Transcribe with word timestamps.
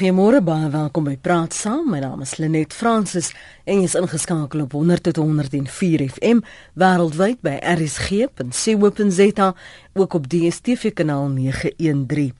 Goeiemôre 0.00 0.38
baie 0.40 0.70
welkom 0.72 1.04
by 1.04 1.18
Praat 1.20 1.52
Saam. 1.52 1.90
My 1.92 1.98
naam 2.00 2.22
is 2.24 2.38
Lenet 2.40 2.72
Fransis 2.72 3.34
en 3.68 3.82
jy 3.82 3.88
is 3.90 3.96
ingeskakel 4.00 4.62
op 4.64 4.72
100.104 4.72 6.06
FM 6.06 6.40
wêreldwyd 6.80 7.42
by 7.44 7.58
rsg.co.za 7.74 9.50
ook 10.00 10.16
op 10.16 10.30
DStv 10.32 10.94
kanaal 10.96 11.28
913. 11.34 12.32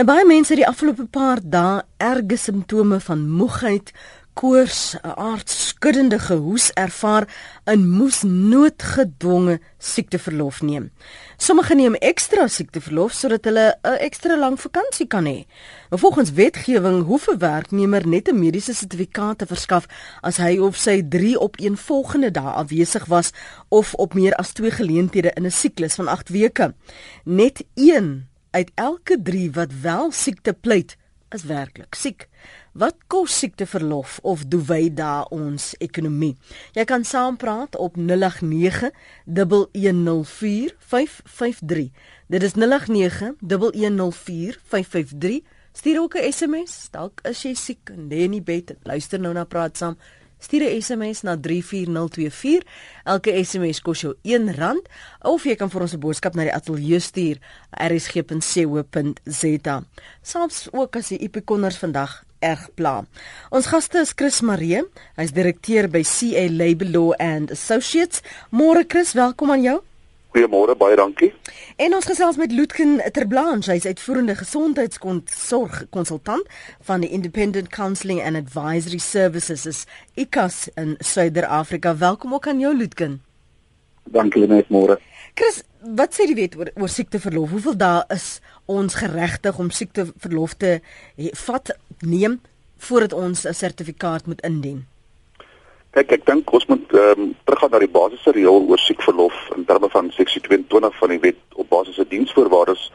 Nou 0.00 0.06
baie 0.08 0.26
mense 0.26 0.56
het 0.56 0.64
die 0.64 0.66
afgelope 0.66 1.06
paar 1.06 1.38
dae 1.44 1.84
erge 2.02 2.40
simptome 2.42 2.98
van 3.06 3.22
moegheid, 3.30 3.94
koors, 4.36 4.94
'n 5.02 5.16
aardskuddende 5.16 6.18
gehoes 6.18 6.72
ervaar 6.72 7.24
en 7.64 7.88
moes 7.88 8.22
noodgedwonge 8.22 9.60
siekteverlof 9.78 10.62
neem. 10.62 10.90
Sommige 11.36 11.74
neem 11.74 11.94
ekstra 11.94 12.46
siekteverlof 12.48 13.12
sodat 13.12 13.44
hulle 13.44 13.78
'n 13.82 13.98
ekstra 14.08 14.36
lang 14.36 14.60
vakansie 14.60 15.06
kan 15.06 15.24
hê. 15.24 15.46
Volgens 15.90 16.32
wetgewing 16.32 17.04
hoef 17.04 17.28
'n 17.28 17.38
werknemer 17.38 18.06
net 18.08 18.28
'n 18.28 18.38
mediese 18.38 18.74
sertifikaat 18.74 19.38
te 19.38 19.46
verskaf 19.46 19.86
as 20.20 20.36
hy 20.36 20.58
of 20.58 20.76
sy 20.76 21.02
3 21.08 21.38
op 21.38 21.60
een 21.60 21.76
volgende 21.76 22.30
dae 22.30 22.52
afwesig 22.62 23.04
was 23.04 23.30
of 23.68 23.94
op 23.94 24.14
meer 24.14 24.34
as 24.34 24.52
2 24.52 24.70
geleenthede 24.70 25.30
in 25.34 25.44
'n 25.44 25.50
siklus 25.50 25.94
van 25.94 26.08
8 26.08 26.28
weke. 26.28 26.74
Net 27.24 27.64
1 27.74 28.28
uit 28.50 28.70
elke 28.74 29.22
3 29.22 29.50
wat 29.52 29.72
wel 29.80 30.12
siekte 30.12 30.52
pleit, 30.52 30.96
is 31.28 31.42
werklik 31.42 31.94
siek. 31.94 32.28
Wat 32.76 32.92
kos 33.08 33.32
siekteverlof 33.40 34.18
of 34.20 34.42
doewy 34.52 34.90
da 34.92 35.22
ons 35.32 35.70
ekonomie? 35.80 36.34
Jy 36.76 36.84
kan 36.84 37.06
saampraat 37.08 37.72
op 37.80 37.94
089 37.96 38.90
1104 39.24 40.74
553. 40.84 41.88
Dit 42.28 42.44
is 42.44 42.52
089 42.52 43.32
1104 43.40 44.60
553. 44.60 45.40
Stuur 45.72 46.00
ook 46.00 46.16
'n 46.16 46.32
SMS. 46.32 46.88
Dalk 46.90 47.20
is 47.24 47.42
jy 47.42 47.54
siek 47.54 47.88
en 47.88 48.12
lê 48.12 48.28
in 48.28 48.30
die 48.30 48.42
bed. 48.42 48.76
Luister 48.82 49.20
nou 49.20 49.32
na 49.32 49.44
praat 49.44 49.76
saam. 49.76 49.96
Stuur 50.38 50.60
'n 50.60 50.82
SMS 50.82 51.22
na 51.22 51.36
34024. 51.36 52.62
Elke 53.04 53.44
SMS 53.44 53.80
kos 53.80 54.00
jou 54.00 54.14
R1 54.22 54.84
of 55.20 55.44
jy 55.44 55.54
kan 55.54 55.70
vir 55.70 55.80
ons 55.80 55.92
'n 55.92 56.00
boodskap 56.00 56.34
na 56.34 56.42
die 56.42 56.54
ateljee 56.54 56.98
stuur 56.98 57.38
rsg.co.za. 57.70 59.84
Soms 60.22 60.68
ook 60.72 60.96
as 60.96 61.08
die 61.08 61.18
epikonners 61.18 61.78
vandag 61.78 62.26
erg 62.46 62.68
pla. 62.78 63.00
Ons 63.50 63.66
gaste 63.72 63.98
is 63.98 64.14
Chris 64.14 64.40
Maree, 64.46 64.84
hy's 65.18 65.34
direkteur 65.34 65.90
by 65.90 66.04
CA 66.06 66.46
Labor 66.52 66.88
Law 66.94 67.12
and 67.18 67.50
Associates. 67.54 68.22
Môre 68.54 68.86
Chris, 68.86 69.14
welkom 69.18 69.50
aan 69.54 69.66
jou. 69.66 69.76
Goeiemôre, 70.36 70.74
baie 70.76 70.96
dankie. 71.00 71.30
En 71.80 71.94
ons 71.96 72.04
gesels 72.04 72.36
met 72.36 72.52
Lutken 72.52 72.98
Terblanche, 73.16 73.70
hy's 73.72 73.86
uitvoerende 73.88 74.34
gesondheidsorg 74.36 75.86
konsultant 75.94 76.44
van 76.84 77.00
die 77.00 77.08
Independent 77.08 77.70
Counselling 77.72 78.20
and 78.20 78.36
Advisory 78.36 79.00
Services 79.00 79.86
ICAS 80.14 80.66
in 80.76 80.96
Suider-Afrika. 81.00 81.96
Welkom 81.96 82.34
ook 82.36 82.50
aan 82.52 82.60
jou 82.60 82.74
Lutken. 82.76 83.22
Dankie 84.12 84.46
net 84.46 84.68
môre. 84.68 85.00
Chris, 85.36 85.58
wat 85.98 86.16
sê 86.16 86.24
die 86.30 86.36
wet 86.38 86.54
oor, 86.56 86.70
oor 86.80 86.88
siekteverlof? 86.88 87.50
Hoeveel 87.52 87.74
dae 87.76 88.04
is 88.14 88.38
ons 88.72 88.94
geregtig 88.96 89.58
om 89.60 89.68
siekteverlof 89.68 90.54
te 90.56 90.78
he, 90.80 91.28
vat 91.44 91.74
neem 92.00 92.38
voordat 92.86 93.12
ons 93.12 93.44
'n 93.44 93.52
sertifikaat 93.52 94.26
moet 94.26 94.40
indien? 94.48 94.86
Kyk, 95.92 96.12
ek 96.12 96.24
dink 96.24 96.52
ons 96.52 96.66
moet 96.72 96.88
ehm 96.92 97.20
um, 97.20 97.34
teruggaan 97.44 97.70
na 97.70 97.82
die 97.84 97.92
basiese 97.98 98.32
reël 98.32 98.64
oor 98.64 98.80
siekverlof 98.80 99.36
in 99.56 99.68
terme 99.68 99.92
van 99.92 100.10
seksie 100.10 100.40
22 100.40 100.96
van 100.96 101.08
die 101.08 101.20
wet 101.20 101.40
op 101.54 101.68
basis 101.68 102.00
van 102.00 102.08
diensvoorwaardes 102.08 102.92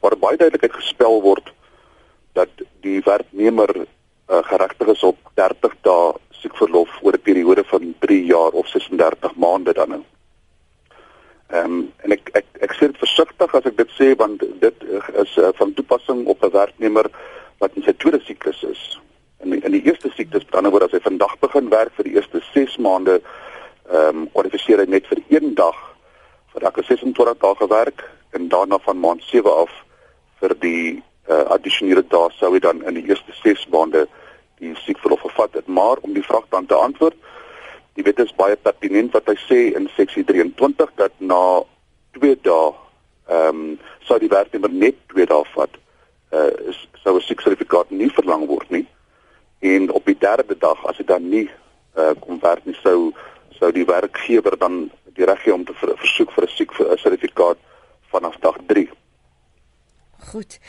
waar 0.00 0.18
baie 0.18 0.36
duidelikheid 0.36 0.74
gespel 0.82 1.22
word 1.22 1.54
dat 2.32 2.50
die 2.82 3.00
werknemer 3.06 3.70
uh, 3.86 4.42
geregtig 4.50 4.88
is 4.98 5.02
op 5.02 5.18
30 5.34 5.74
dae 5.86 6.12
siekverlof 6.42 6.90
oor 7.02 7.14
'n 7.14 7.26
periode 7.30 7.64
van 7.64 7.94
3 7.98 8.24
jaar 8.24 8.50
of 8.50 8.66
36 8.66 9.34
maande 9.36 9.72
dan 9.72 9.88
nou. 9.88 10.04
Ehm 11.48 11.64
um, 11.64 11.92
en 12.04 12.12
ek 12.12 12.30
ek 12.36 12.46
ek 12.60 12.72
sê 12.76 12.86
dit 12.90 12.98
versigtig 13.00 13.54
as 13.56 13.66
ek 13.68 13.76
dit 13.76 13.92
sê 13.96 14.08
want 14.20 14.42
dit 14.62 14.82
is 15.22 15.36
uh, 15.40 15.48
van 15.56 15.72
toepassing 15.74 16.26
op 16.28 16.44
'n 16.44 16.52
werknemer 16.52 17.06
wat 17.58 17.72
in 17.74 17.82
sy 17.82 17.94
tweede 17.96 18.20
siklus 18.24 18.62
is. 18.62 18.82
In 19.40 19.56
in 19.62 19.72
die 19.72 19.84
eerste 19.88 20.10
siklus, 20.16 20.44
dan 20.50 20.70
word 20.70 20.84
as 20.84 20.92
hy 20.92 21.00
vandag 21.00 21.38
begin 21.40 21.70
werk 21.72 21.94
vir 21.96 22.04
die 22.04 22.14
eerste 22.20 22.42
6 22.52 22.76
maande 22.76 23.20
ehm 23.88 24.16
um, 24.16 24.28
kwalifiseer 24.32 24.84
hy 24.84 24.88
net 24.92 25.06
vir 25.06 25.22
een 25.28 25.54
dag 25.54 25.78
vir 26.52 26.62
elke 26.68 26.84
26 26.84 27.38
dae 27.40 27.54
gewerk 27.64 28.04
en 28.36 28.48
daarna 28.48 28.78
van 28.78 29.00
maand 29.00 29.22
7 29.24 29.52
af 29.64 29.72
vir 30.40 30.54
die 30.60 31.02
uh, 31.30 31.44
addisionele 31.56 32.04
dae 32.08 32.28
sou 32.36 32.52
hy 32.52 32.60
dan 32.60 32.84
in 32.84 32.94
die 33.00 33.08
eerste 33.08 33.32
6 33.42 33.68
maande 33.72 34.06
die 34.58 34.74
siekverlof 34.84 35.20
gevat 35.20 35.54
het. 35.54 35.66
Maar 35.66 35.96
om 36.02 36.12
die 36.12 36.24
vraag 36.24 36.44
dan 36.50 36.66
te 36.66 36.74
antwoord, 36.74 37.16
Jy 37.98 38.04
weet 38.06 38.20
dit 38.20 38.28
is 38.30 38.36
baie 38.38 38.56
pertinent 38.56 39.10
wat 39.16 39.26
hy 39.26 39.34
sê 39.48 39.56
in 39.74 39.88
seksie 39.96 40.22
23 40.26 40.92
dat 41.00 41.14
na 41.18 41.40
2 42.14 42.36
dae 42.46 42.68
ehm 43.28 43.62
um, 43.62 43.72
sou 44.06 44.16
die 44.22 44.30
werknemer 44.30 44.70
net 44.70 45.00
2 45.12 45.26
dae 45.26 45.48
vat. 45.54 45.74
Uh 46.30 46.52
is 46.70 46.78
sou 47.02 47.16
'n 47.18 47.26
sertifikaat 47.26 47.90
nie 47.90 48.10
verlang 48.18 48.46
word 48.46 48.70
nie. 48.70 48.86
En 49.58 49.90
op 49.90 50.06
die 50.06 50.18
derde 50.18 50.54
dag 50.58 50.86
as 50.86 50.96
hy 51.02 51.04
dan 51.04 51.28
nie 51.28 51.48
uh 51.98 52.14
kom 52.20 52.38
werk 52.38 52.64
nie 52.66 52.78
sou 52.82 53.10
sou 53.58 53.72
die 53.72 53.84
werkgewer 53.84 54.54
dan 54.58 54.90
die 55.18 55.26
reg 55.26 55.42
hê 55.44 55.52
om 55.52 55.64
te 55.64 55.74
ver, 55.74 55.96
versoek 55.98 56.30
vir 56.32 56.44
'n 56.44 56.54
siek 56.54 56.70
sertifikaat 57.02 57.58
vanaf 58.14 58.38
dag 58.38 58.56
3. 58.66 58.88
Goed. 60.30 60.60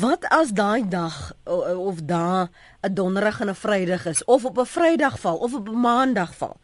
Wat 0.00 0.24
as 0.28 0.50
daai 0.56 0.88
dag 0.88 1.32
of 1.76 1.96
daai 2.04 2.48
'n 2.80 2.94
donderdag 2.94 3.40
en 3.40 3.48
'n 3.48 3.54
vrydag 3.54 4.06
is 4.06 4.24
of 4.24 4.44
op 4.44 4.58
'n 4.58 4.64
vrydag 4.64 5.18
val 5.20 5.36
of 5.36 5.54
op 5.54 5.68
'n 5.68 5.80
maandag 5.80 6.34
val? 6.34 6.56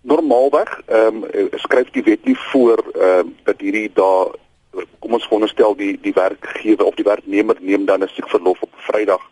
Normaalweg, 0.00 0.80
ehm 0.86 1.24
um, 1.34 1.48
skryf 1.50 1.90
die 1.90 2.02
wet 2.02 2.24
nie 2.24 2.38
voor 2.38 2.78
ehm 2.92 3.18
um, 3.18 3.36
dat 3.44 3.60
hierdie 3.60 3.90
dae 3.94 4.32
kom 4.98 5.12
ons 5.12 5.24
veronderstel 5.24 5.76
die 5.76 6.00
die 6.00 6.12
werkgewer 6.12 6.84
of 6.84 6.94
die 6.94 7.04
werknemer 7.04 7.56
neem 7.60 7.84
dan 7.84 8.02
'n 8.02 8.08
siekverlof 8.08 8.62
op 8.62 8.72
Vrydag 8.76 9.30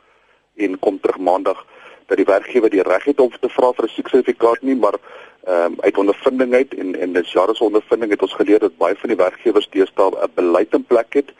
en 0.56 0.78
kom 0.78 1.00
terug 1.00 1.19
Maandag 1.19 1.66
dat 2.06 2.16
die 2.16 2.26
werkgewer 2.26 2.70
die 2.70 2.82
reg 2.82 3.04
het 3.04 3.20
om 3.20 3.31
te 3.41 3.48
vra 3.48 3.72
vir 3.72 3.84
'n 3.84 3.88
sieksertifikaat 3.88 4.62
nie, 4.62 4.76
maar 4.76 4.97
ehm 5.44 5.64
um, 5.64 5.75
uit 5.81 5.98
ondervinding 5.98 6.54
uit 6.54 6.75
en 6.75 6.97
en 7.00 7.12
dis 7.12 7.32
jare 7.32 7.54
se 7.54 7.64
ondervinding 7.64 8.10
het 8.10 8.22
ons 8.22 8.34
geleer 8.34 8.58
dat 8.58 8.76
baie 8.76 8.97
van 8.97 9.08
die 9.08 9.22
werkgewers 9.25 9.69
deesdae 9.70 10.10
'n 10.22 10.32
beleid 10.34 10.75
in 10.75 10.84
plek 10.84 11.12
het 11.14 11.32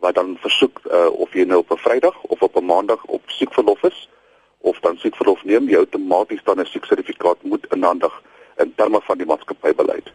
wat 0.00 0.14
dan 0.14 0.36
versoek 0.40 0.80
uh, 0.84 1.06
of 1.06 1.32
jy 1.32 1.44
nou 1.44 1.58
op 1.58 1.70
'n 1.70 1.76
Vrydag 1.76 2.22
of 2.22 2.42
op 2.42 2.56
'n 2.56 2.64
Maandag 2.64 3.04
op 3.04 3.22
siekverlof 3.26 3.82
is 3.82 4.08
of 4.58 4.80
dan 4.80 4.96
siekverlof 4.96 5.44
neem, 5.44 5.68
jy 5.68 5.76
outomaties 5.76 6.44
dan 6.44 6.60
'n 6.60 6.66
sieksertifikaat 6.66 7.42
moet 7.42 7.66
inhandig 7.70 8.22
in 8.56 8.72
terme 8.74 9.00
van 9.02 9.18
die 9.18 9.26
maatskappybeleid. 9.26 10.12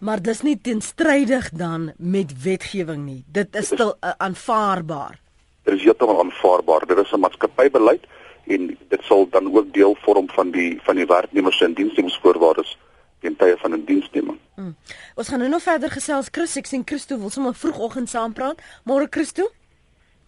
Maar 0.00 0.22
dis 0.22 0.42
nie 0.42 0.60
teenstrydig 0.60 1.50
dan 1.50 1.92
met 1.96 2.42
wetgewing 2.42 3.04
nie. 3.04 3.24
Dit 3.26 3.56
is 3.56 3.66
stil 3.66 3.94
uh, 4.00 4.10
aanvaarbaar. 4.16 5.18
Dit 5.62 5.74
is 5.74 5.82
heeltemal 5.82 6.20
aanvaarbaar. 6.20 6.86
Dit 6.86 6.98
is 6.98 7.12
'n 7.12 7.20
maatskappybeleid 7.20 8.04
en 8.46 8.78
dit 8.88 9.02
sal 9.02 9.28
dan 9.30 9.56
ook 9.56 9.72
deel 9.74 9.96
vorm 10.00 10.28
van 10.30 10.50
die 10.50 10.80
van 10.82 10.96
die 10.96 11.06
werknemers 11.06 11.56
se 11.56 11.72
diensnemingsvoorwaardes 11.72 12.78
teen 13.20 13.36
tye 13.36 13.56
van 13.56 13.72
'n 13.72 13.84
diensneming. 13.84 14.38
Hmm. 14.54 14.76
Ons 15.14 15.28
gaan 15.28 15.38
nou 15.38 15.50
nog 15.50 15.62
verder 15.62 15.90
gesels. 15.90 16.28
Chris, 16.30 16.56
ek 16.56 16.66
sien 16.66 16.82
Christo 16.84 17.18
wil 17.18 17.30
sommer 17.30 17.54
vroegoggend 17.54 18.08
saam 18.08 18.32
praat. 18.32 18.60
Môre 18.84 19.06
Christo? 19.10 19.50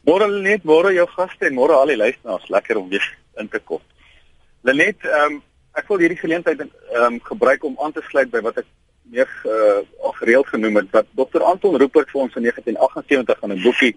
Môre 0.00 0.28
net, 0.42 0.64
môre 0.64 0.92
jou 0.94 1.06
gaste 1.06 1.46
en 1.46 1.54
môre 1.54 1.72
al 1.72 1.86
die 1.86 1.96
luisteraars. 1.96 2.48
Lekker 2.48 2.78
om 2.78 2.88
weer 2.88 3.18
in 3.36 3.48
te 3.48 3.58
kom. 3.58 3.80
Lenet, 4.62 5.04
ehm 5.04 5.32
um, 5.32 5.42
ek 5.72 5.88
wil 5.88 5.98
hierdie 5.98 6.18
geleentheid 6.18 6.60
ehm 6.60 7.04
um, 7.04 7.20
gebruik 7.20 7.64
om 7.64 7.76
aan 7.82 7.92
te 7.92 8.02
sluit 8.08 8.30
by 8.30 8.40
wat 8.40 8.58
ek 8.58 8.66
meer 9.10 9.28
uh, 9.44 9.80
al 10.04 10.12
gereeld 10.12 10.46
genoem 10.46 10.76
het 10.76 10.92
dat 10.92 11.06
Dr. 11.16 11.42
Anton 11.42 11.76
Rupert 11.76 12.10
vir 12.10 12.20
ons 12.20 12.34
in 12.36 12.42
1978 12.42 13.42
in 13.42 13.52
'n 13.52 13.62
boekie 13.62 13.96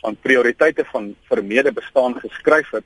van 0.00 0.16
prioriteite 0.16 0.84
van 0.84 1.14
vermede 1.28 1.72
bestaan 1.72 2.14
geskryf 2.20 2.70
het 2.70 2.84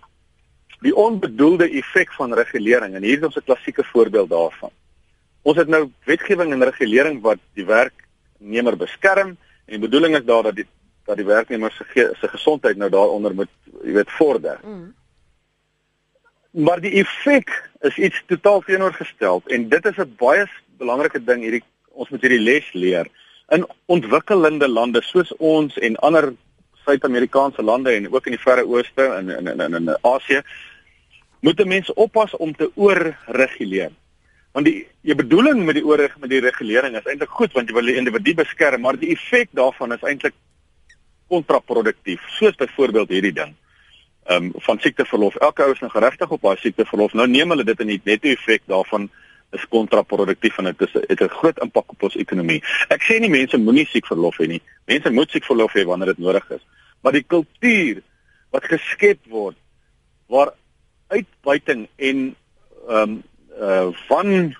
die 0.80 0.96
onbedoelde 0.96 1.68
effek 1.70 2.12
van 2.12 2.34
regulering 2.34 2.94
en 2.94 3.02
hier 3.02 3.18
is 3.18 3.24
ons 3.24 3.36
'n 3.36 3.44
klassieke 3.44 3.84
voorbeeld 3.84 4.30
daarvan. 4.30 4.70
Ons 5.42 5.56
het 5.56 5.68
nou 5.68 5.90
wetgewing 6.04 6.52
en 6.52 6.64
regulering 6.64 7.20
wat 7.24 7.40
die 7.56 7.64
werknemer 7.64 8.76
beskerm 8.76 9.36
en 9.66 9.76
die 9.76 9.82
bedoeling 9.86 10.16
is 10.16 10.24
daar 10.24 10.50
dat 10.50 10.60
die 10.60 10.66
dat 11.08 11.16
die 11.16 11.26
werknemer 11.26 11.72
se 11.72 11.84
ge, 11.84 12.10
se 12.20 12.28
gesondheid 12.28 12.76
nou 12.76 12.90
daaronder 12.90 13.34
moet 13.34 13.48
jy 13.82 13.94
weet 13.96 14.10
vorder. 14.10 14.60
Mm. 14.62 14.92
Maar 16.66 16.80
die 16.80 16.92
effek 17.00 17.50
is 17.80 17.96
iets 17.96 18.22
totaal 18.26 18.60
teenoorgestel 18.66 19.42
en 19.46 19.68
dit 19.68 19.86
is 19.86 19.98
'n 19.98 20.14
baie 20.18 20.46
belangrike 20.78 21.24
ding 21.24 21.42
hierdie 21.42 21.64
ons 21.90 22.08
moet 22.08 22.20
hierdie 22.20 22.44
les 22.44 22.72
leer. 22.72 23.08
In 23.48 23.66
ontwikkelende 23.86 24.68
lande 24.68 25.02
soos 25.02 25.32
ons 25.38 25.78
en 25.78 25.96
ander 25.96 26.34
Suid-Amerikaanse 26.84 27.62
lande 27.62 27.90
en 27.90 28.12
ook 28.12 28.26
in 28.26 28.36
die 28.36 28.42
Verre 28.42 28.64
Ooste 28.66 29.02
en 29.02 29.28
in 29.28 29.46
in 29.46 29.60
in, 29.60 29.74
in 29.74 29.96
Asië 30.00 30.42
moet 31.40 31.60
'n 31.60 31.68
mens 31.68 31.92
oppas 31.92 32.36
om 32.36 32.56
te 32.56 32.70
oorreguleer. 32.74 33.90
Want 34.52 34.66
die 34.66 34.86
jou 35.06 35.16
bedoeling 35.16 35.64
met 35.64 35.74
die 35.74 35.84
oor 35.86 36.02
met 36.18 36.30
die 36.30 36.40
regulering 36.40 36.96
is 36.96 37.06
eintlik 37.06 37.30
goed 37.30 37.52
want 37.52 37.68
jy 37.68 37.74
wil 37.74 37.86
die 37.86 37.96
individu 37.96 38.34
beskerm, 38.34 38.80
maar 38.80 38.98
die 38.98 39.12
effek 39.14 39.48
daarvan 39.52 39.92
is 39.92 40.02
eintlik 40.02 40.34
kontraproduktief, 41.28 42.20
soos 42.38 42.56
byvoorbeeld 42.58 43.08
hierdie 43.08 43.32
ding. 43.32 43.54
ehm 44.30 44.44
um, 44.44 44.52
van 44.56 44.78
siekteverlof. 44.78 45.36
Elke 45.36 45.62
ou 45.62 45.72
is 45.72 45.80
nou 45.80 45.90
geregtig 45.90 46.30
op 46.30 46.42
daai 46.42 46.56
siekteverlof. 46.60 47.12
Nou 47.18 47.26
neem 47.28 47.50
hulle 47.50 47.64
dit 47.64 47.80
in 47.80 47.88
die 47.90 48.00
netto 48.04 48.28
effek 48.28 48.62
daarvan 48.70 49.08
is 49.56 49.64
kontraproduktief 49.68 50.58
en 50.58 50.68
dit 50.70 50.82
is 50.86 50.92
het 50.92 51.22
'n 51.22 51.28
groot 51.38 51.58
impak 51.58 51.90
op 51.90 52.02
ons 52.02 52.16
ekonomie. 52.16 52.62
Ek 52.88 53.02
sê 53.02 53.18
nie 53.20 53.30
mense 53.30 53.58
moenie 53.58 53.86
siek 53.86 54.06
verlof 54.06 54.38
hê 54.38 54.46
nie. 54.46 54.62
Mense 54.86 55.10
moet 55.10 55.30
siek 55.30 55.44
verlof 55.44 55.72
hê 55.74 55.84
wanneer 55.84 56.06
dit 56.14 56.18
nodig 56.18 56.50
is. 56.50 56.62
Maar 57.02 57.12
die 57.12 57.26
kultuur 57.26 58.02
wat 58.50 58.64
geskep 58.64 59.18
word 59.26 59.56
waar 60.26 60.52
uitbuiting 61.08 61.88
en 61.96 62.36
ehm 62.88 63.02
um, 63.02 63.22
uh 63.60 63.88
van 64.08 64.54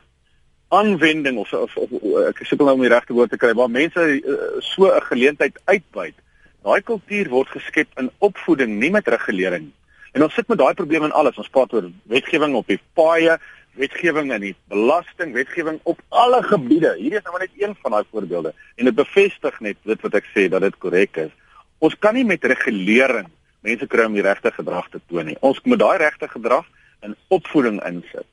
aanwending 0.69 1.39
of 1.39 1.53
of, 1.53 1.77
of 1.77 1.91
ek 2.29 2.45
sukkel 2.47 2.69
nou 2.69 2.77
om 2.79 2.85
die 2.85 2.93
regte 2.93 3.15
woord 3.17 3.33
te 3.35 3.41
kry 3.41 3.53
waar 3.59 3.71
mense 3.71 4.01
uh, 4.01 4.37
so 4.63 4.87
'n 4.87 5.07
geleentheid 5.11 5.61
uitbuit. 5.65 6.15
Daai 6.63 6.81
kultuur 6.83 7.29
word 7.29 7.49
geskep 7.49 7.89
in 7.99 8.11
opvoeding, 8.19 8.79
nie 8.79 8.91
met 8.91 9.09
regulering. 9.09 9.71
En 10.13 10.23
ons 10.23 10.35
sit 10.35 10.49
met 10.49 10.59
daai 10.59 10.75
probleem 10.75 11.05
in 11.05 11.13
alles. 11.13 11.39
Ons 11.39 11.49
praat 11.49 11.73
oor 11.73 11.91
wetgewing 12.11 12.55
op 12.55 12.67
die 12.67 12.81
paaie, 12.95 13.39
wetgewing 13.79 14.33
in 14.35 14.41
die 14.41 14.55
belasting, 14.69 15.33
wetgewing 15.33 15.81
op 15.83 16.01
alle 16.09 16.43
gebiede. 16.43 16.95
Hierdie 16.99 17.19
is 17.19 17.27
nou 17.27 17.39
net 17.39 17.55
een 17.59 17.77
van 17.83 17.97
daai 17.97 18.05
voorbeelde 18.11 18.55
en 18.77 18.85
dit 18.85 18.95
bevestig 18.95 19.61
net 19.61 19.79
dit 19.85 20.03
wat 20.07 20.19
ek 20.19 20.27
sê 20.35 20.49
dat 20.49 20.67
dit 20.67 20.79
korrek 20.79 21.17
is. 21.17 21.33
Ons 21.79 21.97
kan 21.99 22.15
nie 22.15 22.27
met 22.29 22.45
regulering 22.45 23.31
mense 23.65 23.87
kry 23.87 24.05
om 24.09 24.17
die 24.17 24.25
regte 24.25 24.53
gedrag 24.53 24.89
te 24.91 25.01
toon 25.09 25.31
nie. 25.31 25.39
Ons 25.41 25.61
moet 25.65 25.81
daai 25.81 25.99
regte 26.03 26.29
gedrag 26.29 26.67
in 27.03 27.17
opvoeding 27.29 27.81
insit. 27.87 28.29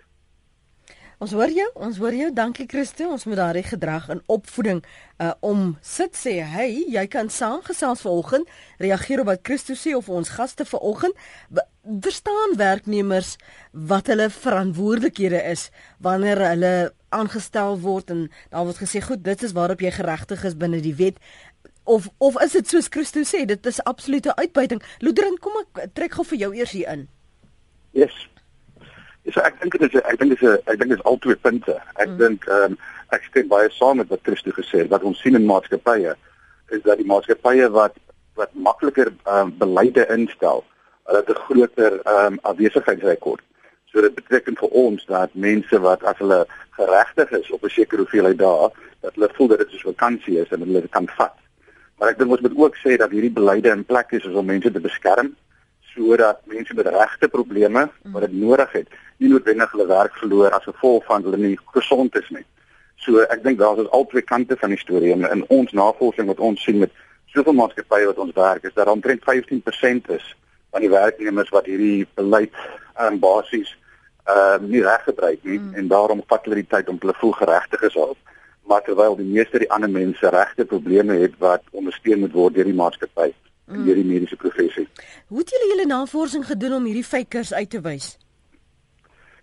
Ons 1.18 1.32
hoor 1.34 1.50
jou, 1.50 1.66
ons 1.82 1.98
hoor 1.98 2.14
jou. 2.14 2.28
Dankie 2.30 2.68
Christo. 2.70 3.08
Ons 3.10 3.24
moet 3.26 3.40
daardie 3.40 3.64
gedrag 3.66 4.06
in 4.14 4.20
opvoeding 4.30 4.84
uh 5.18 5.32
om 5.42 5.78
sit 5.82 6.14
sê, 6.14 6.44
"Hey, 6.46 6.86
jy 6.94 7.08
kan 7.08 7.30
saamgesels 7.30 8.02
vanoggend, 8.02 8.48
reageer 8.78 9.20
op 9.20 9.26
wat 9.26 9.40
Christo 9.42 9.74
sê 9.74 9.96
of 9.96 10.10
ons 10.10 10.30
gaste 10.30 10.66
vanoggend 10.66 11.16
verstaan 12.02 12.56
werknemers 12.56 13.36
wat 13.72 14.08
hulle 14.08 14.30
verantwoordelikhede 14.30 15.42
is 15.44 15.70
wanneer 15.98 16.38
hulle 16.38 16.94
aangestel 17.10 17.80
word 17.80 18.10
en 18.10 18.32
daar 18.50 18.66
word 18.66 18.78
gesê, 18.78 19.02
"Goed, 19.02 19.24
dit 19.24 19.44
is 19.44 19.52
waarop 19.52 19.80
jy 19.80 19.92
geregtig 19.92 20.44
is 20.44 20.58
binne 20.58 20.82
die 20.82 20.96
wet." 20.96 21.18
Of 21.84 22.10
of 22.18 22.42
is 22.42 22.52
dit 22.52 22.68
soos 22.68 22.88
Christo 22.90 23.22
sê, 23.22 23.46
dit 23.46 23.66
is 23.66 23.84
absolute 23.84 24.36
uitbuiting. 24.36 24.84
Ludren, 25.00 25.40
kom 25.40 25.54
ek 25.58 25.94
trek 25.94 26.14
gou 26.14 26.26
vir 26.26 26.38
jou 26.38 26.56
eers 26.56 26.72
hier 26.72 26.88
in. 26.88 27.08
Yes. 27.92 28.37
So 29.34 29.44
ek 29.44 29.58
dink 29.60 29.76
dit 29.76 29.84
is 29.94 30.02
ek 30.08 30.20
dink 30.22 30.36
dit 30.36 30.44
is 30.48 30.60
ek 30.72 30.80
dink 30.80 30.94
dit 30.94 31.00
is 31.00 31.08
al 31.10 31.18
twee 31.24 31.36
punte. 31.36 31.76
Ek 32.00 32.08
mm. 32.08 32.18
dink 32.22 32.48
ehm 32.48 32.76
um, 32.76 32.78
ek 33.16 33.26
stem 33.28 33.48
baie 33.52 33.70
saam 33.72 34.00
met 34.02 34.10
wat 34.12 34.24
Christo 34.28 34.52
gesê 34.56 34.84
het. 34.84 34.92
Wat 34.92 35.04
ons 35.08 35.20
sien 35.24 35.36
in 35.36 35.48
maatskappye 35.48 36.14
is 36.76 36.84
dat 36.86 37.00
die 37.00 37.08
maatskappye 37.08 37.68
wat 37.76 37.98
wat 38.40 38.54
makliker 38.70 39.12
ehm 39.12 39.50
um, 39.50 39.54
beleide 39.60 40.06
instel, 40.16 40.64
hulle 41.10 41.24
het 41.24 41.32
'n 41.34 41.44
groter 41.48 42.00
ehm 42.00 42.38
um, 42.38 42.40
afwesigheidsrekord. 42.52 43.44
So 43.92 44.02
dit 44.02 44.16
beteken 44.16 44.56
vir 44.62 44.70
ons 44.84 45.06
dat 45.06 45.34
mense 45.34 45.80
wat 45.80 46.04
as 46.04 46.18
hulle 46.24 46.46
geregtig 46.80 47.32
is 47.32 47.52
op 47.52 47.64
'n 47.64 47.76
sekere 47.80 48.04
hoeveelheid 48.04 48.40
dae, 48.40 48.70
dat 49.02 49.14
hulle 49.16 49.30
voel 49.34 49.48
dat 49.48 49.60
dit 49.60 49.70
soos 49.72 49.90
vakansie 49.92 50.40
is 50.40 50.52
en 50.52 50.64
hulle 50.64 50.82
dit 50.82 50.92
kan 50.92 51.08
vat. 51.18 51.36
Maar 51.98 52.10
ek 52.10 52.18
dink 52.18 52.32
ons 52.32 52.42
moet 52.42 52.58
ook 52.58 52.76
sê 52.78 52.96
dat 52.98 53.12
hierdie 53.12 53.34
beleide 53.34 53.70
in 53.70 53.86
plek 53.86 54.12
is 54.12 54.26
om 54.26 54.46
mense 54.46 54.72
te 54.72 54.80
beskerm 54.80 55.36
sodat 55.98 56.40
mense 56.46 56.74
met 56.78 56.88
regte 56.94 57.28
probleme 57.28 57.88
wat 58.14 58.28
dit 58.28 58.38
nodig 58.38 58.72
het, 58.72 58.88
nie 59.18 59.32
noodwendig 59.32 59.72
hulle 59.74 59.88
werk 59.90 60.16
verloor 60.22 60.54
as 60.56 60.70
gevolg 60.70 61.06
van 61.10 61.26
hulle 61.26 61.38
nie 61.42 61.58
gesond 61.74 62.16
is 62.16 62.30
nie. 62.30 62.46
So 63.02 63.26
ek 63.34 63.44
dink 63.44 63.60
daar 63.60 63.80
is 63.82 63.90
al 63.90 64.06
twee 64.12 64.22
kante 64.22 64.58
van 64.62 64.74
die 64.74 64.82
storie 64.82 65.14
en 65.14 65.26
in 65.30 65.44
ons 65.54 65.72
navorsing 65.72 66.30
wat 66.30 66.40
ons 66.40 66.64
sien 66.64 66.80
met 66.84 66.94
soveel 67.34 67.58
maatskappye 67.58 68.10
wat 68.12 68.22
ons 68.24 68.36
werk 68.38 68.64
is 68.70 68.76
dat 68.78 68.88
omtrent 68.88 69.26
15% 69.26 70.14
is 70.16 70.30
van 70.72 70.82
die 70.82 70.94
werknemers 70.94 71.52
wat 71.56 71.66
hierdie 71.70 72.08
beleid 72.20 72.56
aan 72.94 73.18
um, 73.18 73.20
basies 73.20 73.74
ehm 74.28 74.64
uh, 74.64 74.70
nie 74.70 74.82
reg 74.84 75.04
gebruik 75.08 75.44
nie 75.44 75.60
mm. 75.60 75.74
en 75.80 75.92
daarom 75.92 76.24
vat 76.32 76.48
hulle 76.48 76.60
die 76.60 76.72
tyd 76.74 76.90
om 76.92 76.98
hulle 77.00 77.16
voel 77.22 77.36
geregtig 77.42 77.84
is 77.90 77.96
op 77.96 78.18
maar 78.68 78.84
terwyl 78.84 79.16
die 79.16 79.28
meeste 79.28 79.62
die 79.64 79.70
ander 79.72 79.92
mense 79.92 80.32
regte 80.36 80.66
probleme 80.66 81.16
het 81.22 81.38
wat 81.44 81.64
ondersteun 81.72 82.26
moet 82.26 82.36
word 82.36 82.58
deur 82.58 82.68
die 82.68 82.80
maatskappy 82.82 83.30
mm. 83.68 83.86
deur 83.86 84.00
die 84.00 84.08
mediese 84.08 84.36
professie. 84.36 84.88
Hoe 85.28 85.44
het 85.44 85.52
julle 85.56 85.70
julle 85.74 85.90
navorsing 85.90 86.46
gedoen 86.46 86.80
om 86.80 86.90
hierdie 86.90 87.06
fakers 87.06 87.54
uit 87.54 87.70
te 87.70 87.82
wys? 87.82 88.16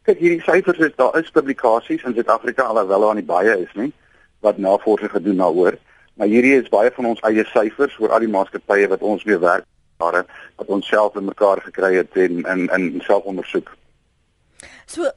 kyk 0.05 0.19
hierdie 0.21 0.43
syfers 0.45 0.81
is 0.85 0.97
daar 1.01 1.15
is 1.17 1.31
publikasies 1.33 2.03
in 2.05 2.13
Suid-Afrika 2.13 2.67
alhoewel 2.69 3.07
daar 3.07 3.15
nie 3.17 3.25
baie 3.25 3.55
is 3.57 3.71
nie 3.73 3.89
wat 4.45 4.59
navorsing 4.61 5.09
gedoen 5.11 5.41
daaroor 5.41 5.79
maar 6.21 6.29
hierdie 6.29 6.59
is 6.59 6.69
baie 6.69 6.91
van 6.97 7.09
ons 7.13 7.23
eie 7.29 7.45
syfers 7.49 7.97
oor 8.03 8.13
al 8.13 8.21
die 8.25 8.33
maatskappye 8.35 8.91
wat 8.93 9.07
ons 9.13 9.25
mee 9.25 9.41
werk 9.41 9.65
daar 10.03 10.25
wat 10.57 10.69
ons 10.77 10.89
self 10.89 11.17
in 11.17 11.25
mekaar 11.25 11.63
gekry 11.65 11.95
het 11.97 12.17
en 12.17 12.45
in 12.45 12.69
in 12.77 13.01
selfondersoek. 13.07 13.71
So 14.87 15.11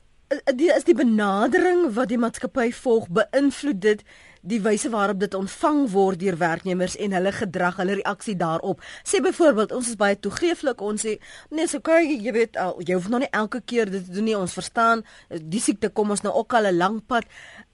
die 0.55 0.71
is 0.75 0.83
die 0.87 0.95
benadering 0.95 1.93
wat 1.95 2.11
die 2.11 2.19
maatskappy 2.19 2.71
volg 2.71 3.07
beïnvloed 3.19 3.81
dit 3.81 4.03
die 4.47 4.59
wyse 4.63 4.89
waarop 4.93 5.19
dit 5.19 5.33
ontvang 5.37 5.81
word 5.91 6.19
deur 6.21 6.37
werknemers 6.39 6.95
en 7.03 7.15
hulle 7.17 7.31
gedrag, 7.35 7.77
hulle 7.81 7.97
reaksie 7.99 8.35
daarop. 8.39 8.81
Sê 9.03 9.21
byvoorbeeld, 9.23 9.73
ons 9.75 9.91
is 9.91 9.99
baie 9.99 10.17
toegeeflik. 10.19 10.81
Ons 10.81 11.05
sê, 11.05 11.17
nee, 11.49 11.67
so 11.67 11.83
kyk, 11.83 12.09
jy 12.23 12.33
weet, 12.35 12.59
al, 12.61 12.77
jy 12.87 12.95
hoef 12.95 13.09
nog 13.11 13.25
nie 13.25 13.31
elke 13.35 13.61
keer 13.61 13.91
dit 13.91 14.05
te 14.05 14.15
doen 14.15 14.29
nie. 14.29 14.37
Ons 14.37 14.55
verstaan, 14.57 15.03
die 15.29 15.61
siekte 15.63 15.89
kom 15.89 16.11
ons 16.15 16.23
nou 16.25 16.33
ook 16.33 16.53
al 16.53 16.71
'n 16.71 16.77
lang 16.77 17.01
pad. 17.05 17.25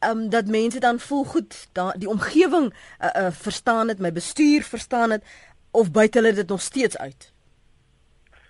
Ehm 0.02 0.18
um, 0.18 0.30
dat 0.30 0.48
mense 0.48 0.80
dan 0.80 1.00
voel 1.00 1.24
goed, 1.24 1.68
da, 1.74 1.92
die 1.98 2.10
omgewing 2.10 2.74
uh, 2.74 3.10
uh, 3.16 3.32
verstaan 3.32 3.88
dit, 3.88 4.00
my 4.00 4.12
bestuur 4.12 4.64
verstaan 4.64 5.10
dit 5.10 5.24
of 5.72 5.92
buite 5.92 6.18
hulle 6.18 6.34
dit 6.34 6.48
nog 6.48 6.62
steeds 6.62 6.98
uit. 6.98 7.34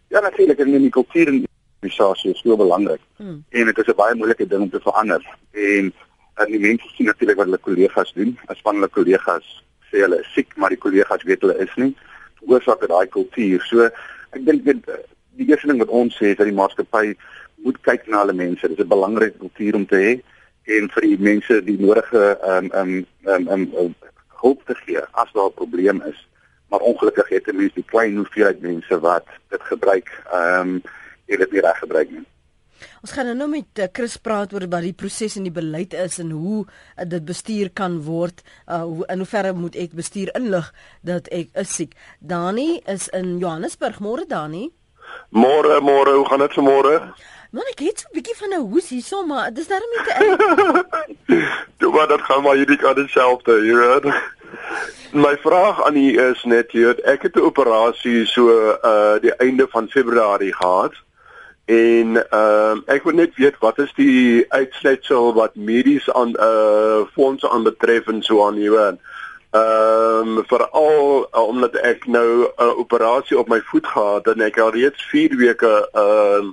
Ja, 0.07 0.19
natuurlik, 0.19 0.59
en 0.59 0.71
die 0.71 0.89
kultuur 0.89 1.27
in 1.27 1.37
die 1.39 1.49
organisasie 1.79 2.31
is 2.31 2.39
so 2.39 2.55
belangrik. 2.55 3.01
Hmm. 3.15 3.43
En 3.49 3.65
dit 3.65 3.77
is 3.77 3.87
'n 3.87 3.95
baie 3.95 4.15
moeilike 4.15 4.47
ding 4.47 4.61
om 4.61 4.69
te 4.69 4.79
verander. 4.79 5.37
En 5.51 5.93
en 6.41 6.51
die 6.51 6.59
mense 6.59 6.89
sien 6.95 7.05
natuurlik 7.09 7.37
wat 7.37 7.49
hulle 7.49 7.61
kollegas 7.61 8.13
doen. 8.17 8.37
As 8.51 8.61
van 8.65 8.79
hulle 8.79 8.89
kollegas 8.89 9.45
sê 9.91 10.01
hulle 10.05 10.19
is 10.23 10.33
siek, 10.33 10.55
maar 10.57 10.73
die 10.73 10.81
kollegas 10.81 11.25
weet 11.29 11.45
hulle 11.45 11.57
is 11.65 11.73
nie. 11.81 11.93
Oorsaak 12.49 12.81
het 12.81 12.91
daai 12.91 13.07
kultuur. 13.13 13.61
So 13.69 13.87
ek 14.33 14.41
dink 14.45 14.65
dit 14.65 14.93
die 15.37 15.49
eerste 15.49 15.69
ding 15.69 15.81
wat 15.81 15.93
ons 15.93 16.17
sê 16.17 16.33
is 16.33 16.39
dat 16.39 16.49
die 16.49 16.57
maatskappy 16.57 17.13
moet 17.63 17.79
kyk 17.87 18.07
na 18.07 18.23
hulle 18.23 18.37
mense. 18.37 18.67
Dit 18.67 18.79
is 18.79 18.85
'n 18.85 18.95
belangrike 18.95 19.37
kultuur 19.43 19.75
om 19.75 19.85
te 19.85 20.01
hê 20.05 20.13
en 20.77 20.89
vir 20.89 21.01
die 21.01 21.17
mense 21.19 21.61
die 21.61 21.79
nodige 21.79 22.23
ehm 22.41 22.71
um, 22.81 22.93
ehm 23.27 23.47
um, 23.55 23.69
um, 23.77 23.95
hulp 24.43 24.65
te 24.65 24.75
gee 24.75 25.01
as 25.11 25.31
daar 25.33 25.49
'n 25.49 25.59
probleem 25.61 26.01
is. 26.01 26.27
Maar 26.69 26.79
ongelukkig 26.79 27.29
het 27.29 27.53
mense 27.53 27.75
die 27.75 27.91
klein 27.93 28.15
hoeveelheid 28.15 28.61
mense 28.61 28.99
wat 28.99 29.25
dit 29.49 29.61
gebruik 29.61 30.09
ehm 30.31 30.59
um, 30.59 30.81
dit 31.27 31.51
nie 31.51 31.61
reg 31.61 31.77
gebruik 31.77 32.09
nie. 32.11 32.25
Ons 33.01 33.11
gaan 33.11 33.37
nou 33.37 33.49
met 33.49 33.79
uh, 33.79 33.87
Chris 33.91 34.17
praat 34.17 34.53
oor 34.53 34.67
wat 34.69 34.81
die 34.81 34.93
proses 34.93 35.37
en 35.37 35.43
die 35.43 35.53
beleid 35.53 35.93
is 35.93 36.19
en 36.19 36.31
hoe 36.31 36.65
uh, 36.65 37.05
dit 37.05 37.25
bestuur 37.25 37.69
kan 37.73 38.01
word. 38.01 38.43
Uh, 38.67 38.83
hoe 38.83 39.05
in 39.07 39.17
hoeverre 39.23 39.53
moet 39.53 39.75
ek 39.75 39.93
bestuur 39.97 40.31
inlig 40.35 40.73
dat 41.01 41.27
ek 41.31 41.49
is 41.53 41.75
siek? 41.75 41.93
Dani 42.19 42.81
is 42.85 43.09
in 43.13 43.37
Johannesburg. 43.39 43.99
Môre 43.99 44.25
Dani. 44.27 44.69
Môre, 45.29 45.81
môre, 45.81 46.17
hoe 46.17 46.27
gaan 46.29 46.39
dit 46.39 46.53
vanmôre? 46.57 46.97
Man, 47.53 47.67
ek 47.69 47.83
het 47.85 47.99
so 48.01 48.07
'n 48.09 48.15
bietjie 48.17 48.37
van 48.37 48.53
'n 48.53 48.65
hoes 48.71 48.89
hier 48.89 49.01
so, 49.01 49.25
maar 49.25 49.53
dis 49.53 49.67
darem 49.67 49.91
te 50.05 50.13
erg. 50.17 50.39
Toe 51.79 51.91
maar 51.91 52.07
dit 52.07 52.21
gaan 52.21 52.41
maar 52.43 52.55
hierdie 52.55 52.77
kan 52.77 52.95
dieselfde, 52.95 53.53
jy 53.65 53.75
weet. 53.77 54.05
My 55.13 55.37
vraag 55.37 55.83
aan 55.85 55.95
u 55.95 56.07
is 56.29 56.43
net 56.43 56.71
hier, 56.71 56.97
ek 57.05 57.21
het 57.21 57.35
'n 57.35 57.45
operasie 57.45 58.25
so 58.25 58.49
uh 58.49 59.21
die 59.21 59.35
einde 59.37 59.67
van 59.69 59.89
Februarie 59.89 60.53
gehad. 60.53 60.93
En 61.65 62.29
ehm 62.29 62.77
uh, 62.77 62.93
ek 62.95 63.03
wil 63.03 63.13
net 63.15 63.35
weet 63.39 63.57
wat 63.63 63.77
is 63.79 63.91
die 63.95 64.45
uitsluitsel 64.51 65.33
wat 65.33 65.55
medies 65.55 66.11
aan 66.11 66.35
eh 66.35 66.47
uh, 66.47 67.01
fondse 67.13 67.49
aanbetref 67.49 68.07
en 68.07 68.23
so 68.23 68.45
aan 68.45 68.59
hier. 68.59 68.97
Ehm 69.51 70.37
um, 70.37 70.43
veral 70.47 71.27
uh, 71.31 71.47
omdat 71.47 71.75
ek 71.75 72.05
nou 72.07 72.27
'n 72.43 72.51
uh, 72.59 72.77
operasie 72.77 73.39
op 73.39 73.47
my 73.47 73.61
voet 73.61 73.87
gehad 73.87 74.27
en 74.27 74.41
ek 74.41 74.59
al 74.59 74.71
reeds 74.75 75.03
4 75.03 75.37
weke 75.37 75.89
ehm 75.91 76.47
uh, 76.47 76.51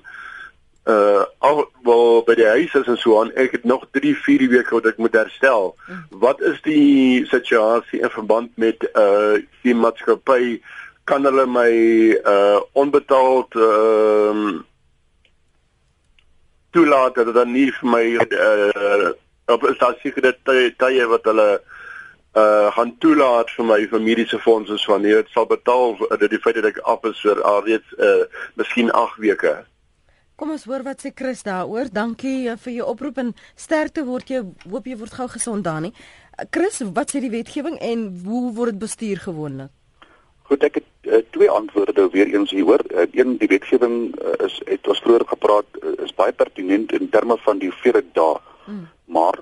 eh 0.85 0.95
uh, 0.95 1.25
al 1.39 1.67
wel 1.83 2.23
by 2.27 2.35
die 2.35 2.47
huis 2.47 2.75
is 2.75 2.87
en 2.87 2.99
so 2.99 3.21
aan 3.21 3.35
ek 3.35 3.51
het 3.51 3.65
nog 3.65 3.87
3 3.91 4.15
4 4.17 4.49
weke 4.49 4.75
wat 4.75 4.87
ek 4.87 4.97
moet 4.97 5.13
herstel. 5.13 5.75
Wat 6.11 6.41
is 6.41 6.63
die 6.63 7.27
situasie 7.27 8.01
in 8.01 8.11
verband 8.11 8.51
met 8.55 8.91
eh 8.95 9.03
uh, 9.03 9.43
die 9.63 9.75
maatskappy 9.75 10.63
kan 11.05 11.25
hulle 11.25 11.47
my 11.47 11.71
eh 12.15 12.33
uh, 12.33 12.61
onbetaald 12.73 13.55
ehm 13.55 14.47
uh, 14.47 14.59
toelaat 16.71 17.15
dat 17.15 17.27
dit 17.31 17.35
dan 17.35 17.53
nie 17.53 17.69
vir 17.81 17.91
my 17.97 18.05
uh 18.17 19.13
op 19.51 19.65
is 19.67 19.79
daar 19.79 19.97
sekere 20.03 20.31
tye 20.45 21.07
wat 21.11 21.25
hulle 21.27 21.49
uh 22.39 22.69
gaan 22.77 22.93
toelaat 23.03 23.51
vir 23.57 23.67
my 23.73 23.81
vir 23.91 24.01
mediese 24.01 24.39
fondse 24.39 24.79
wanneer 24.87 25.23
dit 25.23 25.33
sal 25.35 25.47
betaal 25.51 25.97
dat 26.11 26.31
die 26.31 26.39
feit 26.39 26.61
dat 26.61 26.71
ek 26.71 26.79
af 26.79 27.05
is 27.11 27.21
vir 27.27 27.43
alreeds 27.43 27.99
uh 27.99 28.25
miskien 28.55 28.93
8 28.93 29.19
weke. 29.19 29.57
Kom 30.41 30.55
ons 30.55 30.65
hoor 30.65 30.81
wat 30.87 31.03
sê 31.03 31.11
Chris 31.13 31.43
daaroor. 31.45 31.91
Dankie 31.93 32.49
uh, 32.49 32.57
vir 32.57 32.73
jou 32.79 32.87
oproep 32.89 33.19
en 33.21 33.35
sterkte 33.61 34.07
word 34.07 34.31
jy 34.31 34.39
hoop 34.71 34.87
jy 34.89 34.97
word 34.97 35.19
gou 35.19 35.27
gesond 35.29 35.67
dan 35.67 35.89
nie. 35.89 35.93
Chris, 36.49 36.81
wat 36.97 37.13
sê 37.13 37.21
die 37.21 37.33
wetgewing 37.35 37.77
en 37.85 38.07
hoe 38.25 38.47
word 38.57 38.73
dit 38.73 38.81
bestuur 38.87 39.21
gewoonlik? 39.27 39.75
Goed, 40.49 40.65
ek 40.65 40.81
het 40.81 40.87
uh, 41.11 41.23
twee 41.31 41.51
antwoorde 41.51 42.09
weer 42.11 42.35
eens 42.35 42.51
hieroor. 42.51 42.81
Uh, 42.89 43.07
een 43.13 43.37
die 43.39 43.49
wetgewing 43.49 44.15
uh, 44.23 44.47
is 44.47 44.61
het 44.65 44.87
was 44.87 44.99
vroeër 44.99 45.27
gepraat 45.27 45.65
uh, 45.83 46.05
is 46.05 46.15
baie 46.15 46.33
pertinent 46.33 46.93
in 46.93 47.09
terme 47.09 47.37
van 47.39 47.59
die 47.59 47.69
hoeveelheid 47.69 48.11
dae. 48.13 48.37
Hmm. 48.65 48.89
Maar 49.05 49.39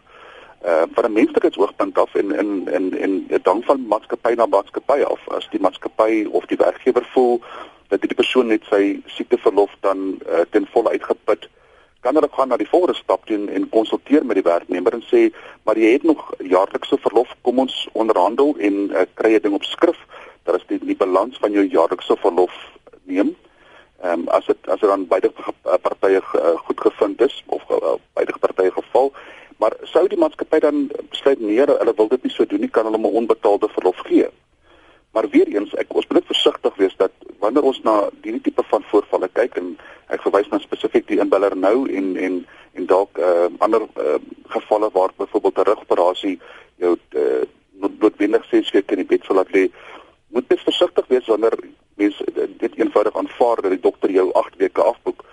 uh, 0.65 0.83
van 0.93 1.05
'n 1.05 1.13
menslikheidsoogpunt 1.13 1.99
af 1.99 2.15
en 2.15 2.35
in 2.39 2.69
in 2.69 2.99
en 2.99 3.27
dit 3.29 3.45
hang 3.47 3.65
van 3.65 3.87
maatskappy 3.87 4.33
na 4.35 4.47
maatskappy 4.47 5.03
af. 5.03 5.29
As 5.29 5.49
die 5.51 5.61
maatskappy 5.61 6.27
of 6.31 6.47
die 6.47 6.57
werkgewer 6.57 7.09
voel 7.13 7.43
dat 7.89 8.01
die 8.01 8.15
persoon 8.15 8.47
net 8.47 8.65
sy 8.69 9.01
siekteverlof 9.07 9.73
dan 9.81 10.19
uh, 10.29 10.45
ten 10.51 10.67
volle 10.73 10.91
uitgeput 10.91 11.49
kan 12.01 12.15
hulle 12.15 12.29
gaan 12.33 12.49
na 12.49 12.57
die 12.57 12.69
volgende 12.69 12.95
stap 12.95 13.27
doen 13.27 13.49
en 13.49 13.69
konsulteer 13.69 14.25
met 14.27 14.39
die 14.39 14.47
werknemer 14.47 14.95
en 14.95 15.05
sê 15.09 15.29
maar 15.67 15.79
jy 15.81 15.93
het 15.97 16.05
nog 16.07 16.21
jaarlikse 16.39 16.99
verlof 17.03 17.33
kom 17.43 17.59
ons 17.65 17.89
onderhandel 17.93 18.55
en 18.59 18.77
uh, 18.91 19.07
kry 19.15 19.35
'n 19.35 19.43
ding 19.43 19.55
op 19.55 19.65
skrif 19.65 19.99
dat 20.49 20.61
is 20.61 20.67
die, 20.67 20.81
die 20.91 20.97
balans 20.97 21.37
van 21.43 21.53
jou 21.53 21.65
jaarlikse 21.65 22.17
verlof 22.25 22.57
neem. 23.05 23.35
Ehm 24.03 24.25
um, 24.25 24.29
as 24.29 24.47
dit 24.47 24.69
as 24.73 24.81
dit 24.81 24.89
dan 24.89 25.07
beide 25.11 25.31
partye 25.83 26.21
uh, 26.21 26.57
goed 26.67 26.81
gevind 26.81 27.21
is 27.21 27.43
of 27.47 27.63
uh, 27.71 27.97
beide 28.19 28.35
partye 28.41 28.73
geval, 28.73 29.13
maar 29.59 29.75
sou 29.93 30.07
die 30.09 30.19
maatskappy 30.19 30.61
dan 30.65 30.85
besluit 31.11 31.41
nee, 31.41 31.65
hulle 31.67 31.95
wil 31.97 32.09
dit 32.09 32.23
nie 32.23 32.35
so 32.35 32.47
doen 32.47 32.63
nie, 32.63 32.71
kan 32.71 32.87
hulle 32.87 32.99
'n 32.99 33.19
onbetaalde 33.23 33.69
verlof 33.75 33.99
gee. 34.11 34.29
Maar 35.13 35.29
weer 35.35 35.49
eens, 35.49 35.75
ek 35.75 35.95
ons 35.95 36.07
moet 36.09 36.27
versigtig 36.27 36.77
wees 36.77 36.97
dat 36.97 37.13
wanneer 37.39 37.63
ons 37.63 37.81
na 37.83 38.09
hierdie 38.23 38.41
tipe 38.41 38.63
van 38.71 38.85
voorvalle 38.91 39.29
kyk 39.33 39.57
en 39.57 39.77
ek 40.15 40.23
verwys 40.23 40.49
na 40.51 40.59
spesifiek 40.63 41.07
die 41.09 41.21
inbeller 41.21 41.57
nou 41.57 41.89
en 41.91 42.17
en 42.17 42.47
en 42.79 42.87
dalk 42.87 43.19
uh, 43.19 43.49
ander 43.59 43.83
uh, 43.83 44.19
gevalle 44.55 44.91
waar 44.93 45.11
byvoorbeeld 45.17 45.59
'n 45.59 45.69
rugoperasie 45.71 46.39
jou 46.77 46.97
uh, 47.11 47.43
noodwendig 47.99 48.45
ses 48.45 48.71
weke 48.71 48.95
in 48.95 49.03
die 49.03 49.11
bed 49.17 49.25
sal 49.25 49.37
laat 49.37 49.51
lê, 49.51 49.69
moet 50.29 50.49
jy 50.49 50.57
versigtig 50.57 51.07
wees 51.09 51.27
wanneer 51.27 51.57
mense 51.95 52.25
dit 52.35 52.77
eenvoudig 52.79 53.17
aanvaar 53.17 53.63
dat 53.63 53.75
die 53.75 53.81
dokter 53.81 54.11
jou 54.11 54.29
8 54.33 54.57
weke 54.57 54.83
afboek. 54.83 55.25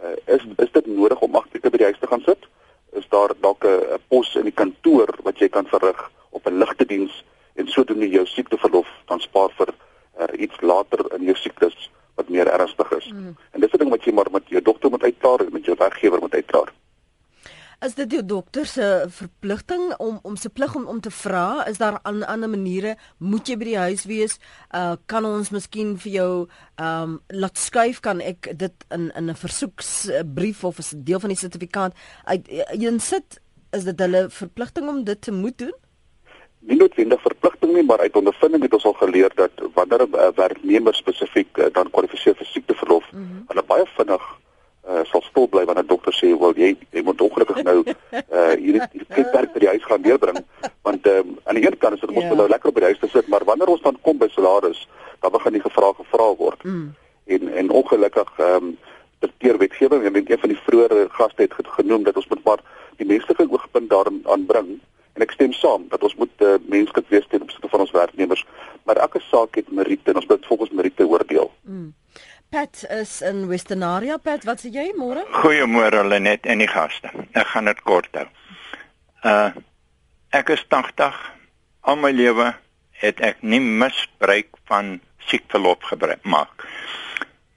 Uh, 0.00 0.34
is 0.36 0.44
is 0.56 0.72
dit 0.72 0.86
nodig 0.86 1.20
om 1.20 1.34
8 1.34 1.52
weke 1.52 1.70
by 1.70 1.80
die 1.82 1.90
huis 1.90 2.00
te 2.00 2.10
gaan 2.10 2.22
sit? 2.26 2.48
Is 2.92 3.08
daar 3.08 3.34
dalk 3.40 3.64
'n 3.64 3.98
pos 4.08 4.34
in 4.34 4.44
die 4.50 4.58
kantoor 4.62 5.08
wat 5.22 5.38
jy 5.38 5.48
kan 5.48 5.66
verrig 5.66 6.10
op 6.30 6.46
'n 6.46 6.58
ligte 6.58 6.86
diens 6.86 7.24
en 7.54 7.66
sodoende 7.68 8.08
jou 8.08 8.26
siekteverlof 8.26 8.88
dan 9.06 9.20
spaar 9.20 9.50
vir 9.58 9.74
uh, 10.20 10.40
iets 10.40 10.60
later 10.60 11.06
in 11.14 11.22
jou 11.22 11.36
siektes 11.36 11.90
wat 12.14 12.28
meer 12.28 12.46
ernstig 12.46 12.90
is. 12.90 13.10
Mm. 13.10 13.36
En 13.50 13.60
dis 13.60 13.72
'n 13.72 13.78
ding 13.78 13.90
wat 13.90 14.04
jy 14.04 14.12
maar 14.12 14.30
met 14.30 14.48
jou 14.48 14.62
dokter 14.62 14.90
moet 14.90 15.02
uitklaar 15.02 15.40
en 15.40 15.52
met 15.52 15.64
jou 15.64 15.76
werkgewer 15.78 16.20
moet 16.20 16.34
uitklaar. 16.34 16.72
Is 17.84 17.92
dit 17.94 18.14
jou 18.16 18.22
dokter 18.24 18.64
se 18.66 18.84
verpligting 19.12 19.90
om 20.00 20.18
om 20.22 20.36
se 20.40 20.48
plig 20.48 20.74
om 20.74 20.86
om 20.88 21.00
te 21.00 21.10
vra? 21.10 21.66
Is 21.68 21.78
daar 21.78 21.98
aan 22.02 22.22
ander 22.26 22.48
maniere 22.48 22.94
moet 23.18 23.48
jy 23.48 23.56
by 23.60 23.66
die 23.68 23.76
huis 23.76 24.04
wees? 24.08 24.38
Uh 24.72 24.94
kan 25.10 25.26
ons 25.28 25.50
miskien 25.52 25.90
vir 26.00 26.12
jou 26.12 26.30
ehm 26.80 27.02
um, 27.02 27.18
laat 27.28 27.60
skuif 27.60 28.00
kan 28.00 28.22
ek 28.24 28.48
dit 28.56 28.86
in 28.96 29.10
in 29.20 29.28
'n 29.30 29.36
versoeksbrief 29.36 30.64
of 30.64 30.78
'n 30.80 31.04
deel 31.04 31.20
van 31.20 31.28
die 31.28 31.42
sertifikaat 31.42 31.92
uit 32.24 32.48
insit? 32.72 33.40
Is 33.72 33.84
dit 33.84 34.00
hulle 34.00 34.30
verpligting 34.30 34.88
om 34.88 35.04
dit 35.04 35.20
te 35.20 35.32
moet 35.32 35.58
doen? 35.58 35.74
Nie 36.60 36.76
noodwendig 36.76 37.20
verpligting 37.20 37.72
nie, 37.74 37.84
maar 37.84 38.00
uit 38.00 38.16
ondervinding 38.16 38.62
het 38.62 38.72
ons 38.72 38.84
al 38.84 38.92
geleer 38.92 39.32
dat 39.34 39.52
wanneer 39.74 40.08
'n 40.08 40.32
werknemer 40.34 40.94
spesifiek 40.94 41.58
uh, 41.58 41.66
dan 41.72 41.90
kwalifiseer 41.90 42.34
vir 42.36 42.46
siekteverlof, 42.46 43.12
mm 43.12 43.18
-hmm. 43.18 43.44
hulle 43.48 43.62
baie 43.62 43.86
vinnig 43.96 44.24
uh, 44.88 45.04
sal 45.04 45.22
stil 45.22 45.48
bly 45.48 45.64
wanneer 45.64 45.84
'n 45.84 45.92
dokter 45.92 46.12
sê, 46.12 46.38
"Wel 46.38 46.54
jy 46.56 46.76
jy 46.90 47.02
moet 47.02 47.20
ongelukkig 47.20 47.62
nou 47.62 47.84
uh 48.12 48.54
hierdie 48.64 49.04
werk 49.32 49.52
by 49.52 49.58
die 49.58 49.68
huis 49.68 49.84
gaan 49.84 50.02
deurbring." 50.02 50.38
Want 50.82 51.06
ehm 51.06 51.28
um, 51.28 51.38
aan 51.44 51.54
die 51.54 51.66
een 51.66 51.78
kant 51.78 51.94
is 51.94 52.00
dit 52.00 52.10
mos 52.10 52.22
yeah. 52.22 52.36
nou 52.36 52.48
lekker 52.48 52.68
op 52.68 52.74
die 52.74 52.84
huis 52.84 52.98
te 52.98 53.08
sit, 53.08 53.28
maar 53.28 53.44
wanneer 53.44 53.68
ons 53.68 53.82
dan 53.82 53.98
kom 54.00 54.18
by 54.18 54.28
salaris, 54.28 54.88
dan 55.20 55.32
begin 55.32 55.52
die 55.52 55.66
gevra 55.66 55.92
gevra 55.92 56.34
word. 56.36 56.64
Mm. 56.64 56.94
En 57.26 57.54
en 57.54 57.70
ongelukkig 57.70 58.32
ehm 58.38 58.64
um, 58.64 58.78
ter 59.38 59.58
wetgewing, 59.58 60.04
en 60.04 60.14
een 60.16 60.38
van 60.38 60.48
die 60.48 60.62
vroeë 60.66 61.08
gaste 61.10 61.42
het 61.42 61.52
genoem 61.56 62.02
dat 62.02 62.16
ons 62.16 62.28
moet 62.28 62.44
maar 62.44 62.60
die 62.96 63.06
menslike 63.06 63.46
oogpunt 63.50 63.90
daarin 63.90 64.20
aanbring. 64.24 64.80
En 65.14 65.22
ek 65.22 65.30
stem 65.30 65.52
saam 65.52 65.86
dat 65.88 66.02
ons 66.02 66.14
moet 66.14 66.42
uh, 66.42 66.54
menslik 66.66 67.08
wees 67.08 67.26
ten 67.30 67.42
opsigte 67.42 67.68
van 67.68 67.80
ons 67.80 67.90
werknemers, 67.90 68.46
maar 68.82 68.96
elke 68.96 69.20
saak 69.20 69.54
het 69.54 69.70
meriete 69.70 70.10
en 70.10 70.16
ons 70.16 70.26
moet 70.26 70.46
volgens 70.46 70.70
meriete 70.70 71.06
oordeel. 71.06 71.52
Mm. 71.62 71.92
Pat 72.54 72.84
is 72.88 73.20
in 73.22 73.48
Westernaria. 73.48 74.14
Pat, 74.22 74.44
wat 74.46 74.60
sê 74.62 74.70
jy 74.70 74.92
môre? 74.94 75.24
Goeiemôre 75.40 76.04
Lenet 76.06 76.44
en 76.46 76.60
die 76.62 76.68
gaste. 76.70 77.10
Ek 77.34 77.48
gaan 77.50 77.66
dit 77.66 77.80
kort 77.82 78.14
hou. 78.14 78.28
Uh 79.26 79.50
ek 80.38 80.52
is 80.54 80.62
80. 80.70 81.18
Al 81.90 81.98
my 81.98 82.12
lewe 82.14 82.52
het 83.02 83.18
ek 83.26 83.42
nie 83.42 83.58
misbruik 83.58 84.54
van 84.70 85.00
siekverlof 85.26 85.82
gebruik 85.90 86.22
maak. 86.22 86.62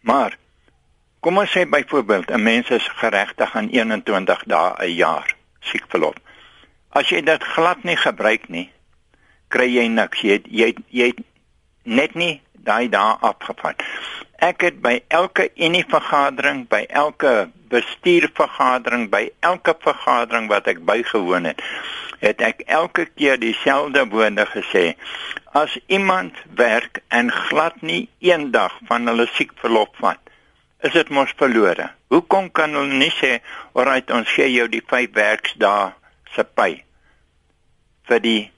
Maar 0.01 0.33
kom 1.21 1.37
ons 1.43 1.53
sê 1.53 1.67
byvoorbeeld 1.69 2.33
'n 2.33 2.41
mens 2.41 2.73
is 2.73 2.89
geregtig 2.97 3.53
aan 3.53 3.69
21 3.69 4.43
dae 4.49 4.73
'n 4.81 4.97
jaar 4.97 5.29
siekverlof. 5.61 6.17
As 6.89 7.09
jy 7.13 7.21
dit 7.21 7.43
glad 7.43 7.83
nie 7.83 7.97
gebruik 7.97 8.49
nie, 8.49 8.71
kry 9.53 9.69
jy 9.77 9.87
niks. 9.87 10.25
Jy 10.25 10.41
jy 10.49 10.73
jy 10.89 11.13
net 11.83 12.15
nie 12.15 12.41
daai 12.53 12.89
dae 12.89 13.13
afgevat. 13.21 13.85
Ek 14.37 14.61
het 14.61 14.81
by 14.85 14.99
elke 15.09 15.47
unie 15.57 15.85
vergadering, 15.89 16.67
by 16.69 16.83
elke 16.93 17.49
bestuurvergadering, 17.73 19.07
by 19.09 19.31
elke 19.41 19.73
vergadering 19.81 20.45
wat 20.51 20.69
ek 20.69 20.83
bygewoon 20.85 21.49
het, 21.49 21.63
het 22.21 22.43
ek 22.45 22.61
elke 22.69 23.07
keer 23.17 23.39
dieselfde 23.41 24.05
woorde 24.13 24.45
gesê. 24.53 24.85
As 25.57 25.73
iemand 25.89 26.37
werk 26.53 27.01
en 27.09 27.33
glad 27.33 27.81
nie 27.81 28.09
een 28.21 28.51
dag 28.53 28.77
van 28.85 29.09
hulle 29.09 29.25
siekverlof 29.33 29.89
vat, 29.97 30.21
is 30.85 30.93
dit 30.93 31.09
mos 31.09 31.33
verlore. 31.37 31.89
Hoekom 32.13 32.51
kan 32.53 32.77
hulle 32.77 32.93
nie 32.93 33.13
sê, 33.17 33.39
"Alright, 33.73 34.11
ons 34.11 34.29
gee 34.29 34.51
jou 34.53 34.67
die 34.69 34.83
5 34.85 35.13
werksdae 35.13 35.93
se 36.35 36.43
pay 36.43 36.83
vir 38.07 38.19
die 38.19 38.51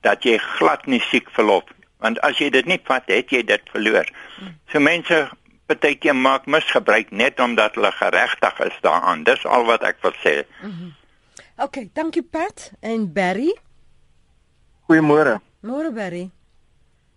dat 0.00 0.22
jy 0.22 0.38
glad 0.38 0.86
nie 0.86 1.02
siekverlof 1.10 1.64
want 2.04 2.20
as 2.20 2.36
jy 2.38 2.50
dit 2.52 2.68
nie 2.68 2.80
vat 2.84 3.08
het 3.08 3.32
jy 3.32 3.40
dit 3.48 3.72
verloor. 3.72 4.08
So 4.72 4.82
mense 4.84 5.24
partykeer 5.70 6.16
maak 6.16 6.46
misgebruik 6.50 7.10
net 7.10 7.40
omdat 7.40 7.78
hulle 7.78 7.92
geregtig 7.96 8.60
is 8.66 8.76
daaraan. 8.84 9.24
Dis 9.24 9.46
al 9.48 9.64
wat 9.70 9.86
ek 9.88 10.02
wil 10.04 10.12
sê. 10.20 10.44
Mm 10.60 10.70
-hmm. 10.70 10.92
OK, 11.64 11.76
dankie 11.94 12.22
Pat 12.22 12.72
en 12.80 13.12
Barry. 13.12 13.54
Goeiemôre. 14.88 15.40
Môre 15.60 15.92
Barry. 15.92 16.30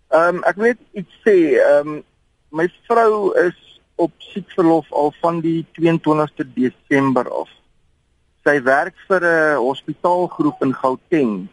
Ehm 0.09 0.35
um, 0.35 0.43
ek 0.43 0.55
weet 0.55 0.79
iets 0.93 1.15
sê, 1.25 1.35
ehm 1.59 1.87
um, 1.87 2.03
my 2.49 2.67
vrou 2.87 3.33
is 3.45 3.57
op 3.95 4.11
siekverlof 4.17 4.91
al 4.91 5.13
van 5.21 5.41
die 5.41 5.65
22ste 5.79 6.45
Desember 6.55 7.27
af. 7.29 7.49
Sy 8.45 8.61
werk 8.63 8.95
vir 9.07 9.21
'n 9.25 9.59
hospitaalgroep 9.59 10.61
in 10.63 10.73
Gauteng 10.73 11.49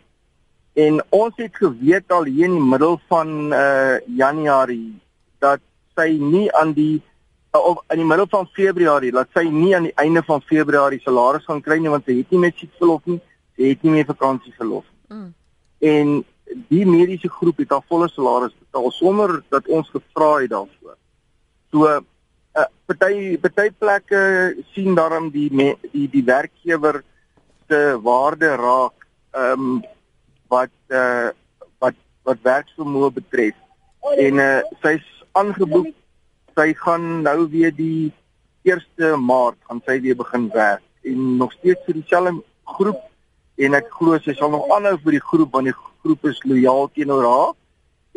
En 0.75 0.99
ons 1.15 1.35
het 1.39 1.57
geweet 1.57 2.13
al 2.13 2.25
hier 2.27 2.49
in 2.49 2.57
die 2.59 2.69
middel 2.71 2.99
van 3.09 3.53
uh 3.55 3.99
Januarie 4.19 4.99
dat 5.39 5.63
sy 5.95 6.09
nie 6.19 6.49
aan 6.59 6.73
die 6.75 7.03
uh, 7.55 7.61
of 7.61 7.83
in 7.95 8.03
die 8.03 8.09
middel 8.09 8.27
van 8.31 8.49
Februarie, 8.57 9.13
dat 9.15 9.31
sy 9.37 9.47
nie 9.51 9.75
aan 9.77 9.87
die 9.87 9.95
einde 10.03 10.25
van 10.27 10.43
Februarie 10.43 11.01
salaris 11.05 11.47
gaan 11.47 11.63
kry 11.63 11.79
nie 11.79 11.93
want 11.93 12.09
sy 12.09 12.19
het 12.19 12.35
nie 12.35 12.43
met 12.43 12.59
siekverlof 12.59 13.07
nie, 13.07 13.21
sy 13.55 13.71
het 13.71 13.87
nie 13.87 13.95
meer 13.95 14.09
vakansieverlof. 14.11 14.87
Mm. 15.15 15.31
En 15.79 16.13
die 16.71 16.85
mediese 16.87 17.31
groep 17.31 17.63
het 17.63 17.71
haar 17.71 17.87
volle 17.89 18.11
salaris 18.11 18.57
betaal 18.59 18.91
sonder 18.99 19.39
dat 19.55 19.71
ons 19.71 19.89
gevra 19.95 20.35
het 20.43 20.53
daarvoor. 20.57 20.99
So 21.71 21.95
uh 21.95 22.69
party 22.87 23.39
party 23.43 23.71
plekke 23.79 24.21
sien 24.75 24.95
daarom 24.95 25.31
die 25.35 25.49
die 25.55 26.09
die 26.11 26.27
werkgewer 26.27 27.03
se 27.69 27.81
waarde 28.03 28.57
raak. 28.59 29.07
Ehm 29.33 29.61
um, 29.61 29.83
wat 30.53 30.73
uh 30.89 31.31
wat 31.79 31.97
wat 32.25 32.43
werksvermoë 32.43 33.13
betref. 33.21 33.57
En 34.17 34.43
uh 34.43 34.61
sy's 34.83 35.07
aangeboek. 35.33 35.93
Sy 36.55 36.71
gaan 36.79 37.23
nou 37.23 37.49
weer 37.51 37.75
die 37.75 38.13
1 38.65 39.21
Maart 39.21 39.59
gaan 39.69 39.83
sy 39.85 39.99
weer 40.01 40.17
begin 40.17 40.49
werk 40.55 40.83
en 41.05 41.37
nog 41.37 41.53
steeds 41.53 41.83
vir 41.85 41.99
dieselfde 41.99 42.39
groep 42.65 43.03
en 43.61 43.77
ek 43.77 43.91
glo 43.93 44.17
sy 44.25 44.33
sal 44.39 44.53
nog 44.55 44.71
aanhou 44.73 44.95
vir 45.03 45.19
die 45.19 45.27
groep 45.31 45.53
want 45.53 45.69
die 45.69 45.77
groep 45.77 46.31
is 46.31 46.41
lojaal 46.49 46.89
teenoor 46.97 47.27
haar 47.29 47.53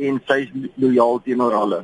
en 0.08 0.22
sy 0.30 0.38
is 0.46 0.70
lojaal 0.80 1.20
teenoor 1.26 1.58
hulle. 1.58 1.82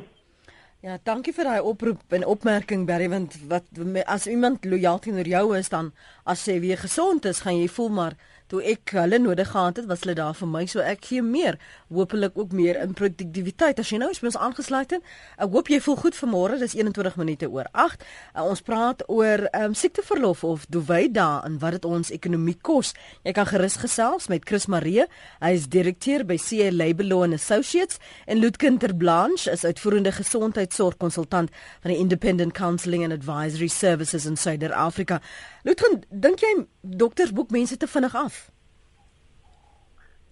Ja, 0.84 0.98
dankie 1.00 1.32
vir 1.32 1.46
daai 1.48 1.64
oproep 1.64 2.12
en 2.12 2.26
opmerking 2.28 2.82
Barry 2.84 3.06
want 3.08 3.38
wat 3.48 3.70
as 4.04 4.26
iemand 4.28 4.66
lojaal 4.68 4.98
teenoor 5.00 5.30
jou 5.32 5.44
is 5.56 5.70
dan 5.72 5.94
as 6.28 6.42
sy 6.44 6.58
weer 6.60 6.76
gesond 6.76 7.24
is, 7.24 7.40
gaan 7.40 7.56
jy 7.56 7.70
voel 7.72 7.88
maar 7.98 8.16
toe 8.52 8.60
ek 8.68 8.92
hulle 8.98 9.18
nodig 9.18 9.48
gehad 9.50 9.78
het, 9.80 9.86
was 9.88 10.02
hulle 10.04 10.14
daar 10.18 10.34
vir 10.36 10.48
my, 10.50 10.64
so 10.68 10.82
ek 10.84 11.06
gee 11.08 11.22
meer, 11.24 11.56
hopelik 11.92 12.36
ook 12.38 12.52
meer 12.52 12.76
in 12.82 12.92
produktiwiteit. 12.96 13.80
As 13.80 13.90
jy 13.90 13.98
nou 14.02 14.10
is 14.12 14.20
by 14.20 14.28
ons 14.28 14.38
aangesluit 14.46 14.92
het, 14.92 15.06
ek 15.40 15.54
hoop 15.54 15.70
jy 15.72 15.80
voel 15.84 15.96
goed 16.02 16.18
vanmôre. 16.18 16.58
Dis 16.60 16.76
21 16.76 17.16
minute 17.20 17.48
oor 17.48 17.70
8. 17.72 18.04
Uh, 18.34 18.44
ons 18.44 18.62
praat 18.64 19.00
oor 19.08 19.46
ehm 19.48 19.72
um, 19.72 19.76
siekteverlof 19.78 20.44
of 20.46 20.66
duwy 20.72 21.08
dae 21.12 21.40
en 21.48 21.56
wat 21.62 21.78
dit 21.78 21.88
ons 21.88 22.12
ekonomie 22.14 22.56
kos. 22.62 22.92
Jy 23.24 23.34
kan 23.36 23.48
gerus 23.48 23.78
gesels 23.80 24.28
met 24.32 24.44
Chris 24.48 24.68
Maree. 24.68 25.08
Hy 25.40 25.52
is 25.56 25.66
direkteur 25.72 26.26
by 26.28 26.36
CA 26.38 26.70
Law 26.74 27.24
Associates 27.32 27.98
en 28.26 28.42
Ludkin 28.44 28.78
Terblanche 28.78 29.50
is 29.50 29.64
uitvoerende 29.64 30.12
gesondheidsorgkonsultant 30.74 31.50
van 31.80 31.90
die 31.90 31.98
Independent 31.98 32.52
Counselling 32.52 33.04
and 33.04 33.12
Advisory 33.12 33.68
Services 33.68 34.26
in 34.26 34.36
Suid-Afrika. 34.36 35.20
Ludkin, 35.62 36.02
dink 36.10 36.40
jy 36.40 36.66
dokters 36.80 37.32
boek 37.32 37.50
mense 37.50 37.76
te 37.76 37.86
vinnig 37.86 38.14
af? 38.14 38.50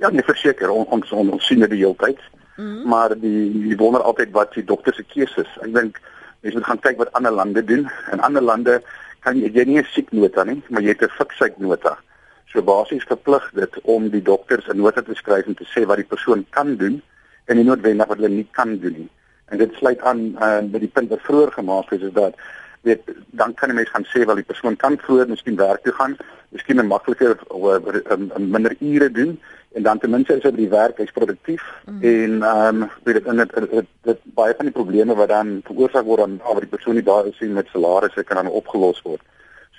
Ja, 0.03 0.11
nee, 0.11 0.25
verseker, 0.27 0.71
on, 0.71 0.87
ons 0.91 1.13
on, 1.13 1.31
ons 1.31 1.47
sien 1.47 1.61
dit 1.63 1.71
die 1.71 1.85
hele 1.85 1.97
tyd. 1.97 2.19
Mm 2.57 2.65
-hmm. 2.65 2.89
Maar 2.89 3.15
die 3.19 3.69
die 3.69 3.77
wonder 3.77 4.03
altyd 4.03 4.31
wat 4.31 4.55
die 4.55 4.65
dokter 4.65 4.95
se 4.95 5.03
keuse 5.03 5.41
is. 5.41 5.59
Ek 5.63 5.75
dink 5.75 6.01
mense 6.41 6.59
moet 6.59 6.67
gaan 6.67 6.81
kyk 6.81 6.97
wat 6.97 7.13
ander 7.13 7.33
lande 7.33 7.65
doen. 7.65 7.91
In 8.13 8.21
ander 8.21 8.43
lande 8.43 8.83
kan 9.21 9.39
jy 9.39 9.51
jy 9.55 9.65
nie 9.65 9.79
'n 9.79 9.87
sieknota 9.95 10.45
nie, 10.45 10.63
maar 10.69 10.83
jy 10.83 10.89
het 10.89 11.03
'n 11.03 11.17
fiksheid 11.19 11.59
nota. 11.59 11.99
So 12.47 12.63
basies 12.63 13.05
verplig 13.05 13.51
dit 13.55 13.81
om 13.83 14.11
die 14.11 14.23
dokters 14.23 14.69
'n 14.69 14.77
nota 14.77 15.03
te 15.03 15.15
skryf 15.15 15.47
en 15.47 15.55
te 15.55 15.65
sê 15.65 15.87
wat 15.87 15.97
die 15.97 16.13
persoon 16.15 16.47
kan 16.51 16.77
doen 16.77 17.03
en 17.45 17.57
nie 17.57 17.65
noodwendig 17.65 18.07
wat 18.07 18.17
hulle 18.17 18.29
nie 18.29 18.49
kan 18.51 18.79
doen 18.79 18.93
nie. 18.93 19.11
En 19.53 19.59
dit 19.61 19.73
sluit 19.77 20.01
aan 20.01 20.21
uh, 20.41 20.59
by 20.73 20.81
die 20.81 20.93
punt 20.97 21.13
wat 21.13 21.25
vroeër 21.29 21.53
gemaak 21.59 21.91
is 21.93 22.05
is 22.09 22.13
dat 22.17 22.39
weet 22.83 23.03
dan 23.31 23.55
kan 23.55 23.71
'n 23.71 23.75
mens 23.75 23.91
gaan 23.95 24.07
sê 24.13 24.25
wel 24.27 24.41
die 24.41 24.51
persoon 24.53 24.77
kan 24.77 24.99
vroeër 24.99 25.29
miskien 25.29 25.57
werk 25.57 25.83
toe 25.83 25.93
gaan, 25.93 26.17
miskien 26.49 26.81
'n 26.81 26.87
makliker 26.87 27.37
of 27.49 27.85
'n 28.17 28.51
minder 28.51 28.77
ure 28.81 29.11
doen 29.11 29.41
en 29.73 29.83
dan 29.83 29.99
ten 29.99 30.11
minste 30.11 30.37
is 30.37 30.43
hy 30.43 30.51
by 30.51 30.57
die 30.57 30.73
werk 30.73 30.99
hy's 31.01 31.13
produktief 31.17 31.63
mm. 31.85 32.01
en 32.03 32.43
ehm 32.43 32.83
um, 32.83 32.91
weet 33.05 33.15
dit 33.19 33.27
in 33.27 33.37
dit, 33.37 33.87
dit, 34.09 34.19
baie 34.39 34.55
van 34.57 34.69
die 34.69 34.75
probleme 34.79 35.15
wat 35.15 35.29
dan 35.29 35.61
veroorsaak 35.69 36.05
word 36.05 36.25
aan 36.25 36.41
waar 36.45 36.65
die 36.65 36.75
persoon 36.75 36.99
nie 36.99 37.07
daar 37.07 37.27
is 37.27 37.37
sien 37.37 37.53
met 37.53 37.71
salarisse 37.73 38.25
kan 38.25 38.37
dan 38.43 38.53
opgelos 38.61 39.03
word. 39.03 39.23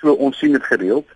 So 0.00 0.12
ons 0.12 0.38
sien 0.38 0.52
dit 0.52 0.64
gereeld 0.64 1.06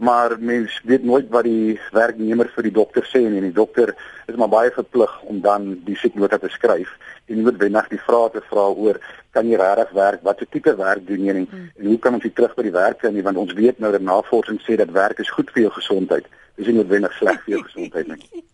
maar 0.00 0.36
mens 0.38 0.80
weet 0.88 1.04
nooit 1.04 1.28
wat 1.32 1.44
die 1.44 1.78
werknemer 1.92 2.48
vir 2.54 2.66
die 2.68 2.74
dokter 2.74 3.06
sê 3.08 3.20
nie. 3.22 3.40
En 3.42 3.48
die 3.50 3.56
dokter 3.56 3.92
is 4.26 4.38
maar 4.40 4.52
baie 4.52 4.72
verplig 4.74 5.12
om 5.28 5.40
dan 5.44 5.70
die 5.84 5.96
sieknota 6.00 6.38
te 6.40 6.50
skryf 6.52 6.92
en 7.30 7.36
nie 7.38 7.46
noodwendig 7.46 7.90
die 7.92 8.02
vrae 8.02 8.30
te 8.34 8.42
vra 8.48 8.66
oor 8.72 8.98
kan 9.36 9.46
jy 9.46 9.60
regtig 9.60 9.92
werk? 9.94 10.24
Watter 10.26 10.48
tipe 10.50 10.74
werk 10.76 11.06
doen 11.06 11.28
jy 11.28 11.36
nie, 11.36 11.46
hmm. 11.50 11.70
en 11.78 11.92
hoe 11.92 11.98
kan 12.02 12.16
ons 12.16 12.24
dit 12.26 12.34
terug 12.34 12.56
by 12.56 12.66
die 12.66 12.74
werk 12.74 12.98
kry 13.04 13.12
want 13.22 13.38
ons 13.44 13.54
weet 13.58 13.78
nou 13.78 13.92
dat 13.94 14.02
navorsing 14.02 14.58
sê 14.66 14.78
dat 14.80 14.90
werk 14.96 15.22
is 15.22 15.30
goed 15.36 15.52
vir 15.54 15.68
jou 15.68 15.74
gesondheid. 15.78 16.26
Dis 16.56 16.66
nie 16.66 16.80
noodwendig 16.80 17.14
sleg 17.20 17.44
vir 17.44 17.58
jou 17.58 17.64
gesondheid 17.68 18.10
nie 18.14 18.46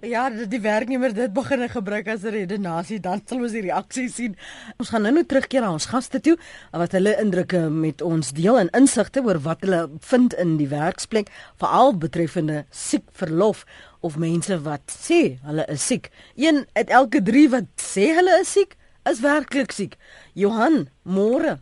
Ja, 0.00 0.30
die 0.30 0.62
werknemer 0.64 1.12
dit 1.12 1.32
begin 1.36 1.68
gebruik 1.68 2.06
as 2.08 2.22
'n 2.24 2.32
redenasie, 2.32 3.00
dan 3.00 3.20
sal 3.26 3.42
ons 3.42 3.52
die 3.52 3.60
reaksie 3.60 4.08
sien. 4.08 4.36
Ons 4.78 4.88
gaan 4.88 5.02
nou 5.02 5.12
nou 5.12 5.24
terugkeer 5.24 5.60
na 5.60 5.72
ons 5.72 5.86
gaste 5.86 6.20
toe 6.20 6.38
wat 6.72 6.92
hulle 6.92 7.20
indrukke 7.20 7.68
met 7.68 8.00
ons 8.00 8.32
deel 8.32 8.58
en 8.58 8.70
insigte 8.70 9.20
oor 9.20 9.38
wat 9.38 9.60
hulle 9.60 9.90
vind 10.00 10.32
in 10.32 10.56
die 10.56 10.68
werksplek, 10.68 11.28
veral 11.58 11.98
betreffende 11.98 12.64
siek 12.70 13.04
verlof 13.12 13.66
of 14.00 14.16
mense 14.16 14.62
wat 14.62 14.80
sê 14.88 15.38
hulle 15.42 15.66
is 15.68 15.86
siek. 15.86 16.10
Een 16.34 16.66
uit 16.72 16.88
elke 16.88 17.22
3 17.22 17.48
wat 17.50 17.64
sê 17.76 18.14
hulle 18.14 18.40
is 18.40 18.52
siek, 18.52 18.76
is 19.04 19.20
werklik 19.20 19.72
siek. 19.72 19.98
Johan, 20.32 20.88
môre. 21.02 21.58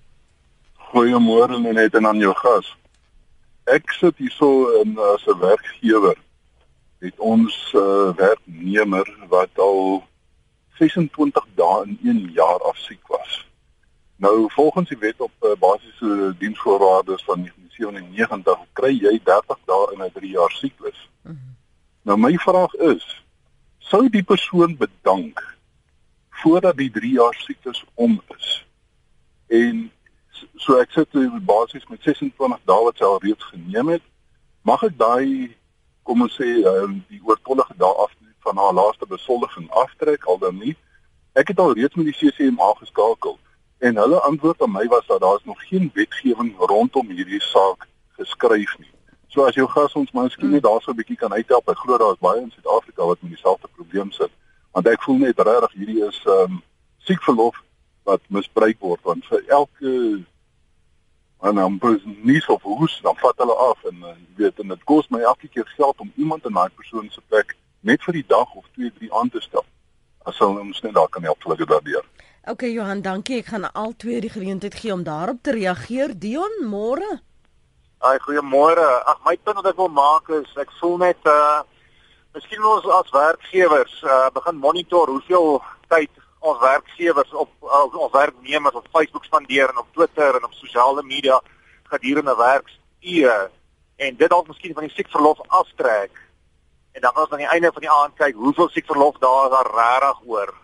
Goeiemôre 0.92 1.58
net 1.58 1.94
en 1.94 2.06
aan 2.06 2.20
jou 2.20 2.34
gas. 2.34 2.76
Ek 3.66 3.90
sit 3.90 4.16
hierso 4.16 4.80
in 4.82 4.96
as 4.98 5.26
'n 5.26 5.40
werkgewer 5.40 6.27
het 6.98 7.18
ons 7.18 7.72
uh, 7.76 8.14
werknemer 8.16 9.16
wat 9.28 9.58
al 9.58 10.02
26 10.78 11.46
dae 11.54 11.84
in 11.84 11.98
1 12.02 12.30
jaar 12.32 12.62
af 12.62 12.76
siek 12.76 13.06
was. 13.06 13.46
Nou 14.16 14.50
volgens 14.50 14.88
die 14.88 14.98
wet 14.98 15.20
op 15.20 15.32
uh, 15.42 15.50
basiese 15.58 16.34
diensvoorwaardes 16.38 17.24
van 17.24 17.46
1997 17.46 18.66
kry 18.72 18.94
jy 18.98 19.20
30 19.24 19.58
dae 19.64 19.92
in 19.92 20.02
'n 20.02 20.12
3 20.12 20.30
jaar 20.30 20.50
siklus. 20.50 21.08
Mm 21.22 21.30
-hmm. 21.30 21.56
Nou 22.02 22.18
my 22.18 22.38
vraag 22.38 22.74
is, 22.74 23.24
sou 23.78 24.08
die 24.08 24.22
persoon 24.22 24.76
bedank 24.76 25.56
voordat 26.30 26.76
die 26.76 26.90
3 26.90 27.12
jaar 27.12 27.34
siklus 27.34 27.84
om 27.94 28.20
is? 28.36 28.66
En 29.46 29.90
so 30.54 30.78
ek 30.78 30.90
sit 30.90 31.08
basies 31.44 31.86
met 31.88 32.02
26 32.02 32.60
dae 32.64 32.84
wat 32.84 32.96
sy 32.96 33.04
al 33.04 33.20
reeds 33.22 33.44
geneem 33.44 33.88
het, 33.88 34.02
mag 34.62 34.82
ek 34.82 34.98
daai 34.98 35.56
kom 36.08 36.24
ons 36.24 36.36
sê 36.40 36.48
um, 36.64 36.94
die 37.12 37.20
oortollige 37.28 37.76
dae 37.76 37.94
af 38.04 38.14
van 38.46 38.56
haar 38.56 38.72
laaste 38.72 39.06
besoldiging 39.06 39.66
aftrek 39.82 40.24
al 40.24 40.38
dan 40.40 40.56
nie. 40.56 40.76
Ek 41.36 41.52
het 41.52 41.58
al 41.60 41.74
reeds 41.76 41.98
met 42.00 42.08
die 42.08 42.16
CCMA 42.16 42.70
geskakel 42.78 43.36
en 43.78 44.00
hulle 44.00 44.20
antwoord 44.26 44.62
aan 44.64 44.72
my 44.72 44.86
was 44.94 45.06
dat 45.06 45.20
daar 45.20 45.36
is 45.36 45.44
nog 45.44 45.60
geen 45.68 45.90
wetgewing 45.94 46.54
rondom 46.70 47.10
hierdie 47.12 47.42
saak 47.42 47.84
geskryf 48.16 48.72
nie. 48.78 48.90
So 49.28 49.44
as 49.44 49.54
jou 49.54 49.68
gas 49.68 49.92
ons 50.00 50.14
miskien 50.16 50.50
net 50.50 50.64
daarso 50.64 50.90
'n 50.90 50.96
bietjie 50.96 51.20
kan 51.20 51.32
uithelp. 51.32 51.68
Ek 51.68 51.78
glo 51.84 51.98
daar 51.98 52.16
is 52.16 52.24
baie 52.24 52.40
in 52.40 52.50
Suid-Afrika 52.50 53.04
wat 53.06 53.22
met 53.22 53.30
dieselfde 53.30 53.68
probleem 53.76 54.10
sit. 54.10 54.32
Want 54.72 54.88
ek 54.88 55.02
voel 55.02 55.18
net 55.18 55.38
regtig 55.38 55.72
hierdie 55.72 56.02
is 56.08 56.22
ehm 56.24 56.56
um, 56.56 56.62
siekverlof 56.98 57.56
wat 58.04 58.20
misbruik 58.28 58.80
word 58.80 59.00
want 59.02 59.26
vir 59.26 59.42
elke 59.46 60.24
en 61.40 61.54
dan 61.54 61.78
bus 61.78 62.02
nie 62.04 62.40
so 62.40 62.58
hoes 62.62 63.00
dan 63.02 63.16
vat 63.22 63.42
hulle 63.42 63.56
af 63.70 63.84
en 63.90 64.02
uh, 64.02 64.14
jy 64.16 64.42
weet 64.42 64.62
en 64.62 64.74
dit 64.74 64.84
kos 64.84 65.08
my 65.14 65.20
elke 65.20 65.48
keer 65.48 65.68
geld 65.76 66.00
om 66.00 66.12
iemand 66.16 66.46
in 66.46 66.54
daai 66.54 66.70
persoon 66.74 67.10
se 67.10 67.22
plek 67.28 67.54
net 67.80 68.02
vir 68.02 68.18
die 68.18 68.26
dag 68.26 68.54
of 68.54 68.64
2 68.74 68.90
3 68.98 69.12
aan 69.20 69.30
te 69.30 69.42
stel 69.44 69.66
as 70.26 70.38
hulle 70.42 70.60
ons 70.60 70.82
net 70.82 70.94
daar 70.94 71.08
kan 71.08 71.24
help 71.24 71.42
vir 71.42 71.66
daardeur. 71.66 72.04
OK 72.48 72.62
Johan, 72.68 73.00
dankie. 73.02 73.38
Ek 73.42 73.50
gaan 73.52 73.66
al 73.72 73.94
twee 73.96 74.20
die 74.24 74.32
geleentheid 74.32 74.74
gee 74.74 74.92
om 74.92 75.02
daarop 75.04 75.40
te 75.42 75.52
reageer. 75.56 76.14
Dion, 76.18 76.54
môre. 76.64 77.20
Ai, 77.98 78.16
goeiemôre. 78.24 78.84
Ag 79.10 79.24
my 79.26 79.34
punt 79.42 79.58
wat 79.60 79.68
ek 79.72 79.80
wil 79.80 79.90
maak 79.92 80.30
is 80.36 80.50
ek 80.60 80.72
voel 80.80 80.96
net 81.02 81.28
uh 81.28 81.64
miskien 82.36 82.64
ons 82.70 82.86
as 82.98 83.10
werkgewers 83.14 83.94
uh 84.04 84.28
begin 84.34 84.60
monitor 84.62 85.10
hoeveel 85.10 85.58
tyd 85.92 86.17
ons 86.38 86.60
werkgewers 86.60 87.32
op 87.32 87.50
ons 87.60 88.12
werknemers 88.12 88.74
op 88.74 88.86
Facebook 88.92 89.24
spandeer 89.24 89.68
en 89.68 89.78
op 89.78 89.92
Twitter 89.92 90.36
en 90.36 90.44
op 90.44 90.52
sosiale 90.52 91.02
media 91.02 91.40
gedurende 91.90 92.36
werksure 92.36 93.50
en 93.96 94.16
dit 94.16 94.30
dalk 94.30 94.48
miskien 94.48 94.74
van 94.74 94.86
die 94.86 94.94
siekverlof 94.94 95.40
aftrek. 95.48 96.14
En 96.92 97.02
dan 97.02 97.14
as 97.14 97.30
aan 97.30 97.42
die 97.42 97.50
einde 97.50 97.72
van 97.72 97.82
die 97.82 97.90
aand 97.90 98.14
kyk 98.18 98.38
hoeveel 98.38 98.70
siekverlof 98.74 99.18
daar 99.22 99.48
is 99.48 99.54
daar 99.56 99.70
regtig 99.74 100.22
oor. 100.26 100.54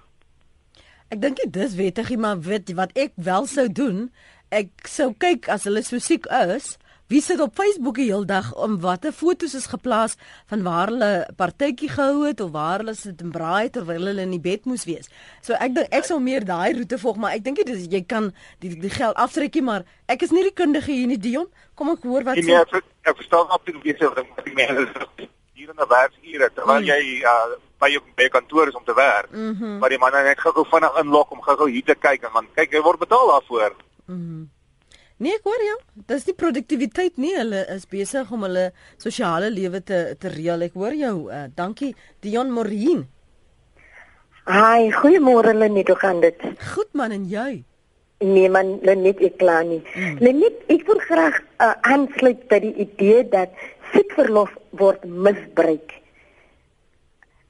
Ek 1.13 1.21
dink 1.23 1.43
dit 1.43 1.57
is 1.63 1.75
wettig, 1.79 2.15
maar 2.19 2.41
weet 2.41 2.73
wat 2.79 2.95
ek 2.99 3.13
wel 3.17 3.47
sou 3.51 3.67
doen, 3.71 4.09
ek 4.55 4.87
sou 4.91 5.13
kyk 5.19 5.51
as 5.53 5.67
hulle 5.69 5.83
so 5.83 5.99
siek 6.03 6.27
is, 6.47 6.77
Wie 7.12 7.21
sit 7.21 7.40
op 7.40 7.55
Facebook 7.55 7.99
die 8.01 8.07
hele 8.09 8.25
dag 8.25 8.47
om 8.57 8.79
watter 8.81 9.12
foto's 9.12 9.55
is 9.55 9.67
geplaas 9.69 10.14
van 10.49 10.62
waar 10.64 10.88
hulle 10.88 11.29
partytjie 11.37 11.90
gehou 11.93 12.25
het 12.25 12.40
of 12.40 12.51
waar 12.55 12.81
hulle 12.81 12.95
sit 12.97 13.21
en 13.21 13.31
braai 13.31 13.69
terwyl 13.71 14.07
hulle 14.09 14.25
in 14.25 14.33
die 14.33 14.40
bed 14.40 14.64
moes 14.64 14.87
wees. 14.88 15.11
So 15.45 15.53
ek 15.53 15.75
dink 15.77 15.93
ek 15.93 16.09
sou 16.09 16.17
meer 16.21 16.47
daai 16.49 16.73
roete 16.79 16.99
volg, 17.03 17.21
maar 17.21 17.37
ek 17.37 17.45
dink 17.45 17.61
jy 17.61 17.77
jy 17.93 18.01
kan 18.09 18.31
die 18.64 18.73
die 18.81 18.95
geld 18.95 19.21
aftrekkie, 19.21 19.62
maar 19.62 19.85
ek 20.09 20.25
is 20.25 20.33
nie 20.33 20.47
die 20.49 20.55
kundige 20.57 20.93
hier 20.97 21.11
nie 21.11 21.21
Dion. 21.21 21.51
Kom 21.77 21.93
ek 21.93 22.09
hoor 22.09 22.25
wat 22.25 22.40
sê. 22.40 22.47
Nee, 22.49 22.64
ek, 22.64 22.88
ek 23.05 23.21
verstaan 23.21 23.53
absoluut 23.53 23.85
wie 23.85 23.97
sê 24.01 24.09
wat 24.09 24.49
die 24.49 24.57
mense 24.57 24.88
hier 25.53 25.69
in 25.69 25.85
die 25.85 25.90
werksure 25.93 26.51
terwyl 26.57 26.81
mm. 26.81 26.88
jy 26.88 27.21
uh, 27.21 27.61
by 27.85 27.93
jou 27.93 28.03
by 28.17 28.33
kantoor 28.33 28.73
is 28.73 28.81
om 28.81 28.88
te 28.88 28.97
werk. 28.97 29.29
Mm 29.31 29.53
-hmm. 29.53 29.79
Maar 29.79 29.93
die 29.93 30.01
man 30.01 30.17
net 30.25 30.40
gou-gou 30.40 30.64
vinnig 30.73 31.01
inlok 31.05 31.31
om 31.37 31.45
gou-gou 31.45 31.69
hier 31.69 31.85
te 31.85 31.95
kyk 31.95 32.25
en 32.25 32.33
man 32.33 32.49
kyk 32.57 32.73
hy 32.73 32.81
word 32.81 32.99
betaal 33.05 33.29
daarvoor. 33.29 33.77
Mm 34.07 34.21
-hmm. 34.25 34.49
Nee, 35.22 35.37
ek 35.38 35.44
hoor 35.46 35.62
jou. 35.62 35.77
Dis 36.11 36.24
die 36.27 36.35
produktiwiteit 36.35 37.20
nie. 37.22 37.37
Hulle 37.38 37.62
is 37.74 37.87
besig 37.87 38.31
om 38.35 38.42
hulle 38.48 38.70
sosiale 38.98 39.50
lewe 39.53 39.81
te 39.87 40.00
te 40.18 40.33
reël. 40.33 40.66
Ek 40.66 40.74
hoor 40.74 40.96
jou. 40.98 41.14
Uh, 41.31 41.44
dankie 41.55 41.92
Dion 42.24 42.50
Morin. 42.50 43.05
Haai, 44.44 44.90
goeiemôre 44.92 45.55
Lenet, 45.57 45.88
hoe 45.88 45.96
gaan 45.96 46.18
dit? 46.20 46.42
Goed 46.74 46.90
man 46.92 47.14
en 47.14 47.29
jy? 47.31 47.62
Nee 48.24 48.50
man, 48.53 48.74
Lenet, 48.85 49.22
ek 49.24 49.38
kla 49.40 49.62
nie. 49.64 49.81
Mm. 49.94 50.18
Lenet, 50.20 50.59
ek 50.74 50.85
wil 50.90 51.00
graag 51.07 51.38
uh, 51.62 51.70
aansluit 51.88 52.42
by 52.50 52.59
die 52.66 52.74
idee 52.85 53.22
dat 53.33 53.55
siekverlof 53.94 54.53
word 54.77 55.07
misbruik. 55.07 55.96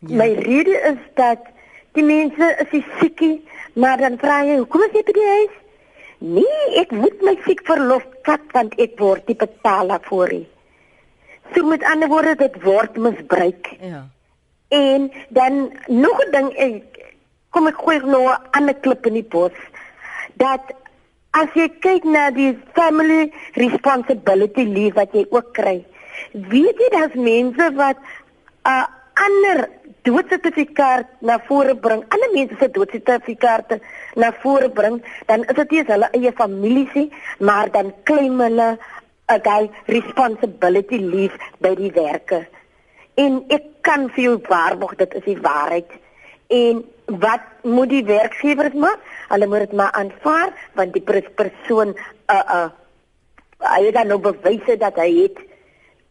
Ja. 0.04 0.20
My 0.20 0.30
rede 0.44 0.76
is 0.92 1.02
dat 1.18 1.48
die 1.96 2.04
mense 2.06 2.52
is 2.68 2.86
siekie, 3.00 3.40
maar 3.74 3.98
dan 3.98 4.20
vra 4.20 4.42
jy, 4.44 4.60
"Hoekom 4.60 4.84
is 4.86 4.94
jy 4.94 5.04
by 5.08 5.14
die 5.16 5.28
huis?" 5.32 5.60
Nee, 6.18 6.80
ek 6.80 6.90
moet 6.90 7.22
my 7.22 7.34
siek 7.44 7.64
verlof 7.66 8.04
vat 8.24 8.44
want 8.52 8.74
ek 8.80 8.98
word 8.98 9.26
die 9.26 9.38
betaler 9.38 10.00
vir 10.08 10.28
dit. 10.28 10.44
So 11.54 11.66
met 11.68 11.84
ander 11.84 12.08
woorde 12.08 12.34
dit 12.40 12.62
word 12.62 12.96
misbruik. 12.96 13.74
Ja. 13.80 14.06
En 14.68 15.10
dan 15.28 15.72
nog 15.88 16.20
'n 16.26 16.30
ding 16.30 16.52
ek 16.56 17.14
kom 17.50 17.66
ek 17.66 17.78
gooi 17.78 17.98
nou 17.98 18.28
'n 18.28 18.38
ander 18.50 18.74
klip 18.74 19.06
in 19.06 19.14
die 19.14 19.28
bos 19.36 19.52
dat 20.34 20.72
as 21.30 21.48
jy 21.54 21.68
kyk 21.68 22.04
na 22.04 22.30
die 22.30 22.58
family 22.74 23.32
responsibility 23.54 24.64
leave 24.64 24.94
wat 24.94 25.12
jy 25.12 25.26
ook 25.30 25.52
kry, 25.52 25.84
Weet 26.32 26.78
jy 26.78 26.88
dat 26.90 27.14
mense 27.14 27.70
wat 27.78 27.98
'n 27.98 28.68
uh, 28.68 28.86
ander 29.14 29.68
doodsertifikaat 30.02 31.06
na 31.20 31.38
vore 31.46 31.74
bring, 31.76 32.04
ander 32.08 32.30
mense 32.32 32.56
se 32.58 32.68
doodsertifikate 32.70 33.80
na 34.14 34.32
vore 34.42 34.70
bring, 34.70 35.02
dan 35.26 35.44
is 35.44 35.54
dit 35.54 35.70
nie 35.70 35.84
hulle 35.86 36.08
eie 36.12 36.32
familie 36.32 36.88
se, 36.92 37.08
maar 37.38 37.70
dan 37.70 37.92
claim 38.04 38.40
hulle 38.40 38.78
'n 39.28 39.40
guy 39.42 39.70
responsibility 39.86 40.98
leave 40.98 41.38
by 41.58 41.74
die 41.74 41.92
werke. 41.92 42.46
En 43.14 43.44
ek 43.48 43.64
kan 43.80 44.08
vir 44.10 44.24
jou 44.24 44.38
waarborg 44.48 44.96
dit 44.96 45.14
is 45.14 45.24
die 45.24 45.40
waarheid. 45.40 45.90
En 46.48 46.84
wat 47.06 47.40
moet 47.62 47.88
die 47.88 48.04
werkgewers 48.04 48.74
maak? 48.74 49.00
Hulle 49.28 49.46
moet 49.46 49.58
dit 49.58 49.72
maar 49.72 49.92
aanvaar 49.92 50.52
want 50.74 50.92
die 50.92 51.04
persoon 51.34 51.96
uh 52.28 52.44
uh 52.58 52.68
hy 53.64 53.84
het 53.86 53.94
dan 53.94 54.06
nou 54.06 54.18
bewys 54.20 54.66
dat 54.78 54.96
hy 55.00 55.10
het 55.22 55.38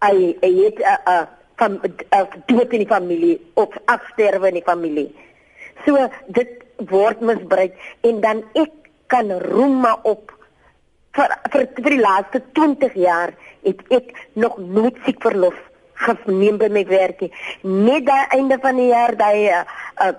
hy, 0.01 0.35
hy 0.41 0.53
het 0.63 0.77
'n 0.79 0.83
uh, 0.83 0.97
uh, 1.13 1.25
van 1.55 1.79
uh, 2.09 2.25
dood 2.45 2.73
in 2.73 2.83
die 2.83 2.87
familie 2.87 3.37
of 3.53 3.69
afsterwe 3.85 4.47
in 4.47 4.53
die 4.53 4.65
familie. 4.65 5.15
So 5.85 6.09
dit 6.27 6.62
word 6.89 7.21
misbruik 7.21 7.75
en 8.01 8.21
dan 8.21 8.43
ek 8.53 8.71
kan 9.07 9.31
roem 9.49 9.79
maar 9.85 10.01
op 10.03 10.33
vir 11.13 11.35
vir, 11.53 11.67
vir 11.77 11.95
die 11.95 12.01
laaste 12.01 12.41
20 12.57 12.97
jaar 12.97 13.33
het 13.63 13.81
ek 13.93 14.13
nog 14.33 14.57
nooit 14.57 14.97
siek 15.05 15.21
verlof 15.21 15.57
geneem 16.03 16.57
by 16.59 16.67
my 16.73 16.83
werk 16.89 17.21
nie. 17.21 17.31
Net 17.63 18.07
daai 18.07 18.35
einde 18.35 18.57
van 18.59 18.75
die 18.75 18.89
jaar 18.89 19.15
daai 19.15 19.47
'n 19.47 19.65
uh, 20.03 20.07
uh, 20.07 20.13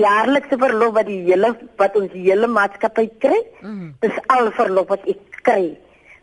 jaarlikse 0.00 0.58
verlof 0.58 0.94
wat 0.94 1.06
die 1.06 1.22
hele 1.28 1.54
wat 1.76 1.96
ons 1.96 2.12
hele 2.12 2.46
maatskappy 2.46 3.10
kry. 3.18 3.40
Mm. 3.60 3.94
Dis 4.00 4.16
al 4.26 4.50
verlof 4.50 4.88
wat 4.88 5.04
ek 5.06 5.42
kry 5.42 5.76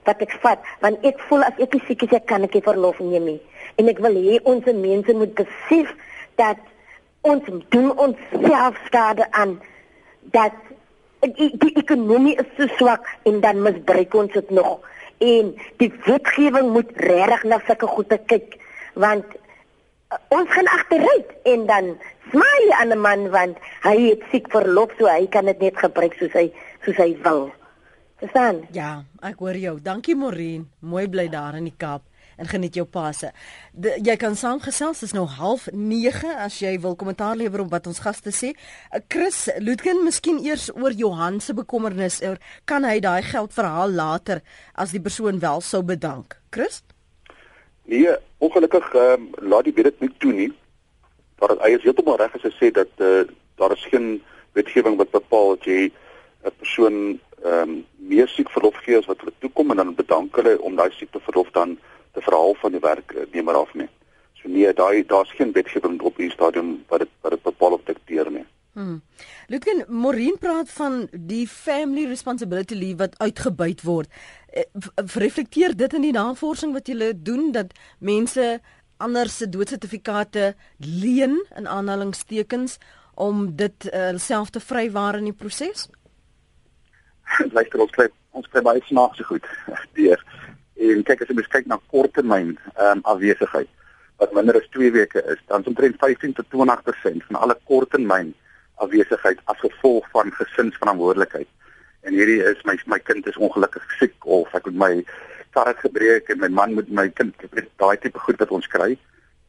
wat 0.08 0.22
ek 0.24 0.36
vat 0.44 0.64
want 0.84 1.06
ek 1.08 1.20
voel 1.30 1.46
as 1.48 1.60
ek 1.64 1.78
siek 1.88 2.04
is 2.04 2.16
ek 2.18 2.28
kan 2.32 2.46
ek 2.48 2.60
verlof 2.66 3.00
neem 3.00 3.26
nie 3.32 3.40
en 3.80 3.92
ek 3.92 4.02
wil 4.04 4.18
hê 4.26 4.40
ons 4.50 4.66
mense 4.68 5.16
moet 5.20 5.34
besef 5.38 5.94
dat 6.42 6.60
ons 7.24 7.52
doen 7.72 7.92
ons 8.06 8.24
self 8.32 8.80
skade 8.88 9.28
aan 9.32 9.56
dat 10.36 10.56
die, 11.24 11.52
die 11.60 11.72
ekonomie 11.80 12.36
is 12.42 12.50
so 12.58 12.68
swak 12.80 13.08
en 13.30 13.40
dan 13.44 13.62
misbruik 13.64 14.16
ons 14.16 14.36
dit 14.36 14.52
nog 14.52 14.84
en 15.24 15.54
die 15.80 15.92
wetgewing 16.08 16.74
moet 16.76 16.92
regtig 17.08 17.48
na 17.48 17.62
sulke 17.68 17.88
goede 17.96 18.20
kyk 18.32 18.58
want 19.00 19.26
uh, 19.36 20.20
ons 20.36 20.52
gaan 20.52 20.72
agteruit 20.76 21.34
en 21.56 21.66
dan 21.72 21.92
smaai 22.32 22.70
aan 22.80 22.92
'n 22.92 23.04
man 23.08 23.28
want 23.32 23.58
hy 23.88 23.98
het 24.10 24.24
siek 24.32 24.52
verlof 24.52 24.92
so 25.00 25.08
hy 25.08 25.28
kan 25.28 25.46
dit 25.52 25.60
net 25.60 25.78
gebruik 25.80 26.18
soos 26.20 26.36
hy 26.36 26.48
soos 26.86 27.00
hy 27.00 27.14
wil 27.24 27.52
Verstaan? 28.24 28.62
Ja, 28.72 29.04
ek 29.20 29.42
hoor 29.44 29.58
jou. 29.60 29.74
Dankie 29.84 30.16
Morien. 30.16 30.62
Mooi 30.80 31.10
bly 31.12 31.26
daar 31.28 31.58
in 31.60 31.66
die 31.68 31.76
Kaap 31.76 32.08
en 32.38 32.48
geniet 32.48 32.76
jou 32.76 32.86
passe. 32.86 33.32
De, 33.72 33.94
jy 34.04 34.16
kan 34.22 34.36
saamgesels, 34.36 35.04
is 35.04 35.14
nou 35.14 35.28
09:30 35.28 36.38
as 36.46 36.60
jy 36.60 36.80
wil 36.80 36.96
kommentaar 36.96 37.36
lewer 37.36 37.66
op 37.66 37.72
wat 37.72 37.88
ons 37.88 38.00
gaste 38.00 38.32
sê. 38.32 38.54
Uh, 38.92 39.00
Chris 39.08 39.50
Lutken, 39.60 40.04
miskien 40.04 40.40
eers 40.46 40.70
oor 40.76 40.92
Johan 40.92 41.40
se 41.40 41.54
bekommernis 41.54 42.22
oor 42.22 42.38
kan 42.66 42.84
hy 42.84 43.00
daai 43.00 43.22
geld 43.22 43.54
verhaal 43.54 43.92
later 43.92 44.42
as 44.74 44.92
die 44.92 45.02
persoon 45.02 45.40
wel 45.40 45.62
sou 45.62 45.84
bedank. 45.84 46.40
Chris? 46.50 46.84
Nee, 47.86 48.16
ongelukkig 48.38 48.94
um, 48.94 49.30
laat 49.42 49.64
die 49.64 49.74
dit 49.84 50.00
nie 50.00 50.12
toe 50.18 50.34
nie. 50.34 50.52
Maar 51.40 51.58
hy 51.66 51.74
is 51.76 51.84
heeltemal 51.84 52.18
reg 52.22 52.36
as 52.38 52.46
hy 52.48 52.54
sê 52.56 52.72
dat 52.72 53.04
uh, 53.04 53.26
daar 53.60 53.76
is 53.76 53.84
geen 53.92 54.22
wetgewing 54.56 54.98
wat 54.98 55.12
bepaal 55.12 55.56
dat 55.56 55.66
jy 55.68 55.92
'n 56.44 56.56
persoon 56.60 57.20
ehm 57.44 57.70
um, 57.70 57.86
meer 57.98 58.28
siekverlof 58.28 58.76
gee 58.86 58.98
as 58.98 59.06
wat 59.06 59.20
hulle 59.20 59.34
toekom 59.40 59.72
en 59.72 59.78
dan 59.82 59.96
bedank 59.96 60.36
hulle 60.36 60.62
om 60.62 60.76
daai 60.76 60.92
siekteverlof 60.92 61.50
dan 61.52 61.78
te 62.14 62.22
verhaal 62.22 62.56
van 62.62 62.72
die 62.72 62.82
werknemer 62.84 63.60
af 63.60 63.74
nie. 63.74 63.90
So 64.42 64.50
nee, 64.50 64.74
daai 64.74 65.06
daar's 65.08 65.32
geen 65.38 65.54
wetgewing 65.56 66.02
op 66.02 66.18
hierdie 66.18 66.36
stadium 66.36 66.76
wat 66.88 67.06
dit 67.06 67.14
wat 67.22 67.32
dit 67.32 67.44
bepaal 67.44 67.78
of 67.80 67.86
dikteer 67.90 68.32
nie. 68.32 68.46
Hmm. 68.74 69.02
Lutken 69.48 69.84
Morin 69.88 70.38
praat 70.42 70.70
van 70.74 71.08
die 71.12 71.48
family 71.48 72.08
responsibility 72.10 72.74
leave 72.74 72.98
wat 72.98 73.20
uitgebuit 73.20 73.84
word. 73.86 74.10
Eh, 74.50 74.64
reflekteer 74.96 75.76
dit 75.78 75.94
in 75.94 76.02
die 76.02 76.16
navorsing 76.16 76.74
wat 76.74 76.90
julle 76.90 77.12
doen 77.14 77.52
dat 77.54 77.76
mense 78.00 78.60
ander 78.98 79.30
se 79.30 79.50
doodsertifikate 79.50 80.56
leen 80.78 81.38
in 81.56 81.68
aanhalingstekens 81.68 82.78
om 83.14 83.56
dit 83.56 83.90
uh, 83.94 84.18
self 84.18 84.50
te 84.50 84.60
vrywaar 84.60 85.20
in 85.20 85.30
die 85.30 85.38
proses? 85.38 85.88
Luister 87.56 87.84
ons 87.84 87.94
kry 87.94 88.08
ons 88.34 88.48
kry 88.50 88.64
baie 88.66 88.82
snaakse 88.88 89.26
goed 89.30 89.46
deur. 90.00 90.24
En 90.76 91.04
kyk 91.04 91.22
as 91.22 91.30
jy 91.30 91.48
kyk 91.50 91.68
na 91.68 91.80
korttermyn 91.92 92.58
ehm 92.76 93.00
um, 93.00 93.02
afwesigheid 93.14 93.70
wat 94.22 94.34
minder 94.34 94.56
as 94.56 94.70
2 94.72 94.92
weke 94.94 95.24
is, 95.34 95.40
dan 95.48 95.66
omtrent 95.66 95.98
15 96.00 96.34
tot 96.34 96.46
20% 96.54 97.26
van 97.28 97.40
alle 97.42 97.58
korttermyn 97.68 98.34
afwesigheid 98.76 99.40
as 99.52 99.60
gevolg 99.60 100.06
van 100.12 100.32
gesinsverantwoordelikheid. 100.32 101.50
En 102.08 102.14
hierdie 102.14 102.42
is 102.44 102.62
my 102.68 102.78
my 102.86 103.00
kind 103.00 103.28
is 103.28 103.38
ongelukkig 103.38 103.84
siek 104.00 104.28
of 104.38 104.54
ek 104.54 104.70
het 104.70 104.78
my 104.80 104.94
kar 105.56 105.74
gebreek 105.82 106.30
en 106.30 106.40
my 106.40 106.50
man 106.50 106.74
moet 106.78 106.90
my 106.90 107.10
kind 107.10 107.46
weet 107.52 107.70
daai 107.82 107.98
tipe 107.98 108.20
goed 108.20 108.40
wat 108.40 108.52
ons 108.52 108.70
kry. 108.78 108.94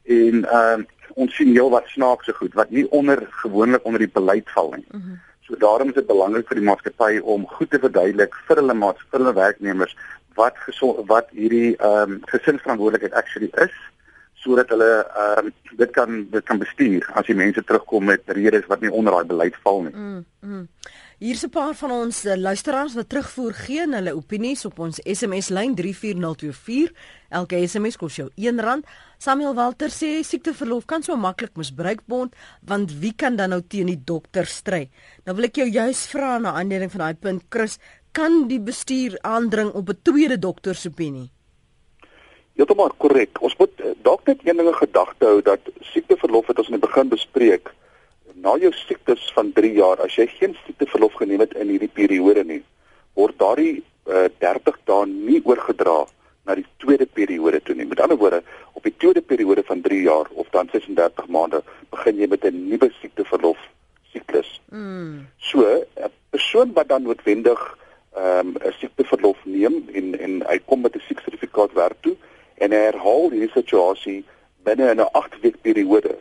En 0.04 0.44
ehm 0.44 0.80
um, 0.80 0.86
ons 1.14 1.34
sien 1.36 1.52
heel 1.54 1.68
wat 1.70 1.86
snaakse 1.92 2.32
goed 2.34 2.54
wat 2.58 2.70
nie 2.74 2.88
onder 2.90 3.20
gewoonlik 3.42 3.84
onder 3.86 4.02
die 4.02 4.14
beleid 4.14 4.48
val 4.50 4.72
nie. 4.72 4.86
Mm 4.90 5.00
-hmm. 5.00 5.20
So 5.46 5.56
daarom 5.56 5.88
is 5.88 5.94
dit 5.94 6.06
belangrik 6.06 6.48
vir 6.48 6.58
die 6.58 6.66
maatskappy 6.66 7.18
om 7.20 7.46
goed 7.46 7.70
te 7.70 7.78
verduidelik 7.78 8.34
vir 8.48 8.56
hulle 8.56 8.74
maats, 8.74 9.02
vir 9.10 9.20
hulle 9.20 9.34
werknemers 9.36 9.96
wat 10.34 10.58
gesond, 10.66 11.06
wat 11.10 11.30
hierdie 11.30 11.76
ehm 11.76 12.16
um, 12.16 12.20
gesinsverantwoordelikheid 12.30 13.12
actually 13.12 13.50
is 13.66 13.74
sodat 14.44 14.68
hulle 14.74 14.90
ehm 15.04 15.46
um, 15.46 15.52
dit 15.76 15.90
kan 15.90 16.20
dit 16.30 16.44
kan 16.44 16.60
bestuur 16.60 17.06
as 17.18 17.26
die 17.26 17.38
mense 17.38 17.62
terugkom 17.64 18.04
met 18.12 18.22
redes 18.38 18.68
wat 18.70 18.84
nie 18.84 18.92
onder 18.92 19.16
daai 19.16 19.30
beleid 19.32 19.56
val 19.64 19.82
nie. 19.86 19.94
Mm. 19.94 20.22
mm. 20.40 20.68
Hier's 21.24 21.44
'n 21.46 21.50
paar 21.50 21.74
van 21.74 21.90
ons 21.90 22.24
uh, 22.24 22.34
luisteraars 22.36 22.94
wat 22.94 23.08
terugvoer 23.08 23.54
gee 23.54 23.80
en 23.80 23.94
hulle 23.94 24.14
opinies 24.14 24.64
op 24.64 24.78
ons 24.78 25.00
SMS 25.04 25.48
lyn 25.48 25.74
34024. 25.74 26.92
Elke 27.30 27.66
SMS 27.66 27.96
kos 27.96 28.16
jou 28.16 28.28
R1. 28.36 28.82
Samuel 29.18 29.54
Walter 29.54 29.88
sê 29.88 30.20
siekteverlof 30.22 30.84
kan 30.84 31.02
so 31.02 31.16
maklik 31.16 31.56
misbruik 31.56 32.02
word 32.06 32.34
want 32.60 32.92
wie 33.00 33.14
kan 33.16 33.36
dan 33.36 33.54
nou 33.54 33.62
teen 33.62 33.86
die 33.86 34.02
dokter 34.04 34.44
stry? 34.46 34.90
Nou 35.24 35.36
wil 35.36 35.48
ek 35.48 35.62
jou 35.62 35.68
juis 35.70 36.06
vra 36.12 36.38
na 36.38 36.52
aanleiding 36.52 36.90
van 36.92 37.06
daai 37.06 37.14
punt 37.14 37.46
Chris, 37.48 37.78
kan 38.14 38.44
die 38.48 38.60
bestuur 38.62 39.18
aandring 39.20 39.72
op 39.74 39.88
'n 39.88 39.98
tweede 40.02 40.38
dokter 40.38 40.74
se 40.74 40.88
opinie? 40.88 41.30
Heeltemal 42.54 42.92
korrek. 42.96 43.42
Ons 43.42 43.56
moet 43.58 43.80
uh, 43.80 43.86
dalk 44.02 44.26
net 44.26 44.38
een 44.44 44.56
ding 44.56 44.68
in 44.68 44.74
gedagte 44.74 45.24
hou 45.26 45.42
dat 45.42 45.60
siekteverlof 45.80 46.46
wat 46.46 46.58
ons 46.58 46.68
in 46.70 46.78
die 46.78 46.86
begin 46.86 47.08
bespreek 47.08 47.72
na 48.34 48.56
jou 48.60 48.72
siektes 48.72 49.32
van 49.34 49.52
3 49.52 49.72
jaar, 49.72 50.00
as 50.04 50.14
jy 50.18 50.26
geen 50.26 50.56
siekteverlof 50.66 51.14
geneem 51.18 51.40
het 51.40 51.54
in 51.54 51.68
hierdie 51.68 51.90
periode 51.92 52.44
nie, 52.44 52.62
word 53.14 53.38
daardie 53.38 53.82
uh, 54.06 54.28
30 54.38 54.78
dae 54.84 55.06
nie 55.06 55.40
oorgedra 55.44 56.04
na 56.44 56.54
die 56.54 56.66
tweede 56.82 57.06
periode 57.06 57.60
toe 57.64 57.74
nie. 57.74 57.86
Met 57.88 58.00
ander 58.04 58.18
woorde, 58.20 58.42
op 58.72 58.82
die 58.84 58.94
tweede 58.96 59.22
periode 59.22 59.62
van 59.66 59.80
3 59.80 60.02
jaar 60.02 60.28
of 60.30 60.50
dan 60.50 60.68
36 60.72 61.26
maande, 61.26 61.62
begin 61.90 62.20
jy 62.20 62.28
met 62.28 62.44
'n 62.44 62.68
nuwe 62.68 62.90
siekteverlof 63.00 63.58
siklus. 64.12 64.60
Mm. 64.70 65.26
So, 65.38 65.64
'n 65.96 66.12
persoon 66.30 66.72
wat 66.74 66.88
dan 66.88 67.02
noodwendig 67.02 67.78
ehm, 68.14 68.48
'n 68.48 68.66
um, 68.66 68.72
siekteverlof 68.78 69.38
neem 69.44 69.88
en 69.92 70.18
en 70.18 70.42
hy 70.46 70.58
kom 70.58 70.80
met 70.80 70.96
'n 70.96 71.06
sieksertifikaat 71.08 71.72
werk 71.72 71.98
toe 72.00 72.16
en 72.54 72.70
hy 72.70 72.78
herhaal 72.78 73.30
hierdie 73.30 73.50
situasie 73.54 74.24
binne 74.62 74.94
'n 74.94 75.00
8 75.00 75.40
week 75.40 75.60
periode 75.60 76.18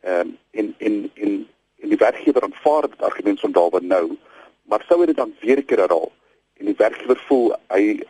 ehm 0.00 0.20
um, 0.20 0.38
in 0.50 0.74
in 0.78 1.10
in 1.14 1.48
in 1.76 1.88
die 1.88 2.00
werkgewer 2.00 2.42
aanvaar 2.42 2.88
dit 2.88 3.02
argument 3.02 3.40
van 3.40 3.52
Dawie 3.52 3.80
nou, 3.80 4.16
maar 4.62 4.84
sou 4.88 5.00
hy 5.00 5.06
dit 5.06 5.16
dan 5.16 5.34
weer 5.40 5.58
'n 5.58 5.64
keer 5.64 5.84
herhaal 5.84 6.12
en 6.60 6.66
die 6.66 6.78
werkgewer 6.78 7.20
voel 7.28 7.54
hy 7.68 8.00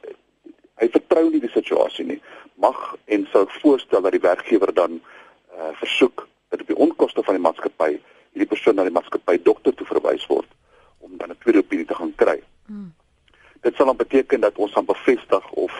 hy 0.80 0.88
vertrou 0.90 1.30
nie 1.30 1.40
die 1.40 1.54
situasie 1.54 2.04
nie, 2.04 2.20
mag 2.54 2.96
en 3.04 3.26
sou 3.32 3.44
voorstel 3.60 4.02
dat 4.02 4.12
die 4.12 4.20
werkgewer 4.20 4.74
dan 4.74 5.00
uh, 5.54 5.70
versoek 5.82 6.26
dat 6.48 6.60
op 6.60 6.66
die 6.66 6.82
onkoste 6.86 7.22
van 7.22 7.34
die 7.34 7.42
maatskappy 7.42 7.92
hierdie 8.32 8.50
persoon 8.50 8.74
na 8.78 8.86
die 8.86 8.94
maatskappy 8.94 9.38
dokter 9.42 9.74
toe 9.74 9.86
verwys 9.86 10.26
word 10.26 10.50
om 10.98 11.16
dan 11.16 11.30
'n 11.30 11.38
tweede 11.42 11.62
opinie 11.62 11.86
te 11.86 11.94
gaan 11.94 12.14
kry. 12.16 12.42
Dit 13.60 13.74
sal 13.74 13.86
dan 13.86 13.96
beteken 13.96 14.40
dat 14.40 14.56
ons 14.56 14.72
dan 14.72 14.84
bevestig 14.84 15.50
of 15.50 15.72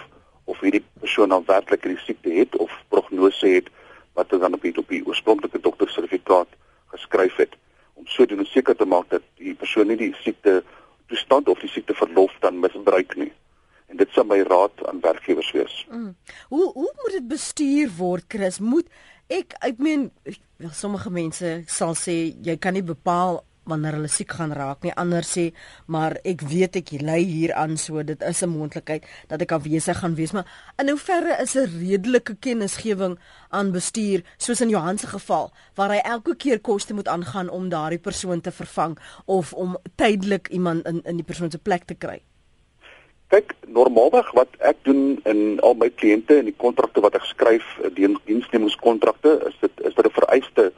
of 0.44 0.60
hierdie 0.60 0.84
persoon 1.00 1.28
dan 1.28 1.44
werklik 1.46 1.82
hierdie 1.84 2.04
siekte 2.04 2.30
het 2.30 2.56
of 2.56 2.72
prognose 2.88 3.46
het 3.46 3.68
wat 4.12 4.30
dan 4.30 4.54
op 4.54 4.62
die 4.62 4.76
op 4.78 4.88
die 4.88 5.06
oorspronklike 5.06 5.60
doktersertifikaat 5.60 6.48
geskryf 6.92 7.36
het 7.36 7.56
om 7.94 8.06
sodoende 8.06 8.44
seker 8.44 8.76
te 8.76 8.84
maak 8.84 9.08
dat 9.10 9.22
die 9.40 9.54
persoon 9.54 9.86
nie 9.86 9.96
die 9.96 10.14
siekte 10.20 10.62
toestand 11.06 11.48
of 11.48 11.60
die 11.60 11.70
siekte 11.70 11.94
verlof 11.94 12.32
dan 12.40 12.60
misbruik 12.60 13.16
nie. 13.16 13.32
En 13.86 13.96
dit 14.00 14.10
sou 14.14 14.24
my 14.26 14.40
raad 14.48 14.84
aan 14.88 15.00
werkgewers 15.00 15.50
wees. 15.52 15.86
Mm. 15.90 16.14
Hoe 16.48 16.70
hoe 16.72 16.92
moet 17.00 17.12
dit 17.12 17.28
bestuur 17.28 17.90
word, 17.98 18.24
Chris? 18.28 18.58
Moet 18.58 18.88
ek 19.32 19.56
ek 19.60 19.78
meen 19.78 20.10
sommige 20.72 21.10
mense 21.10 21.56
sal 21.66 21.94
sê 21.98 22.16
jy 22.42 22.56
kan 22.60 22.76
nie 22.76 22.84
bepaal 22.86 23.42
wanneer 23.64 23.96
hulle 23.98 24.08
siek 24.08 24.32
gaan 24.32 24.52
raak 24.52 24.82
nie. 24.82 24.92
Anders 24.96 25.32
sê, 25.36 25.52
maar 25.86 26.16
ek 26.24 26.42
weet 26.50 26.76
ek 26.76 26.92
ly 27.00 27.20
hier 27.22 27.54
aan 27.54 27.76
so 27.76 28.02
dit 28.02 28.22
is 28.22 28.42
'n 28.42 28.48
moontlikheid 28.48 29.04
dat 29.28 29.42
ek 29.42 29.52
afwesig 29.52 29.98
gaan 29.98 30.14
wees, 30.14 30.32
maar 30.32 30.46
in 30.78 30.88
hoeverre 30.88 31.42
is 31.42 31.54
'n 31.56 31.70
redelike 31.80 32.36
kennisgewing 32.40 33.18
aan 33.50 33.72
bestuur 33.72 34.22
soos 34.38 34.60
in 34.60 34.68
Johan 34.68 34.98
se 34.98 35.06
geval 35.06 35.52
waar 35.74 35.90
hy 35.90 36.00
elke 36.04 36.36
keer 36.36 36.60
koste 36.60 36.94
moet 36.94 37.08
aangaan 37.08 37.48
om 37.48 37.68
daardie 37.68 37.98
persoon 37.98 38.40
te 38.40 38.50
vervang 38.50 38.98
of 39.24 39.52
om 39.52 39.76
tydelik 39.96 40.48
iemand 40.48 40.86
in 40.86 41.00
in 41.04 41.16
die 41.16 41.24
persoon 41.24 41.50
se 41.50 41.58
plek 41.58 41.84
te 41.84 41.94
kry. 41.94 42.22
Kyk, 43.32 43.54
normaalweg 43.66 44.32
wat 44.36 44.48
ek 44.58 44.76
doen 44.82 45.20
in 45.24 45.60
al 45.60 45.74
my 45.74 45.88
kliënte 45.90 46.36
en 46.38 46.44
die 46.44 46.56
kontrakte 46.56 47.00
wat 47.00 47.16
ek 47.18 47.24
skryf, 47.24 47.64
die 47.96 48.10
diensnemingskontrakte, 48.28 49.32
is 49.48 49.56
dit 49.60 49.80
is 49.88 49.94
dit 49.94 50.06
'n 50.06 50.16
vereiste 50.18 50.72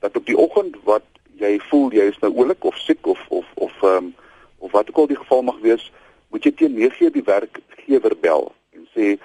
dat 0.00 0.16
op 0.16 0.26
die 0.26 0.36
oggend 0.36 0.76
wat 0.84 1.06
jy 1.44 1.58
voel 1.68 1.92
jy 1.92 2.08
is 2.12 2.20
nou 2.22 2.32
oulik 2.32 2.64
of 2.64 2.76
siek 2.86 3.06
of 3.06 3.20
of 3.28 3.46
of 3.54 3.82
ehm 3.82 3.96
um, 3.96 4.14
of 4.64 4.72
wat 4.72 4.88
ook 4.88 4.96
al 4.96 5.06
die 5.06 5.20
geval 5.20 5.42
mag 5.42 5.58
wees, 5.60 5.90
moet 6.32 6.44
jy 6.44 6.52
teen 6.56 6.76
9:00 6.78 7.12
die 7.12 7.24
werkgewer 7.24 8.16
bel 8.20 8.52
en 8.72 8.86
sê 8.96 9.18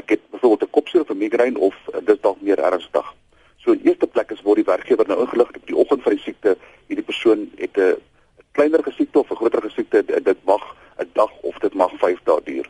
ek 0.00 0.16
het 0.16 0.22
byvoorbeeld 0.30 0.68
'n 0.68 0.74
kopseer 0.76 1.00
of 1.00 1.10
'n 1.10 1.18
migraine 1.18 1.58
of 1.58 1.76
uh, 1.94 2.00
dis 2.04 2.20
dalk 2.20 2.40
meer 2.40 2.58
ernstig. 2.58 3.14
So 3.62 3.72
in 3.72 3.80
eerste 3.84 4.06
plek 4.06 4.30
is 4.30 4.42
word 4.42 4.56
die 4.56 4.70
werkgewer 4.72 5.06
nou 5.06 5.20
ingelig 5.20 5.48
op 5.48 5.66
die 5.66 5.76
oggend 5.76 6.02
van 6.02 6.12
die 6.12 6.22
siekte, 6.22 6.56
hierdie 6.86 7.04
persoon 7.04 7.50
het 7.56 7.76
'n 7.76 7.96
kleiner 8.52 8.82
gesiekte 8.82 9.18
of 9.18 9.30
'n 9.30 9.36
groter 9.36 9.62
gesiekte, 9.62 10.04
dit 10.04 10.44
mag 10.44 10.76
'n 10.98 11.10
dag 11.12 11.32
of 11.40 11.58
dit 11.58 11.74
mag 11.74 11.92
5 11.98 12.20
dae 12.24 12.40
duur. 12.44 12.66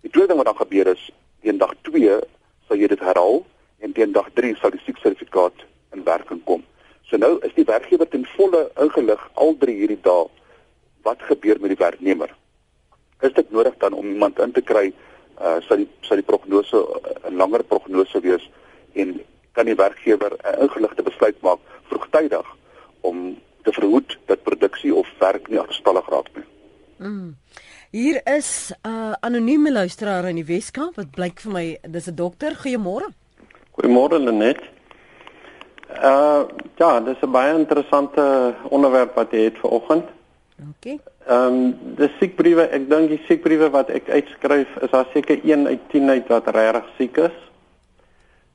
Die 0.00 0.10
tweede 0.10 0.28
ding 0.28 0.42
wat 0.42 0.46
dan 0.46 0.66
gebeur 0.66 0.86
is, 0.86 1.10
teen 1.42 1.58
dag 1.58 1.74
2 1.82 2.20
sal 2.68 2.76
jy 2.76 2.86
dit 2.86 3.00
herhaal 3.00 3.46
en 3.78 3.92
teen 3.92 4.12
dag 4.12 4.28
3 4.34 4.56
sal 4.56 4.70
die 4.70 4.80
sieksertifikaat 4.84 5.64
in 5.92 6.04
werking 6.04 6.44
kom. 6.44 6.64
So 7.12 7.18
nou 7.20 7.34
is 7.44 7.52
die 7.52 7.66
werkgewer 7.68 8.08
ten 8.08 8.22
volle 8.38 8.70
ingelig 8.80 9.20
al 9.36 9.50
drie 9.60 9.74
hierdie 9.82 10.00
dae 10.00 10.30
wat 11.04 11.20
gebeur 11.28 11.58
met 11.60 11.74
die 11.74 11.82
werknemer. 11.82 12.30
Is 13.20 13.34
dit 13.36 13.50
nodig 13.52 13.76
dan 13.84 13.92
om 13.92 14.14
iemand 14.14 14.40
in 14.40 14.54
te 14.56 14.64
kry 14.64 14.86
uh 15.36 15.58
sal 15.66 15.82
die 15.82 15.88
sal 16.08 16.22
die 16.22 16.24
prognose 16.24 16.80
uh, 16.80 17.28
'n 17.28 17.36
langer 17.36 17.66
prognose 17.68 18.20
wees 18.24 18.48
en 18.96 19.20
kan 19.52 19.68
die 19.68 19.76
werkgewer 19.76 20.38
'n 20.40 20.64
ingeligte 20.64 21.04
besluit 21.04 21.36
maak 21.42 21.60
vroegtydig 21.92 22.48
om 23.00 23.36
te 23.62 23.72
verhoed 23.72 24.18
dat 24.26 24.48
produksie 24.48 24.94
of 24.94 25.08
werk 25.20 25.48
nie 25.48 25.60
agterstallig 25.60 26.08
raak 26.08 26.28
nie. 26.34 26.48
Mm. 26.96 27.36
Hier 27.90 28.20
is 28.24 28.72
'n 28.72 28.88
uh, 28.88 29.12
anonieme 29.20 29.72
luisteraar 29.72 30.28
in 30.28 30.40
die 30.40 30.48
Weskaap 30.48 30.96
wat 30.96 31.10
blyk 31.10 31.40
vir 31.40 31.52
my 31.52 31.78
dis 31.88 32.08
'n 32.08 32.14
dokter. 32.14 32.56
Goeiemôre. 32.56 33.12
Goeiemôre 33.76 34.18
Lenet. 34.18 34.64
Uh 36.00 36.44
ja, 36.76 37.00
dis 37.00 37.20
'n 37.20 37.30
baie 37.30 37.54
interessante 37.54 38.54
onderwerp 38.68 39.14
wat 39.14 39.30
jy 39.30 39.44
het 39.44 39.58
vanoggend. 39.58 40.04
OK. 40.70 40.86
Ehm 40.86 40.98
um, 41.28 41.78
die 41.96 42.10
siekbriewe, 42.18 42.66
ek 42.74 42.88
dink 42.90 43.08
die 43.08 43.20
siekbriewe 43.26 43.70
wat 43.70 43.90
ek 43.90 44.08
uitskryf 44.08 44.68
is 44.82 44.90
daar 44.90 45.06
seker 45.12 45.38
1 45.44 45.66
uit 45.66 45.80
10 45.90 46.10
uit 46.10 46.28
wat 46.28 46.48
regtig 46.54 46.88
siek 46.98 47.16
is. 47.16 47.36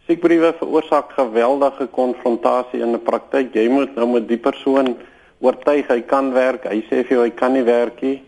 Siekbriewe 0.08 0.54
veroorsaak 0.60 1.12
geweldige 1.15 1.88
konfrontasie 1.88 2.82
in 2.82 2.95
'n 2.95 3.04
praktyk. 3.04 3.54
Jy 3.54 3.67
moet 3.69 3.95
nou 3.95 4.08
met 4.08 4.28
die 4.28 4.38
persoon 4.38 4.97
oortuig 5.39 5.88
hy 5.88 6.02
kan 6.02 6.34
werk. 6.34 6.63
Hy 6.63 6.82
sê 6.89 7.04
vir 7.04 7.17
jou 7.17 7.23
hy 7.23 7.32
kan 7.32 7.54
nie 7.54 7.63
werk 7.63 8.02
nie. 8.02 8.21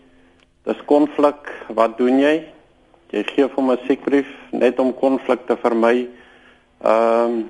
Dis 0.64 0.84
konflik. 0.86 1.52
Wat 1.68 1.98
doen 1.98 2.18
jy? 2.18 2.44
Jy 3.10 3.22
gee 3.24 3.48
hom 3.54 3.70
'n 3.70 3.78
siekbrief 3.86 4.28
net 4.52 4.78
om 4.78 4.94
konflik 4.94 5.46
te 5.46 5.56
vermy. 5.56 6.08
Ehm 6.84 7.24
um, 7.24 7.48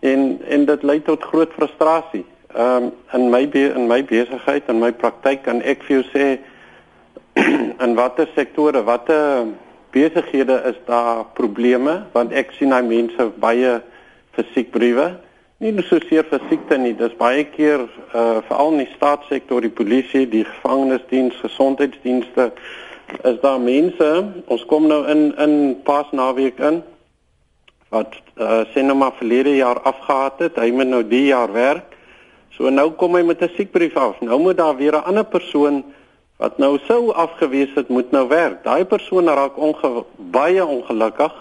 en 0.00 0.40
en 0.48 0.64
dit 0.64 0.82
lei 0.82 1.00
tot 1.02 1.22
groot 1.22 1.52
frustrasie. 1.52 2.24
Ehm 2.54 2.84
um, 2.84 2.92
in 3.12 3.30
my 3.30 3.42
in 3.52 3.86
my 3.86 4.04
besigheid 4.04 4.66
en 4.66 4.78
my 4.78 4.92
praktyk 4.92 5.42
kan 5.42 5.62
ek 5.62 5.82
vir 5.82 5.96
jou 5.96 6.04
sê 6.12 6.26
in 7.84 7.94
watter 7.94 8.28
sektore, 8.34 8.82
watter 8.84 9.46
besighede 9.90 10.62
is 10.70 10.78
daar 10.86 11.24
probleme 11.34 12.02
want 12.12 12.32
ek 12.32 12.52
sien 12.56 12.70
daai 12.70 12.82
mense 12.82 13.30
baie 13.40 13.80
fisiekbriewe. 14.36 15.10
Nie 15.58 15.72
net 15.74 15.88
so 15.90 15.98
seer 16.06 16.26
vir 16.30 16.42
siekte 16.48 16.76
nie, 16.78 16.94
dis 16.94 17.14
baie 17.18 17.44
keer 17.44 17.88
uh 18.14 18.40
veral 18.48 18.76
in 18.76 18.84
die 18.84 18.92
staatssektor, 18.96 19.60
die 19.60 19.74
polisie, 19.80 20.26
die 20.26 20.44
gevangenisdiens, 20.44 21.40
gesondheidsdienste 21.42 22.52
is 23.24 23.40
daar 23.40 23.60
mense, 23.60 24.08
ons 24.46 24.64
kom 24.70 24.86
nou 24.86 25.02
in 25.10 25.32
in 25.36 25.54
Paasnaweek 25.82 26.60
in 26.60 26.82
wat 27.88 28.16
uh, 28.36 28.64
sê 28.74 28.82
nou 28.84 28.96
maar 28.96 29.16
verlede 29.16 29.56
jaar 29.56 29.80
afgehaat 29.88 30.42
het, 30.44 30.58
hy 30.60 30.70
moet 30.76 30.90
nou 30.90 31.02
die 31.08 31.28
jaar 31.30 31.52
werk. 31.52 31.96
So 32.56 32.70
nou 32.74 32.90
kom 32.98 33.14
hy 33.14 33.22
met 33.22 33.42
'n 33.42 33.54
siekbrief 33.56 33.96
af. 33.96 34.20
Nou 34.20 34.38
moet 34.40 34.56
daar 34.56 34.76
weer 34.76 34.92
'n 34.92 35.08
ander 35.08 35.24
persoon 35.24 35.84
wat 36.38 36.58
nou 36.58 36.78
sou 36.86 37.12
afgewees 37.12 37.74
het 37.74 37.88
moet 37.88 38.10
nou 38.10 38.28
werk. 38.28 38.64
Daai 38.64 38.84
persoon 38.84 39.26
raak 39.26 39.56
onge 39.56 40.04
baie 40.16 40.66
ongelukkig. 40.66 41.32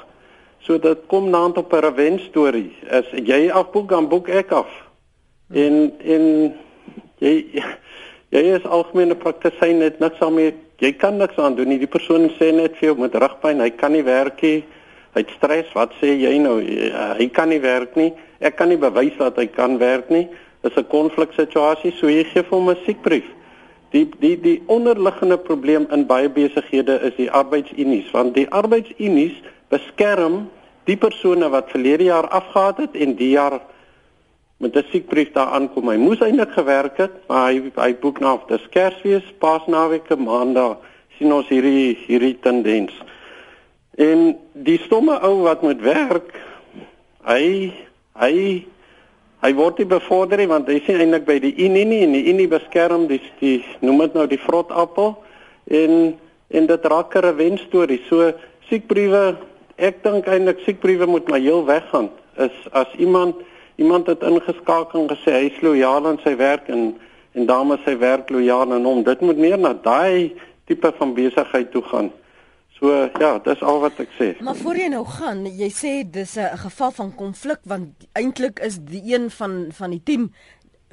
So 0.60 0.78
dit 0.80 0.98
kom 1.08 1.30
naand 1.30 1.58
op 1.58 1.74
'n 1.74 1.80
revenge 1.80 2.20
storie. 2.20 2.72
As 2.90 3.06
jy 3.12 3.52
afboek 3.52 3.90
dan 3.90 4.08
boek 4.08 4.28
ek 4.28 4.52
af. 4.52 4.70
En 5.54 5.94
en 6.00 6.56
jy 7.18 7.64
jy 8.30 8.44
is 8.56 8.66
algemene 8.66 9.16
praktisyn 9.16 9.78
net 9.78 10.00
niks 10.00 10.20
daarmee. 10.20 10.54
Jy 10.78 10.92
kan 10.94 11.18
niks 11.18 11.38
aan 11.38 11.56
doen 11.56 11.68
nie. 11.68 11.80
Die 11.80 11.88
persoon 11.88 12.30
sê 12.30 12.54
net 12.54 12.76
vir 12.78 12.90
jou 12.90 12.98
met 13.00 13.16
rugpyn, 13.16 13.60
hy 13.60 13.70
kan 13.70 13.92
nie 13.92 14.04
werk 14.04 14.42
nie. 14.42 14.64
Hy 15.18 15.24
het 15.26 15.34
stres. 15.34 15.70
Wat 15.74 15.96
sê 15.98 16.12
jy 16.14 16.36
nou? 16.38 16.60
Hy 17.18 17.26
kan 17.34 17.50
nie 17.50 17.62
werk 17.64 17.96
nie. 17.98 18.12
Ek 18.38 18.60
kan 18.60 18.70
nie 18.70 18.78
bewys 18.78 19.16
dat 19.18 19.40
hy 19.42 19.48
kan 19.50 19.80
werk 19.82 20.12
nie. 20.14 20.28
Dis 20.62 20.78
'n 20.78 20.86
konfliksituasie, 20.94 21.92
so 21.98 22.08
jy 22.08 22.24
gee 22.24 22.44
hom 22.50 22.70
'n 22.70 22.78
siekbrief. 22.86 23.26
Die 23.92 24.06
die 24.20 24.36
die 24.36 24.62
onderliggende 24.68 25.38
probleem 25.38 25.88
in 25.92 26.06
baie 26.06 26.30
besighede 26.30 27.00
is 27.02 27.16
die 27.16 27.32
arbeidsunies, 27.32 28.12
want 28.12 28.36
die 28.36 28.50
arbeidsunies 28.50 29.42
beskerm 29.70 30.50
die 30.86 30.98
persone 30.98 31.50
wat 31.50 31.72
verlede 31.72 32.04
jaar 32.04 32.28
afgehaat 32.28 32.78
het 32.78 32.96
en 32.96 33.16
die 33.16 33.30
jaar 33.30 33.62
met 34.60 34.76
'n 34.76 34.86
siekbrief 34.92 35.32
daar 35.32 35.48
aankom. 35.48 35.90
Hy 35.90 35.98
moes 35.98 36.20
eintlik 36.20 36.52
gewerk 36.52 36.98
het, 36.98 37.12
maar 37.28 37.52
hy 37.52 37.72
hy 37.76 37.96
boek 37.96 38.20
nou 38.20 38.38
af. 38.38 38.46
Dis 38.48 38.70
Kersfees, 38.70 39.34
Paasnaweek, 39.40 40.18
Maandag 40.18 40.78
sien 41.18 41.34
ons 41.34 41.48
hierdie 41.48 41.98
hierdie 42.08 42.38
tendens. 42.40 42.94
En 43.98 44.36
die 44.54 44.78
stomme 44.86 45.16
ou 45.26 45.42
wat 45.48 45.64
moet 45.66 45.82
werk, 45.82 46.34
hy 47.26 47.74
hy 48.18 48.34
hy 49.42 49.52
word 49.58 49.80
nie 49.82 49.90
bevorder 49.90 50.42
nie 50.42 50.50
want 50.50 50.70
hy 50.70 50.78
sien 50.86 51.02
eintlik 51.02 51.26
by 51.26 51.38
die 51.42 51.54
Unie 51.66 51.86
nie 51.86 52.04
en 52.06 52.14
die 52.14 52.26
Unie 52.30 52.48
beskerm 52.50 53.08
die 53.10 53.20
die 53.42 53.60
noem 53.86 54.04
dit 54.06 54.18
nou 54.18 54.26
die 54.30 54.42
vrotappel 54.42 55.16
en 55.80 56.14
en 56.48 56.70
dit 56.70 56.86
raak 56.94 57.16
'n 57.16 57.26
revens 57.26 57.62
storie. 57.68 58.00
So 58.10 58.32
siekbriewe, 58.70 59.38
ek 59.78 60.04
dink 60.04 60.28
eintlik 60.28 60.62
siekbriewe 60.66 61.06
moet 61.06 61.28
maar 61.28 61.42
heel 61.42 61.66
weggaan. 61.66 62.10
Is 62.38 62.56
as 62.72 62.94
iemand 62.98 63.36
iemand 63.78 64.08
het 64.08 64.22
ingeskakel 64.22 65.02
en 65.02 65.10
gesê 65.10 65.34
hy 65.34 65.46
is 65.50 65.62
lojaal 65.62 66.08
aan 66.08 66.22
sy 66.24 66.36
werk 66.36 66.70
en 66.70 66.96
en 67.34 67.46
daarmee 67.46 67.78
sy 67.86 67.98
werk 67.98 68.30
lojaal 68.30 68.74
aan 68.74 68.86
hom. 68.86 69.04
Dit 69.04 69.22
moet 69.22 69.38
meer 69.38 69.58
na 69.58 69.74
daai 69.74 70.34
tipe 70.66 70.94
van 70.98 71.14
besigheid 71.14 71.72
toe 71.72 71.84
gaan. 71.84 72.12
So 72.80 73.10
ja, 73.20 73.38
dis 73.44 73.62
al 73.62 73.80
wat 73.82 73.98
ek 74.04 74.12
sê. 74.20 74.34
Maar 74.46 74.56
voor 74.56 74.78
jy 74.78 74.90
nou 74.94 75.06
gaan, 75.06 75.46
jy 75.46 75.70
sê 75.74 75.94
dis 76.06 76.38
'n 76.38 76.58
geval 76.58 76.92
van 76.92 77.16
konflik 77.16 77.60
want 77.64 78.06
eintlik 78.14 78.60
is 78.60 78.78
die 78.78 79.02
een 79.14 79.30
van 79.30 79.66
van 79.74 79.90
die 79.90 80.04
team 80.04 80.32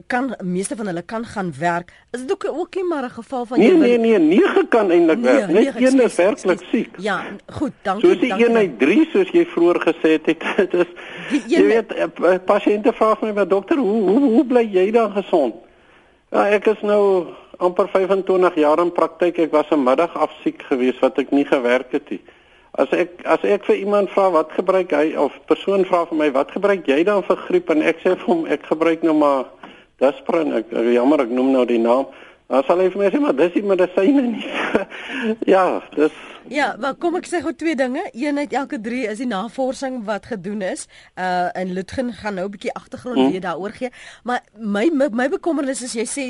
kan 0.07 0.35
meeste 0.43 0.77
van 0.77 0.87
hulle 0.87 1.03
kan 1.03 1.25
gaan 1.25 1.53
werk. 1.59 1.93
Is 2.11 2.21
dit 2.21 2.33
ook 2.33 2.45
ook 2.49 2.75
nie 2.75 2.85
maar 2.85 3.05
'n 3.05 3.11
geval 3.11 3.47
van 3.47 3.59
nee, 3.59 3.77
Nee 3.77 3.99
nee 3.99 4.19
nege 4.19 4.67
kan 4.69 4.91
eintlik 4.91 5.19
nee, 5.19 5.33
werk. 5.33 5.49
Net 5.49 5.75
een 5.77 6.01
is 6.01 6.15
werklik 6.15 6.61
siek. 6.71 6.97
Ja, 6.99 7.25
goed, 7.47 7.73
dankie. 7.83 8.09
Soos 8.09 8.21
die 8.21 8.29
dankie, 8.29 8.49
een 8.49 8.57
uit 8.57 8.79
3 8.79 9.09
soos 9.13 9.31
jy 9.31 9.47
vroeër 9.47 9.81
gesê 9.81 10.11
het, 10.25 10.25
dit 10.57 10.75
is 10.75 10.87
jy 11.47 11.63
weet 11.67 11.93
eh, 11.93 12.35
pasiënte 12.45 12.93
vra 12.93 13.17
my 13.21 13.33
maar 13.33 13.49
dokter, 13.49 13.77
hoe 13.77 14.03
hoe 14.09 14.21
hoe 14.21 14.45
bly 14.45 14.69
jy 14.73 14.91
dan 14.91 15.13
gesond? 15.13 15.55
Ja, 16.31 16.49
ek 16.49 16.67
is 16.67 16.81
nou 16.81 17.27
amper 17.59 17.89
25 17.89 18.55
jaar 18.55 18.81
in 18.83 18.93
praktyk. 18.93 19.39
Ek 19.39 19.53
was 19.53 19.71
'n 19.71 19.83
middag 19.83 20.17
af 20.17 20.31
siek 20.43 20.63
geweest 20.63 21.01
wat 21.01 21.19
ek 21.19 21.31
nie 21.31 21.45
gewerk 21.45 21.93
het 21.93 22.11
nie. 22.11 22.21
As 22.75 22.89
ek 22.91 23.23
as 23.25 23.43
ek 23.45 23.65
vir 23.65 23.77
iemand 23.77 24.11
vra 24.11 24.31
wat 24.31 24.53
gebruik 24.53 24.91
hy 24.91 25.15
of 25.17 25.33
persoon 25.47 25.85
vra 25.85 26.07
vir 26.07 26.19
my 26.19 26.31
wat 26.33 26.51
gebruik 26.51 26.87
jy 26.87 27.05
dan 27.05 27.23
vir 27.23 27.37
griep 27.37 27.71
en 27.71 27.83
ek 27.83 27.99
sê 28.03 28.17
vir 28.17 28.27
hom 28.27 28.47
ek 28.47 28.67
gebruik 28.67 29.03
nou 29.03 29.15
maar 29.15 29.45
Disprin. 29.99 30.53
Ek 30.53 30.71
jammer 30.71 31.21
ek 31.21 31.31
noem 31.31 31.53
nou 31.53 31.65
die 31.65 31.79
naam. 31.79 32.07
Dan 32.49 32.65
sal 32.65 32.79
hy 32.79 32.91
vir 32.91 33.03
my 33.03 33.11
sê 33.11 33.21
maar 33.21 33.37
dis 33.37 33.55
nie 33.55 33.63
medisyne 33.63 34.23
nie. 34.23 34.49
ja, 35.55 35.83
dis 35.95 36.13
Ja, 36.49 36.77
maar 36.81 36.95
kom 37.01 37.17
ek 37.17 37.27
sê 37.29 37.41
gou 37.45 37.53
twee 37.57 37.77
dinge. 37.77 38.03
Een 38.13 38.39
uit 38.39 38.53
elke 38.53 38.81
3 38.81 39.07
is 39.13 39.21
die 39.23 39.29
navorsing 39.29 40.03
wat 40.05 40.27
gedoen 40.27 40.63
is. 40.63 40.87
Uh 41.19 41.49
in 41.53 41.73
Lutgen 41.73 42.13
gaan 42.13 42.35
nou 42.35 42.47
'n 42.47 42.51
bietjie 42.51 42.73
agtergrond 42.73 43.17
hmm. 43.17 43.31
weer 43.31 43.41
daaroor 43.41 43.71
gee. 43.71 43.91
Maar 44.23 44.43
my 44.59 44.91
my, 44.93 45.09
my 45.13 45.29
bekommernis 45.29 45.83
is 45.83 45.93
jy 45.93 46.05
sê 46.05 46.25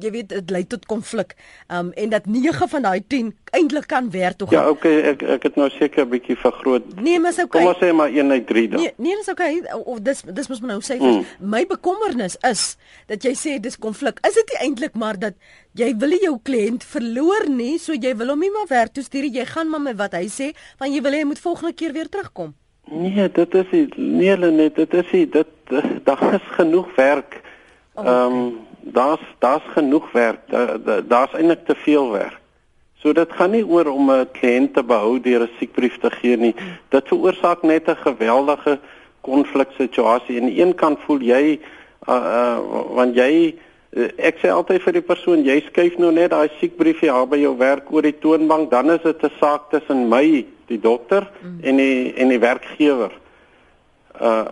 jy 0.00 0.10
weet 0.10 0.28
dit 0.28 0.50
lei 0.50 0.66
tot 0.66 0.86
konflik. 0.86 1.34
Um 1.68 1.92
en 1.92 2.08
dat 2.08 2.26
9 2.26 2.68
van 2.68 2.82
daai 2.82 3.06
10 3.06 3.36
eintlik 3.50 3.86
kan 3.86 4.10
werk 4.10 4.36
toe 4.36 4.48
gaan. 4.48 4.62
Ja, 4.62 4.70
okay, 4.70 5.00
ek 5.00 5.22
ek 5.22 5.42
het 5.42 5.56
nou 5.56 5.70
seker 5.70 6.04
'n 6.04 6.08
bietjie 6.08 6.36
vergroot. 6.36 7.00
Nee, 7.00 7.20
maar 7.20 7.32
sou 7.32 7.46
okay. 7.46 7.62
Kom 7.62 7.72
ons 7.74 7.82
sê 7.82 7.94
maar 7.94 8.10
1 8.10 8.30
uit 8.30 8.46
3 8.46 8.68
dan. 8.68 8.80
Nee, 8.80 8.92
nee, 8.96 9.16
dis 9.16 9.28
okay. 9.28 9.62
Of 9.84 10.00
dis 10.00 10.22
dis 10.22 10.48
moet 10.48 10.60
nou 10.60 10.80
sê 10.80 10.98
hmm. 10.98 11.24
my 11.38 11.66
bekommernis 11.66 12.36
is 12.40 12.76
dat 13.06 13.22
jy 13.22 13.34
sê 13.34 13.60
dis 13.60 13.78
konflik. 13.78 14.18
Is 14.26 14.34
dit 14.34 14.56
eintlik 14.60 14.94
maar 14.94 15.18
dat 15.18 15.34
jy 15.78 15.90
wil 15.98 16.08
nie 16.08 16.22
jou 16.24 16.38
kliënt 16.42 16.84
verloor 16.84 17.48
nie, 17.48 17.78
so 17.78 17.92
jy 17.92 18.14
wil 18.16 18.34
hom 18.34 18.40
nie 18.40 18.50
maar 18.50 18.68
werk 18.68 18.94
toe 18.94 19.04
stuur. 19.04 19.28
Jy 19.30 19.44
gaan 19.44 19.70
maar 19.70 19.80
met 19.80 19.96
wat 19.96 20.16
hy 20.18 20.26
sê, 20.28 20.50
want 20.78 20.94
jy 20.94 21.02
wil 21.02 21.12
hê 21.12 21.22
hy 21.22 21.28
moet 21.30 21.42
volgende 21.42 21.72
keer 21.72 21.92
weer 21.92 22.08
terugkom. 22.08 22.54
Nee, 22.90 23.28
dit 23.28 23.54
is 23.54 23.70
nie 23.70 23.86
nee, 23.96 24.36
net 24.36 24.74
dit 24.74 24.94
is 24.94 25.12
nie 25.12 25.26
dit 25.30 25.48
daar 26.04 26.34
is 26.34 26.50
genoeg 26.56 26.90
werk. 26.96 27.40
Oh, 27.94 28.04
ehm 28.06 28.36
um, 28.40 28.58
daar's 28.80 29.22
daar's 29.38 29.66
genoeg 29.74 30.12
werk. 30.12 30.40
Daar's 30.50 31.06
da, 31.08 31.26
eintlik 31.38 31.66
te 31.66 31.74
veel 31.74 32.10
werk. 32.10 32.40
So 33.00 33.12
dit 33.16 33.32
gaan 33.32 33.50
nie 33.50 33.64
oor 33.64 33.86
om 33.88 34.10
'n 34.10 34.28
kliënt 34.32 34.74
te 34.74 34.82
behou 34.84 35.20
deur 35.20 35.42
'n 35.42 35.56
siekbrief 35.58 35.98
te 35.98 36.10
gee 36.10 36.36
nie. 36.36 36.54
Dit 36.88 37.08
veroorsaak 37.08 37.62
net 37.62 37.88
'n 37.88 37.96
geweldige 37.96 38.78
konfliksituasie. 39.20 40.40
Aan 40.40 40.46
die 40.46 40.60
een 40.60 40.74
kant 40.74 40.98
voel 41.06 41.20
jy 41.20 41.60
uh, 42.08 42.14
uh 42.14 42.58
want 42.94 43.14
jy 43.14 43.54
ek 43.98 44.38
sê 44.38 44.50
altyd 44.54 44.84
vir 44.84 44.98
die 45.00 45.06
persoon, 45.06 45.40
jy 45.46 45.56
skuif 45.66 45.96
nou 45.98 46.12
net 46.14 46.30
daai 46.30 46.50
siekbriefie 46.60 47.10
daar 47.10 47.26
by 47.26 47.40
jou 47.40 47.56
werk 47.58 47.90
oor 47.90 48.06
die 48.06 48.14
toonbank, 48.22 48.70
dan 48.70 48.90
is 48.90 49.02
dit 49.02 49.24
'n 49.24 49.32
saak 49.40 49.70
tussen 49.70 50.08
my, 50.08 50.46
die 50.66 50.78
dokter 50.78 51.26
mm. 51.42 51.58
en 51.62 51.76
die 51.76 52.14
en 52.14 52.28
die 52.28 52.38
werkgewer. 52.38 53.10
Uh 54.20 54.44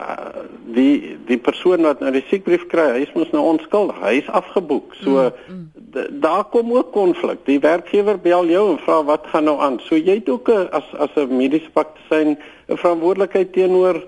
die 0.74 1.16
die 1.26 1.38
persoon 1.38 1.82
wat 1.82 2.00
nou 2.00 2.10
die 2.10 2.24
siekbrief 2.28 2.66
kry, 2.66 2.88
hy 2.96 3.06
is 3.06 3.14
mos 3.14 3.30
nou 3.30 3.44
onskuldig. 3.44 4.00
Hy 4.02 4.14
is 4.18 4.28
afgeboek. 4.28 4.94
So 5.04 5.30
mm. 5.30 5.54
mm. 5.54 6.20
daar 6.20 6.44
kom 6.50 6.72
ook 6.72 6.92
konflik. 6.92 7.44
Die 7.46 7.60
werkgewer 7.60 8.18
bel 8.18 8.46
jou 8.50 8.70
en 8.72 8.78
vra 8.82 9.04
wat 9.04 9.26
gaan 9.30 9.44
nou 9.44 9.58
aan. 9.60 9.78
So 9.86 9.94
jy 9.94 10.18
het 10.18 10.28
ook 10.28 10.48
a, 10.48 10.66
as 10.72 10.94
as 10.98 11.14
'n 11.14 11.36
mediese 11.36 11.70
praktisyn 11.70 12.38
'n 12.66 12.76
verantwoordelikheid 12.76 13.52
teenoor 13.52 14.02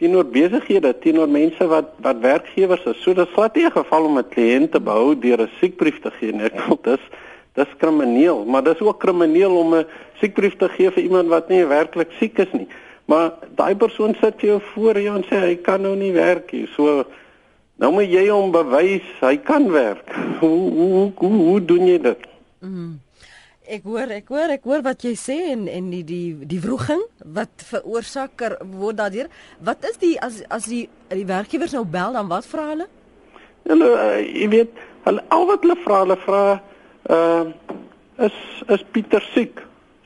teenoor 0.00 0.26
besighede, 0.26 0.92
teenoor 0.98 1.28
mense 1.28 1.66
wat 1.70 1.92
wat 2.02 2.22
werkgewers 2.22 2.84
is. 2.90 3.02
So 3.02 3.14
dit 3.14 3.28
glad 3.34 3.54
nie 3.54 3.66
'n 3.66 3.70
geval 3.70 4.04
om 4.04 4.18
'n 4.18 4.28
kliënt 4.28 4.72
te 4.72 4.80
behou 4.80 5.14
deur 5.18 5.40
'n 5.42 5.50
siekbrief 5.60 6.00
te 6.00 6.10
gee 6.10 6.32
nie. 6.32 6.44
Ek 6.44 6.56
dink 6.56 6.84
dis 6.84 7.04
dis 7.54 7.76
krimineel, 7.78 8.44
maar 8.44 8.62
dis 8.62 8.80
ook 8.80 8.98
krimineel 8.98 9.56
om 9.56 9.74
'n 9.74 9.86
siekbrief 10.20 10.56
te 10.56 10.68
gee 10.68 10.90
vir 10.90 11.02
iemand 11.02 11.28
wat 11.28 11.48
nie 11.48 11.64
werklik 11.64 12.10
siek 12.18 12.38
is 12.38 12.52
nie. 12.52 12.68
Maar 13.06 13.32
daai 13.54 13.76
persoon 13.76 14.14
sit 14.20 14.40
jou 14.40 14.60
voor 14.60 14.98
jou 15.00 15.16
en 15.16 15.24
sê 15.24 15.36
hy 15.38 15.56
kan 15.56 15.80
nou 15.80 15.96
nie 15.96 16.12
werk 16.12 16.52
nie. 16.52 16.66
So 16.76 17.04
nou 17.76 17.92
moet 17.92 18.10
jy 18.10 18.28
hom 18.28 18.50
bewys 18.50 19.06
hy 19.20 19.36
kan 19.36 19.70
werk. 19.70 20.10
Hoe 20.40 20.70
hoe 20.70 21.12
hoe, 21.16 21.30
hoe 21.30 21.64
doen 21.64 21.86
jy 21.86 21.98
dit? 21.98 22.18
Mm. 22.60 23.03
Ek 23.64 23.86
hoor, 23.88 24.10
ek 24.12 24.28
hoor, 24.28 24.50
ek 24.52 24.66
hoor 24.68 24.82
wat 24.84 25.04
jy 25.06 25.14
sê 25.16 25.34
en 25.48 25.62
en 25.72 25.86
die 25.88 26.02
die 26.04 26.34
die 26.44 26.58
wroging 26.60 27.00
wat 27.36 27.62
veroorsaak 27.64 28.42
word 28.60 28.98
daardeur. 28.98 29.30
Wat 29.64 29.86
is 29.88 29.96
die 30.02 30.18
as 30.20 30.42
as 30.52 30.66
die 30.68 30.82
die 31.08 31.24
werkgewers 31.24 31.72
nou 31.72 31.86
bel 31.88 32.12
dan 32.12 32.28
wat 32.28 32.44
vra 32.44 32.66
hulle? 32.74 32.86
Hulle 33.64 33.88
uh, 33.88 34.20
jy 34.20 34.48
weet, 34.52 34.82
hulle 35.06 35.24
al 35.32 35.46
wat 35.48 35.64
hulle 35.64 35.76
vra, 35.80 36.00
hulle 36.04 36.18
vra 36.26 36.42
uh 37.08 37.44
is 38.26 38.36
is 38.76 38.84
Pieter 38.92 39.24
siek. 39.32 39.62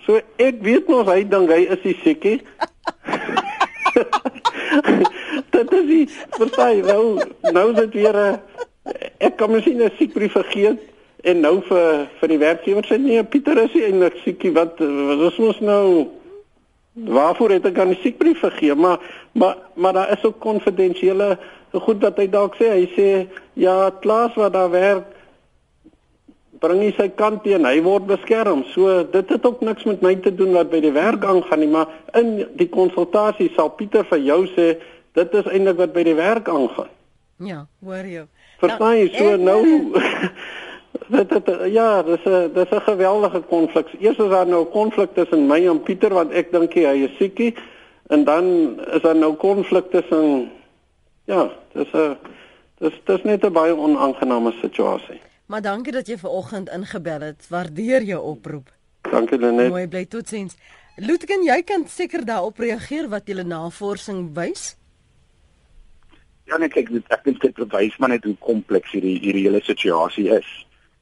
So 0.06 0.20
ek 0.38 0.62
weet 0.62 0.86
mos 0.86 1.10
hy 1.10 1.24
dink 1.26 1.50
hy 1.50 1.66
is 1.66 1.82
die 1.82 1.96
siekie. 2.04 2.38
Dit 5.50 5.74
is 5.80 5.86
die 5.88 6.06
verstaan 6.36 6.86
nou 6.86 7.18
nou 7.50 7.66
is 7.72 7.76
dit 7.80 7.98
weer 8.04 8.14
'n 8.14 8.38
ek 9.18 9.34
kan 9.42 9.50
miskien 9.50 9.82
'n 9.82 9.90
siekbrief 9.98 10.38
vergeet 10.38 10.78
en 11.22 11.40
nou 11.40 11.58
vir 11.66 12.06
vir 12.20 12.32
die 12.32 12.38
werkgewer 12.38 12.86
sê 12.86 12.98
nee 13.02 13.22
Pieter 13.24 13.58
is 13.64 13.74
eintlik 13.74 14.20
siekie 14.22 14.52
wat 14.54 14.78
wat 14.78 15.26
is 15.32 15.38
ons 15.42 15.60
nou? 15.60 15.84
Waarvoor 16.98 17.54
het 17.54 17.66
ek 17.70 17.78
aan 17.78 17.92
die 17.94 18.00
siekbrief 18.02 18.42
gegee? 18.42 18.74
Maar 18.74 18.98
maar 19.32 19.56
maar 19.74 19.92
daar 19.92 20.12
is 20.14 20.24
ook 20.24 20.38
konfidensiële 20.40 21.36
goed 21.72 22.00
dat 22.00 22.18
hy 22.18 22.28
dalk 22.30 22.56
sê 22.58 22.70
hy 22.72 22.86
sê 22.94 23.08
ja 23.54 23.90
Klaas 24.02 24.34
wat 24.38 24.52
daar 24.52 24.70
werk 24.70 25.14
bring 26.58 26.80
hy 26.82 26.92
sy 26.96 27.08
kant 27.14 27.44
teen 27.44 27.66
hy 27.66 27.78
word 27.82 28.08
beskerm. 28.08 28.64
So 28.74 29.02
dit 29.06 29.28
het 29.30 29.46
ook 29.46 29.60
niks 29.62 29.84
met 29.86 30.02
my 30.02 30.14
te 30.22 30.34
doen 30.34 30.56
wat 30.56 30.70
by 30.70 30.80
die 30.82 30.94
werk 30.94 31.24
aangaan 31.24 31.62
nie 31.62 31.70
maar 31.70 31.90
in 32.18 32.46
die 32.58 32.70
konsultasie 32.70 33.50
sal 33.56 33.74
Pieter 33.78 34.06
vir 34.10 34.22
jou 34.22 34.44
sê 34.54 34.72
dit 35.18 35.34
is 35.34 35.50
eintlik 35.50 35.78
wat 35.82 35.94
by 35.94 36.06
die 36.06 36.18
werk 36.18 36.48
aangaan. 36.48 36.90
Ja 37.42 37.66
hoor 37.82 38.06
jy 38.06 38.26
Verstaan 38.58 38.96
jy? 38.98 39.10
So 39.14 39.36
nou 39.38 39.60
Dit 41.08 41.28
dit 41.28 41.72
ja, 41.72 42.02
dis 42.02 42.24
'n 42.24 42.50
dis 42.54 42.70
'n 42.70 42.80
geweldige 42.80 43.40
konflik. 43.40 43.86
Eers 44.00 44.16
is 44.16 44.30
daar 44.30 44.46
nou 44.46 44.64
'n 44.64 44.70
konflik 44.70 45.14
tussen 45.14 45.46
my 45.46 45.66
en 45.66 45.82
Pieter 45.82 46.12
want 46.14 46.32
ek 46.32 46.52
dink 46.52 46.72
hy 46.74 47.04
is 47.04 47.16
siekie 47.16 47.54
en 48.06 48.24
dan 48.24 48.44
is 48.90 49.02
daar 49.02 49.16
nou 49.16 49.34
konflik 49.34 49.90
tussen 49.90 50.50
ja, 51.24 51.50
dis 51.72 51.92
'n 51.92 52.16
dis 52.78 52.94
dis 53.04 53.22
net 53.22 53.44
'n 53.44 53.52
baie 53.52 53.76
onaangename 53.76 54.52
situasie. 54.60 55.20
Maar 55.46 55.62
dankie 55.62 55.92
dat 55.92 56.06
jy 56.06 56.18
ver 56.18 56.30
oggend 56.30 56.68
ingebel 56.68 57.20
het. 57.20 57.46
Waardeer 57.48 58.02
jou 58.02 58.22
oproep. 58.22 58.68
Dankie 59.10 59.38
Lenet. 59.38 59.68
Mooi 59.68 59.88
bly 59.88 60.04
totsiens. 60.04 60.56
Lutgen, 60.96 61.42
jy 61.42 61.62
kan 61.62 61.86
seker 61.88 62.24
daarop 62.24 62.58
reageer 62.58 63.08
wat 63.08 63.26
julle 63.26 63.44
navorsing 63.44 64.34
wys. 64.34 64.76
Ja, 66.44 66.56
net 66.56 66.76
ek 66.76 66.90
ek 67.08 67.24
dink 67.24 67.40
dit 67.40 67.54
bewys 67.54 67.96
maar 67.98 68.08
net 68.08 68.24
hoe 68.24 68.36
kompleks 68.40 68.90
hierdie 68.92 69.18
hierdie 69.20 69.44
hele 69.46 69.60
situasie 69.62 70.28
is. 70.36 70.48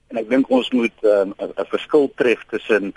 En 0.08 0.20
ek 0.20 0.28
dink 0.30 0.50
ons 0.50 0.68
moet 0.70 0.98
ehm, 1.02 1.32
'n 1.34 1.52
um, 1.58 1.70
verskil 1.74 2.10
tref 2.14 2.44
tussen 2.50 2.94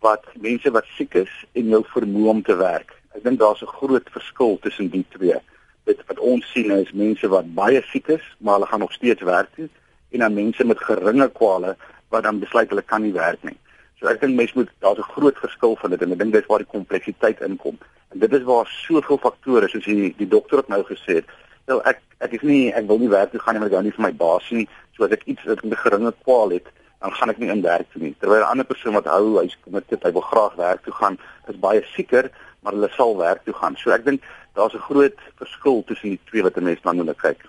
wat 0.00 0.24
mense 0.34 0.70
wat 0.70 0.86
siek 0.96 1.14
is 1.14 1.34
en 1.52 1.68
jou 1.74 1.82
vermoë 1.94 2.30
om 2.34 2.42
te 2.42 2.56
werk. 2.56 2.94
Ek 3.14 3.22
dink 3.24 3.38
daar's 3.38 3.62
'n 3.62 3.76
groot 3.80 4.08
verskil 4.10 4.58
tussen 4.62 4.88
die 4.90 5.04
twee. 5.16 5.38
Dit 5.84 6.02
wat 6.06 6.18
ons 6.18 6.50
sien 6.52 6.70
is 6.70 6.92
mense 6.92 7.28
wat 7.28 7.54
baie 7.54 7.82
siek 7.92 8.08
is, 8.08 8.24
maar 8.38 8.54
hulle 8.54 8.66
gaan 8.66 8.80
nog 8.80 8.92
steeds 8.92 9.22
werk 9.22 9.48
doen 9.56 9.70
en 10.10 10.18
dan 10.18 10.34
mense 10.34 10.64
met 10.64 10.82
geringe 10.88 11.28
kwale 11.30 11.76
wat 12.08 12.22
dan 12.22 12.38
besluit 12.38 12.68
hulle 12.68 12.82
kan 12.82 13.02
nie 13.02 13.12
werk 13.12 13.42
nie. 13.42 13.56
So 13.98 14.06
ek 14.06 14.20
dink 14.20 14.36
mense 14.36 14.54
moet 14.54 14.70
daar's 14.78 14.98
'n 14.98 15.12
groot 15.14 15.38
verskil 15.38 15.76
van 15.76 15.90
dit 15.90 16.02
en 16.02 16.12
ek 16.12 16.18
dink 16.18 16.32
dis 16.32 16.46
waar 16.46 16.58
die 16.58 16.74
kompleksiteit 16.76 17.40
inkom. 17.40 17.78
En 18.10 18.18
dit 18.18 18.32
is 18.32 18.42
waar 18.42 18.66
soveel 18.66 19.18
faktore 19.18 19.68
soos 19.68 19.84
die 19.84 20.14
die 20.16 20.28
dokter 20.28 20.56
het 20.58 20.68
nou 20.68 20.82
gesê 20.82 21.14
het. 21.20 21.24
Nou 21.68 21.80
ek 21.84 22.00
ek 22.24 22.32
is 22.38 22.42
nie 22.42 22.72
ek 22.72 22.88
wil 22.88 22.98
nie 22.98 23.12
werk 23.12 23.30
toe 23.30 23.40
gaan 23.40 23.54
nie 23.54 23.62
maar 23.62 23.70
ek 23.70 23.78
hou 23.78 23.84
nie 23.86 23.96
vir 23.96 24.06
my 24.08 24.12
baas 24.24 24.50
nie. 24.50 24.66
So 24.96 25.04
as 25.04 25.14
ek 25.16 25.26
iets 25.26 25.44
wat 25.44 25.64
'n 25.64 25.76
geringe 25.84 26.12
kwaal 26.24 26.50
het, 26.56 26.66
dan 27.00 27.12
gaan 27.12 27.30
ek 27.30 27.38
nie 27.38 27.50
in 27.50 27.62
werk 27.62 27.86
toe 27.92 28.02
nie. 28.02 28.14
Terwyl 28.20 28.42
'n 28.42 28.50
ander 28.50 28.66
persoon 28.66 28.94
wat 28.94 29.06
hou, 29.06 29.38
hy's 29.40 29.56
committed, 29.64 30.02
hy 30.02 30.12
wil 30.12 30.26
graag 30.32 30.54
werk 30.56 30.82
toe 30.84 30.92
gaan, 30.92 31.18
is 31.48 31.58
baie 31.58 31.82
seker, 31.94 32.30
maar 32.62 32.72
hulle 32.72 32.90
sal 32.96 33.16
werk 33.16 33.44
toe 33.44 33.54
gaan. 33.54 33.76
So 33.76 33.90
ek 33.90 34.04
dink 34.04 34.22
daar's 34.54 34.74
'n 34.74 34.88
groot 34.88 35.18
verskil 35.36 35.84
tussen 35.86 36.10
die 36.10 36.20
twee 36.30 36.42
wat 36.42 36.56
'n 36.56 36.64
mens 36.64 36.82
na 36.82 36.92
moet 36.92 37.16
kyk. 37.16 37.46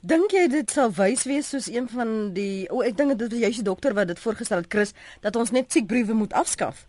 Dink 0.00 0.32
jy 0.32 0.48
dit 0.48 0.70
sal 0.70 0.90
wys 0.90 1.24
wees 1.24 1.48
soos 1.48 1.68
een 1.70 1.88
van 1.88 2.32
die 2.34 2.66
o, 2.70 2.80
ek 2.82 2.96
dink 2.96 3.18
dit 3.18 3.30
was 3.30 3.38
juist 3.38 3.60
die 3.62 3.70
dokter 3.70 3.94
wat 3.94 4.08
dit 4.08 4.18
voorgestel 4.18 4.58
het 4.58 4.72
Chris 4.72 4.94
dat 5.20 5.36
ons 5.36 5.50
net 5.50 5.72
siekbriewe 5.72 6.12
moet 6.12 6.32
afskaf? 6.32 6.86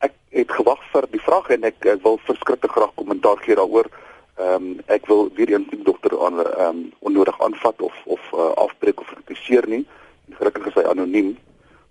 Ek 0.00 0.14
het 0.30 0.50
gewag 0.50 0.80
vir 0.92 1.04
die 1.10 1.20
vraag 1.20 1.50
en 1.50 1.64
ek, 1.64 1.84
ek 1.84 2.02
wil 2.02 2.16
verskriklik 2.24 2.72
graag 2.72 2.94
kommentaar 2.94 3.36
gee 3.44 3.54
daaroor. 3.54 3.90
Ehm 4.38 4.54
um, 4.54 4.80
ek 4.86 5.06
wil 5.10 5.30
weer 5.34 5.50
eens 5.50 5.70
die 5.70 5.82
dokter 5.82 6.14
aan 6.24 6.38
ehm 6.38 6.66
um, 6.66 6.92
onnodig 6.98 7.40
aanvat 7.42 7.82
of 7.82 7.94
of 8.04 8.20
uh, 8.34 8.52
afbreek 8.64 9.00
of 9.00 9.10
kritiseer 9.14 9.66
nie. 9.68 9.86
Gelukkig 10.30 10.66
is 10.66 10.76
hy 10.78 10.84
anoniem, 10.86 11.32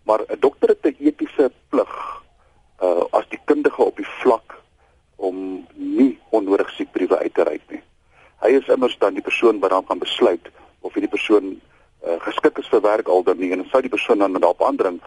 maar 0.04 0.24
'n 0.28 0.40
dokter 0.40 0.70
het 0.70 0.86
'n 0.86 0.96
etiese 1.10 1.52
plig 1.70 1.94
uh 2.82 3.04
as 3.12 3.28
die 3.30 3.40
kundige 3.46 3.84
op 3.84 3.96
die 3.98 4.08
vlak 4.22 4.56
om 5.16 5.68
nie 5.74 6.20
onnodig 6.30 6.70
siekbriewe 6.70 7.18
uit 7.18 7.34
te 7.34 7.44
reik 7.44 7.66
nie. 7.70 7.82
Hy 8.40 8.50
is 8.50 8.68
immers 8.68 8.98
dan 8.98 9.14
die 9.14 9.28
persoon 9.30 9.60
wat 9.60 9.70
dan 9.70 9.86
kan 9.86 10.00
besluit 10.00 10.48
of 10.82 10.94
hierdie 10.94 11.16
persoon 11.18 11.60
uh, 12.08 12.20
geskik 12.20 12.58
is 12.58 12.70
vir 12.70 12.82
werk 12.82 13.08
al 13.08 13.24
dan 13.24 13.38
nie 13.38 13.52
en 13.52 13.66
sou 13.72 13.82
die 13.82 13.96
persoon 13.96 14.20
dan 14.20 14.34
daarop 14.34 14.62
aandring 14.62 15.02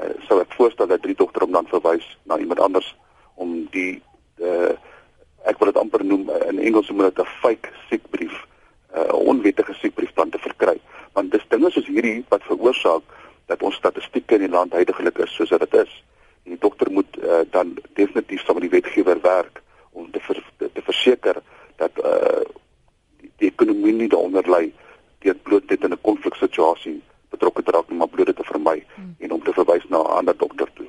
uh, 0.00 0.14
sou 0.28 0.40
ek 0.40 0.54
voorstel 0.56 0.86
dat 0.86 1.02
drie 1.02 1.14
dokter 1.18 1.42
hom 1.42 1.52
dan 1.52 1.66
verwys 1.66 2.06
na 2.24 2.38
iemand 2.38 2.60
anders 2.60 2.94
om 3.34 3.66
die 3.70 4.02
ek 5.56 5.62
wil 5.62 5.72
dit 5.72 5.80
amper 5.80 6.02
noem 6.04 6.28
eh, 6.28 6.48
in 6.50 6.58
Engels 6.68 6.90
moet 6.92 7.08
dit 7.08 7.24
'n 7.24 7.32
fake 7.40 7.70
siekbrief, 7.88 8.36
eh, 8.92 9.00
'n 9.00 9.08
uh, 9.08 9.28
onwettige 9.32 9.74
siekbrief 9.74 10.12
dan 10.12 10.28
te 10.30 10.38
verkry. 10.38 10.76
Want 11.12 11.30
dis 11.32 11.48
dinge 11.48 11.70
soos 11.70 11.86
hierdie 11.86 12.24
wat 12.28 12.42
veroorsaak 12.42 13.02
dat 13.46 13.62
ons 13.62 13.76
statistieke 13.76 14.34
in 14.34 14.44
die 14.44 14.52
land 14.52 14.72
heidaglik 14.72 15.18
is 15.18 15.34
soos 15.34 15.48
dit 15.48 15.74
is. 15.74 16.04
En 16.44 16.50
die 16.52 16.60
dokter 16.60 16.90
moet 16.90 17.16
uh, 17.16 17.40
dan 17.50 17.78
definitief 17.94 18.44
saam 18.44 18.60
met 18.60 18.68
die 18.68 18.80
wetgewer 18.80 19.20
werk 19.20 19.62
om 19.92 20.10
te 20.10 20.20
ver, 20.20 20.42
te, 20.58 20.70
te 20.72 20.82
verseker 20.82 21.36
dat 21.76 21.92
uh, 22.04 22.44
die, 23.20 23.30
die 23.36 23.48
ekonomie 23.48 23.92
nie 23.92 24.08
daaronder 24.08 24.44
lê 24.44 24.72
deur 25.24 25.34
bloot 25.34 25.68
dit 25.68 25.84
in 25.84 25.92
'n 25.92 26.00
konfliksituasie 26.00 27.00
betrokke 27.30 27.62
te 27.62 27.70
raak, 27.70 27.88
maar 27.88 28.08
bloot 28.08 28.26
dit 28.26 28.36
te 28.36 28.44
vermy 28.44 28.84
hmm. 28.94 29.14
en 29.18 29.32
om 29.32 29.42
te 29.42 29.52
verwys 29.52 29.88
na 29.88 29.98
'n 29.98 30.16
ander 30.20 30.36
dokter 30.36 30.68
toe. 30.74 30.86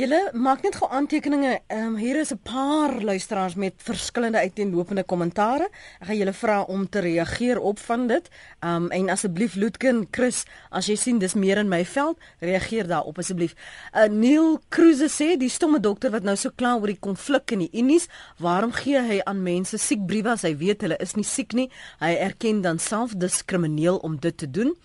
Julle 0.00 0.30
maak 0.32 0.62
net 0.62 0.76
gou 0.80 0.88
aantekeninge. 0.90 1.58
Ehm 1.90 1.98
um, 1.98 2.04
hier 2.04 2.20
is 2.20 2.30
'n 2.30 2.38
paar 2.42 3.02
luisteraars 3.02 3.54
met 3.54 3.72
verskillende 3.76 4.38
uiteenlopende 4.38 5.04
kommentare. 5.04 5.68
Ek 5.98 6.06
gaan 6.06 6.16
julle 6.16 6.32
vra 6.32 6.62
om 6.62 6.88
te 6.88 6.98
reageer 6.98 7.58
op 7.58 7.78
van 7.78 8.06
dit. 8.06 8.28
Ehm 8.58 8.74
um, 8.74 8.90
en 8.90 9.08
asseblief 9.08 9.54
Loetkin, 9.54 10.08
Chris, 10.10 10.44
as 10.68 10.86
jy 10.86 10.94
sien 10.94 11.18
dis 11.18 11.34
meer 11.34 11.56
in 11.56 11.68
my 11.68 11.84
veld, 11.84 12.18
reageer 12.38 12.86
daarop 12.86 13.18
asseblief. 13.18 13.54
Uh, 13.94 14.04
Neil 14.04 14.60
Cruise 14.68 15.08
sê 15.08 15.36
die 15.36 15.48
stomme 15.48 15.80
dokter 15.80 16.10
wat 16.10 16.22
nou 16.22 16.36
so 16.36 16.50
kla 16.54 16.76
oor 16.76 16.86
die 16.86 17.00
konflik 17.00 17.50
in 17.50 17.58
die 17.58 17.70
Unies, 17.72 18.08
waarom 18.38 18.72
gee 18.72 19.00
hy 19.00 19.20
aan 19.24 19.42
mense 19.42 19.78
siekbriewe 19.78 20.30
as 20.30 20.42
hy 20.42 20.56
weet 20.56 20.80
hulle 20.80 20.96
is 21.00 21.14
nie 21.14 21.24
siek 21.24 21.52
nie? 21.52 21.70
Hy 21.98 22.14
erken 22.14 22.62
dan 22.62 22.78
self 22.78 23.16
diskrimineel 23.16 23.96
om 23.96 24.16
dit 24.16 24.36
te 24.36 24.50
doen. 24.50 24.76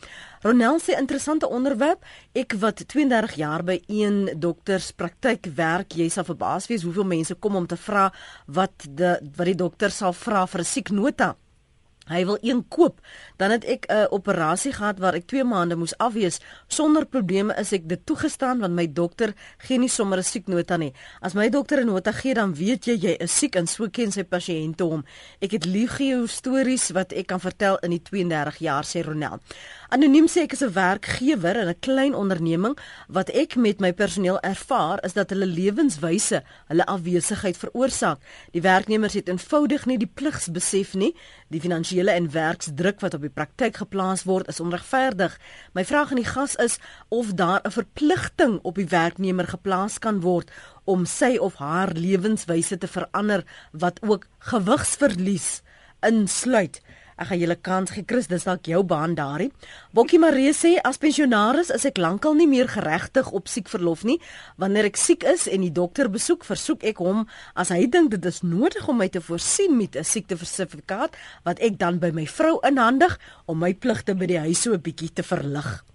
Ronel 0.46 0.78
sê 0.78 0.94
interessante 0.94 1.48
onderwerp. 1.50 2.04
Ek 2.38 2.54
wat 2.62 2.84
32 2.86 3.34
jaar 3.40 3.64
by 3.66 3.80
een 3.90 4.28
dokterspraktyk 4.38 5.50
werk, 5.58 5.96
jy 5.98 6.06
sal 6.14 6.28
verbaas 6.28 6.70
wees 6.70 6.86
hoeveel 6.86 7.08
mense 7.16 7.34
kom 7.42 7.58
om 7.58 7.66
te 7.66 7.80
vra 7.88 8.12
wat 8.46 8.86
die 8.86 9.16
wat 9.40 9.50
die 9.50 9.58
dokter 9.58 9.90
sal 9.90 10.14
vra 10.14 10.46
vir 10.46 10.62
'n 10.62 10.72
sieknota. 10.74 11.32
Hy 12.06 12.22
wil 12.26 12.38
een 12.42 12.68
koop. 12.70 13.00
Dan 13.36 13.52
het 13.52 13.64
ek 13.66 13.86
'n 13.86 13.94
uh, 13.94 14.06
operasie 14.10 14.74
gehad 14.74 15.00
waar 15.00 15.14
ek 15.14 15.26
2 15.26 15.44
maande 15.44 15.76
moes 15.76 15.98
afwees. 15.98 16.40
Sonder 16.68 17.06
probleme 17.06 17.54
is 17.58 17.72
ek 17.72 17.90
dit 17.90 18.06
toegestaan 18.06 18.60
want 18.60 18.74
my 18.74 18.94
dokter 18.94 19.34
gee 19.58 19.78
nie 19.78 19.90
sommer 19.90 20.18
'n 20.18 20.24
sieknota 20.24 20.78
nie. 20.78 20.94
As 21.22 21.34
my 21.34 21.50
dokter 21.50 21.82
'n 21.82 21.86
nota 21.86 22.12
gee, 22.12 22.34
dan 22.34 22.54
weet 22.54 22.86
jy 22.86 22.94
jy 22.94 23.16
is 23.20 23.38
siek 23.38 23.56
en 23.56 23.68
so 23.68 23.90
ken 23.90 24.12
sy 24.12 24.24
pasiënte 24.24 24.84
hom. 24.84 25.06
Ek 25.42 25.52
het 25.52 25.66
legio 25.66 26.26
stories 26.26 26.90
wat 26.90 27.12
ek 27.12 27.28
kan 27.28 27.40
vertel 27.40 27.78
in 27.78 27.90
die 27.90 28.02
32 28.02 28.58
jaar 28.58 28.84
sê 28.84 29.02
Ronel. 29.02 29.40
Anoniem 29.96 30.26
sê 30.28 30.42
ek 30.44 30.52
is 30.52 30.64
'n 30.66 30.76
werkgewer 30.76 31.56
in 31.56 31.70
'n 31.72 31.80
klein 31.80 32.16
onderneming 32.22 32.76
wat 33.08 33.30
ek 33.30 33.56
met 33.56 33.80
my 33.80 33.94
personeel 33.94 34.40
ervaar 34.40 35.00
is 35.08 35.14
dat 35.14 35.30
hulle 35.30 35.46
lewenswyse 35.46 36.44
hulle 36.68 36.86
afwesigheid 36.86 37.58
veroorsaak. 37.58 38.20
Die 38.52 38.62
werknemers 38.62 39.14
het 39.14 39.30
eenvoudig 39.30 39.86
nie 39.86 39.98
die 39.98 40.12
pligsbesef 40.14 40.94
nie. 40.94 41.16
Die 41.48 41.62
finansiële 41.62 42.12
en 42.12 42.32
werksdruk 42.32 43.00
wat 43.00 43.14
op 43.14 43.22
die 43.22 43.30
praktyk 43.30 43.78
geplaas 43.78 44.24
word 44.24 44.48
is 44.48 44.60
onregverdig. 44.60 45.40
My 45.74 45.86
vraag 45.86 46.10
aan 46.10 46.24
die 46.24 46.34
gas 46.36 46.56
is 46.56 46.78
of 47.08 47.32
daar 47.34 47.62
'n 47.64 47.72
verpligting 47.72 48.60
op 48.64 48.76
die 48.76 48.92
werknemer 48.92 49.48
geplaas 49.48 50.00
kan 50.00 50.20
word 50.20 50.52
om 50.84 51.06
sy 51.06 51.38
of 51.38 51.56
haar 51.56 51.92
lewenswyse 51.94 52.78
te 52.78 52.88
verander 52.88 53.44
wat 53.72 54.02
ook 54.02 54.28
gewigsverlies 54.40 55.62
insluit. 56.02 56.82
Ek 57.16 57.30
gaan 57.30 57.40
julle 57.40 57.56
kans 57.56 57.94
gee 57.96 58.04
Chris, 58.04 58.28
dis 58.28 58.44
dalk 58.44 58.68
jou 58.68 58.82
baan 58.84 59.14
daarin. 59.16 59.52
Bokkie 59.96 60.20
Marie 60.20 60.52
sê 60.52 60.74
as 60.84 61.00
pensionaris 61.00 61.72
is 61.72 61.86
ek 61.88 62.02
lankal 62.04 62.36
nie 62.36 62.48
meer 62.52 62.68
geregtig 62.68 63.30
op 63.32 63.48
siekverlof 63.48 64.04
nie. 64.04 64.18
Wanneer 64.60 64.90
ek 64.90 65.00
siek 65.00 65.24
is 65.24 65.48
en 65.48 65.64
die 65.64 65.72
dokter 65.72 66.12
besoek, 66.12 66.44
versoek 66.44 66.84
ek 66.84 67.00
hom 67.00 67.24
as 67.56 67.72
hy 67.72 67.86
dink 67.88 68.12
dit 68.12 68.28
is 68.28 68.42
nodig 68.44 68.92
om 68.92 69.00
my 69.00 69.08
te 69.08 69.24
voorsien 69.24 69.78
met 69.80 69.96
'n 69.96 70.04
siektesertifikaat 70.04 71.16
wat 71.46 71.60
ek 71.60 71.80
dan 71.80 72.00
by 72.00 72.12
my 72.12 72.28
vrou 72.28 72.60
inhandig 72.68 73.18
om 73.48 73.60
my 73.60 73.74
pligte 73.74 74.14
by 74.14 74.26
die 74.26 74.40
huis 74.40 74.62
so 74.62 74.74
'n 74.74 74.82
bietjie 74.82 75.14
te 75.14 75.24
verlig. 75.24 75.86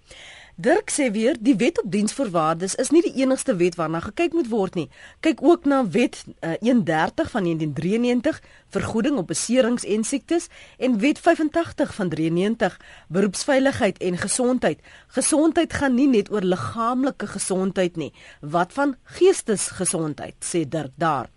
Dirk 0.61 0.90
sê 0.92 1.06
weer 1.12 1.38
die 1.40 1.54
wet 1.56 1.78
op 1.80 1.86
diensvoorwaardes 1.88 2.74
is 2.82 2.90
nie 2.92 3.00
die 3.00 3.14
enigste 3.22 3.54
wet 3.56 3.78
waarna 3.78 4.02
gekyk 4.04 4.34
moet 4.36 4.50
word 4.52 4.74
nie. 4.76 4.90
Kyk 5.24 5.40
ook 5.40 5.64
na 5.64 5.78
wet 5.94 6.18
uh, 6.28 6.52
130 6.61 7.30
van 7.32 7.46
1993 7.48 8.42
vergoeding 8.76 9.16
op 9.22 9.30
beserings 9.30 9.86
en 9.88 10.04
siektes 10.04 10.50
en 10.76 10.98
wet 11.00 11.22
85 11.22 11.94
van 11.96 12.12
93 12.12 12.76
beroepsveiligheid 13.08 14.02
en 14.04 14.20
gesondheid. 14.20 14.84
Gesondheid 15.16 15.72
gaan 15.72 15.96
nie 15.96 16.08
net 16.12 16.28
oor 16.28 16.44
liggaamlike 16.44 17.30
gesondheid 17.38 17.96
nie. 17.96 18.12
Wat 18.40 18.76
van 18.76 18.96
geestesgesondheid 19.16 20.36
sê 20.44 20.66
Dirk 20.68 20.92
daar. 21.00 21.32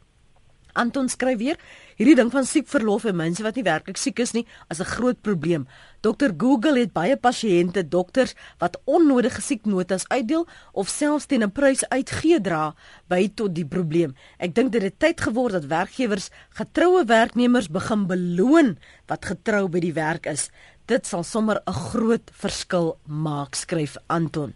Anton 0.73 1.07
skryf 1.09 1.37
weer 1.37 1.59
Hierdie 1.93 2.15
ding 2.17 2.31
van 2.33 2.45
siek 2.49 2.65
verlof 2.71 3.03
en 3.05 3.17
mense 3.19 3.43
wat 3.45 3.57
nie 3.59 3.65
werklik 3.67 3.99
siek 4.01 4.17
is 4.23 4.31
nie, 4.33 4.47
is 4.73 4.79
'n 4.81 4.93
groot 4.95 5.21
probleem. 5.21 5.67
Dr 6.03 6.33
Google 6.35 6.81
het 6.81 6.91
baie 6.91 7.15
pasiënte, 7.15 7.85
dokters 7.87 8.33
wat 8.59 8.75
onnodige 8.83 9.39
sieknotas 9.41 10.03
uitdeel 10.11 10.43
of 10.75 10.89
selfs 10.91 11.29
teen 11.31 11.43
'n 11.45 11.51
prys 11.55 11.83
uitgee 11.95 12.41
dra 12.43 12.75
by 13.07 13.31
tot 13.35 13.55
die 13.55 13.65
probleem. 13.65 14.11
Ek 14.37 14.55
dink 14.55 14.71
dit 14.71 14.83
het 14.83 14.99
tyd 14.99 15.21
geword 15.21 15.53
dat 15.53 15.71
werkgewers 15.71 16.29
getroue 16.59 17.05
werknemers 17.05 17.69
begin 17.69 18.03
beloon 18.07 18.77
wat 19.07 19.25
getrou 19.25 19.69
by 19.69 19.79
die 19.79 19.93
werk 19.93 20.25
is. 20.25 20.49
Dit 20.85 21.07
sal 21.07 21.23
sommer 21.23 21.61
'n 21.67 21.71
groot 21.71 22.31
verskil 22.33 22.97
maak, 23.07 23.55
skryf 23.55 23.95
Anton. 24.07 24.53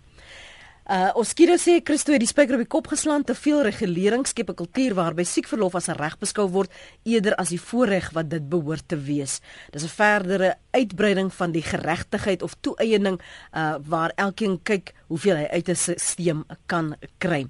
Uh 0.87 1.11
Oskido 1.19 1.57
sê 1.59 1.81
Christo 1.83 2.13
het 2.15 2.21
die 2.23 2.29
spyker 2.29 2.55
op 2.55 2.61
die 2.63 2.69
kop 2.71 2.85
geslaan 2.87 3.25
te 3.27 3.33
veel 3.35 3.59
regulering 3.67 4.21
skep 4.23 4.53
'n 4.53 4.55
kultuur 4.55 4.93
waarby 4.95 5.23
siekverlof 5.27 5.75
as 5.75 5.89
'n 5.89 5.99
reg 5.99 6.15
beskou 6.17 6.47
word 6.47 6.71
eerder 7.03 7.35
as 7.35 7.49
die 7.49 7.59
voorreg 7.59 8.09
wat 8.13 8.29
dit 8.29 8.49
behoort 8.49 8.87
te 8.87 8.95
wees. 8.95 9.41
Dis 9.71 9.83
'n 9.83 9.87
verdere 9.87 10.55
uitbreiding 10.71 11.33
van 11.33 11.51
die 11.51 11.61
geregtigheid 11.61 12.41
of 12.41 12.55
toeëning 12.61 13.19
uh 13.53 13.75
waar 13.83 14.11
elkeen 14.15 14.63
kyk 14.63 14.93
hoeveel 15.07 15.35
hy 15.35 15.47
uit 15.51 15.69
'n 15.69 15.75
stelsel 15.75 16.45
kan 16.67 16.95
kry. 17.17 17.47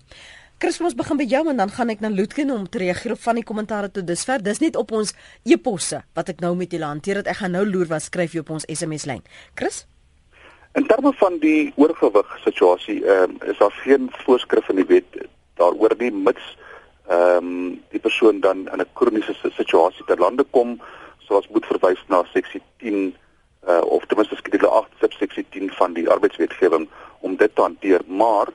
Chris, 0.57 0.81
ons 0.81 0.95
begin 0.95 1.17
by 1.17 1.23
jou 1.23 1.49
en 1.49 1.57
dan 1.57 1.69
gaan 1.69 1.89
ek 1.89 1.99
na 1.99 2.09
Loetkin 2.09 2.51
om 2.51 2.69
te 2.69 2.77
reageer 2.77 3.11
op 3.11 3.19
van 3.19 3.35
die 3.35 3.43
kommentaare 3.43 3.91
tot 3.91 4.07
dusver. 4.07 4.41
Dis 4.43 4.59
net 4.59 4.75
op 4.75 4.91
ons 4.91 5.13
e-posse 5.45 6.03
wat 6.13 6.29
ek 6.29 6.39
nou 6.39 6.55
met 6.55 6.71
julle 6.71 6.85
hanteer 6.85 7.13
dat 7.13 7.27
ek 7.27 7.35
gaan 7.35 7.51
nou 7.51 7.65
loer 7.65 7.85
wat 7.85 8.01
skryf 8.01 8.33
jy 8.33 8.39
op 8.39 8.49
ons 8.49 8.65
SMS 8.65 9.05
lyn. 9.05 9.21
Chris 9.53 9.85
In 10.77 10.85
terme 10.85 11.13
van 11.13 11.37
die 11.41 11.73
oorgewig 11.75 12.37
situasie, 12.43 12.99
ehm 13.05 13.31
um, 13.31 13.49
is 13.49 13.57
daar 13.57 13.71
geen 13.71 14.11
voorskrif 14.25 14.67
in 14.69 14.75
die 14.75 14.85
wet 14.85 15.15
daaroor 15.57 15.93
nie 15.97 16.11
mits 16.11 16.57
ehm 17.07 17.47
um, 17.47 17.71
die 17.89 17.99
persoon 17.99 18.39
dan 18.39 18.59
in 18.73 18.81
'n 18.83 18.91
kroniese 18.93 19.33
situasie 19.41 20.05
ter 20.05 20.19
lande 20.19 20.45
kom, 20.51 20.75
so 21.17 21.37
as 21.37 21.47
moet 21.47 21.65
verwys 21.65 22.03
na 22.07 22.19
seksie 22.33 22.61
10 22.77 22.93
uh, 22.93 23.77
eh, 23.77 23.81
of 23.85 24.05
ten 24.05 24.17
minste 24.17 24.35
skedule 24.35 24.67
8 24.67 24.89
subseksie 24.99 25.45
10 25.49 25.71
van 25.79 25.93
die 25.93 26.09
arbeidswetgewing 26.09 26.87
om 27.19 27.35
dit 27.35 27.55
te 27.55 27.61
hanteer. 27.61 28.01
Maar 28.05 28.47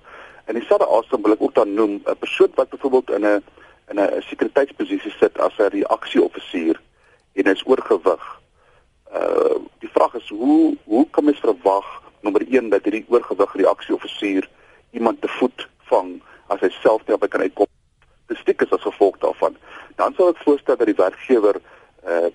in 0.46 0.54
dieselfde 0.54 0.86
asem 0.86 1.22
wil 1.22 1.32
ek 1.32 1.42
ook 1.42 1.54
dan 1.54 1.74
noem 1.74 2.02
'n 2.06 2.18
persoon 2.18 2.52
wat 2.54 2.68
byvoorbeeld 2.68 3.10
in 3.10 3.26
'n 3.26 3.42
in 3.90 3.98
'n 3.98 4.22
sekuriteitsposisie 4.22 5.14
sit 5.18 5.38
as 5.38 5.58
'n 5.58 5.74
reaksieoffisier 5.74 6.80
en 7.32 7.44
is 7.44 7.66
oorgewig. 7.66 8.40
Uh 9.14 9.58
die 9.78 9.90
vraag 9.90 10.14
is 10.14 10.28
hoe 10.28 10.76
hoe 10.84 11.06
kan 11.10 11.24
mens 11.24 11.40
verwag 11.40 12.01
nommer 12.22 12.44
1 12.48 12.70
dat 12.70 12.84
hierdie 12.84 13.04
oorgewig 13.08 13.54
reaksieoffisier 13.54 14.48
iemand 14.90 15.20
te 15.20 15.28
voet 15.38 15.68
vang 15.90 16.20
as 16.52 16.60
hy 16.60 16.70
self 16.80 17.04
nie 17.06 17.16
op 17.16 17.28
kan 17.28 17.44
uitkom. 17.44 17.68
Dis 18.30 18.40
stiek 18.44 18.62
is 18.62 18.72
as 18.72 18.86
gevolg 18.86 19.18
daarvan. 19.24 19.56
Dan 19.96 20.14
sal 20.16 20.32
ek 20.32 20.42
voorstel 20.44 20.78
dat 20.80 20.90
die 20.90 20.98
werkgewer 20.98 21.60
'n 21.60 22.08
uh, 22.08 22.30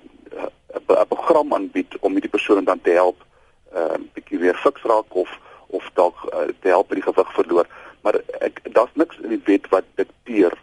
'n 1.02 1.08
program 1.08 1.54
aanbied 1.54 1.98
om 2.00 2.12
hierdie 2.12 2.36
persoon 2.38 2.64
dan 2.64 2.82
te 2.82 2.92
help 2.92 3.20
'n 3.22 3.78
uh, 3.78 4.00
bietjie 4.14 4.40
weer 4.40 4.56
fiks 4.56 4.84
raak 4.84 5.16
of 5.16 5.40
of 5.68 5.90
dalk 5.94 6.18
uh, 6.34 6.48
te 6.62 6.68
help 6.68 6.90
die 6.90 7.02
gewig 7.02 7.34
verloor. 7.34 7.68
Maar 8.02 8.22
ek 8.40 8.62
daar's 8.74 8.94
niks 8.94 9.18
in 9.24 9.30
die 9.30 9.42
wet 9.46 9.70
wat 9.70 9.84
dikteer 9.96 10.54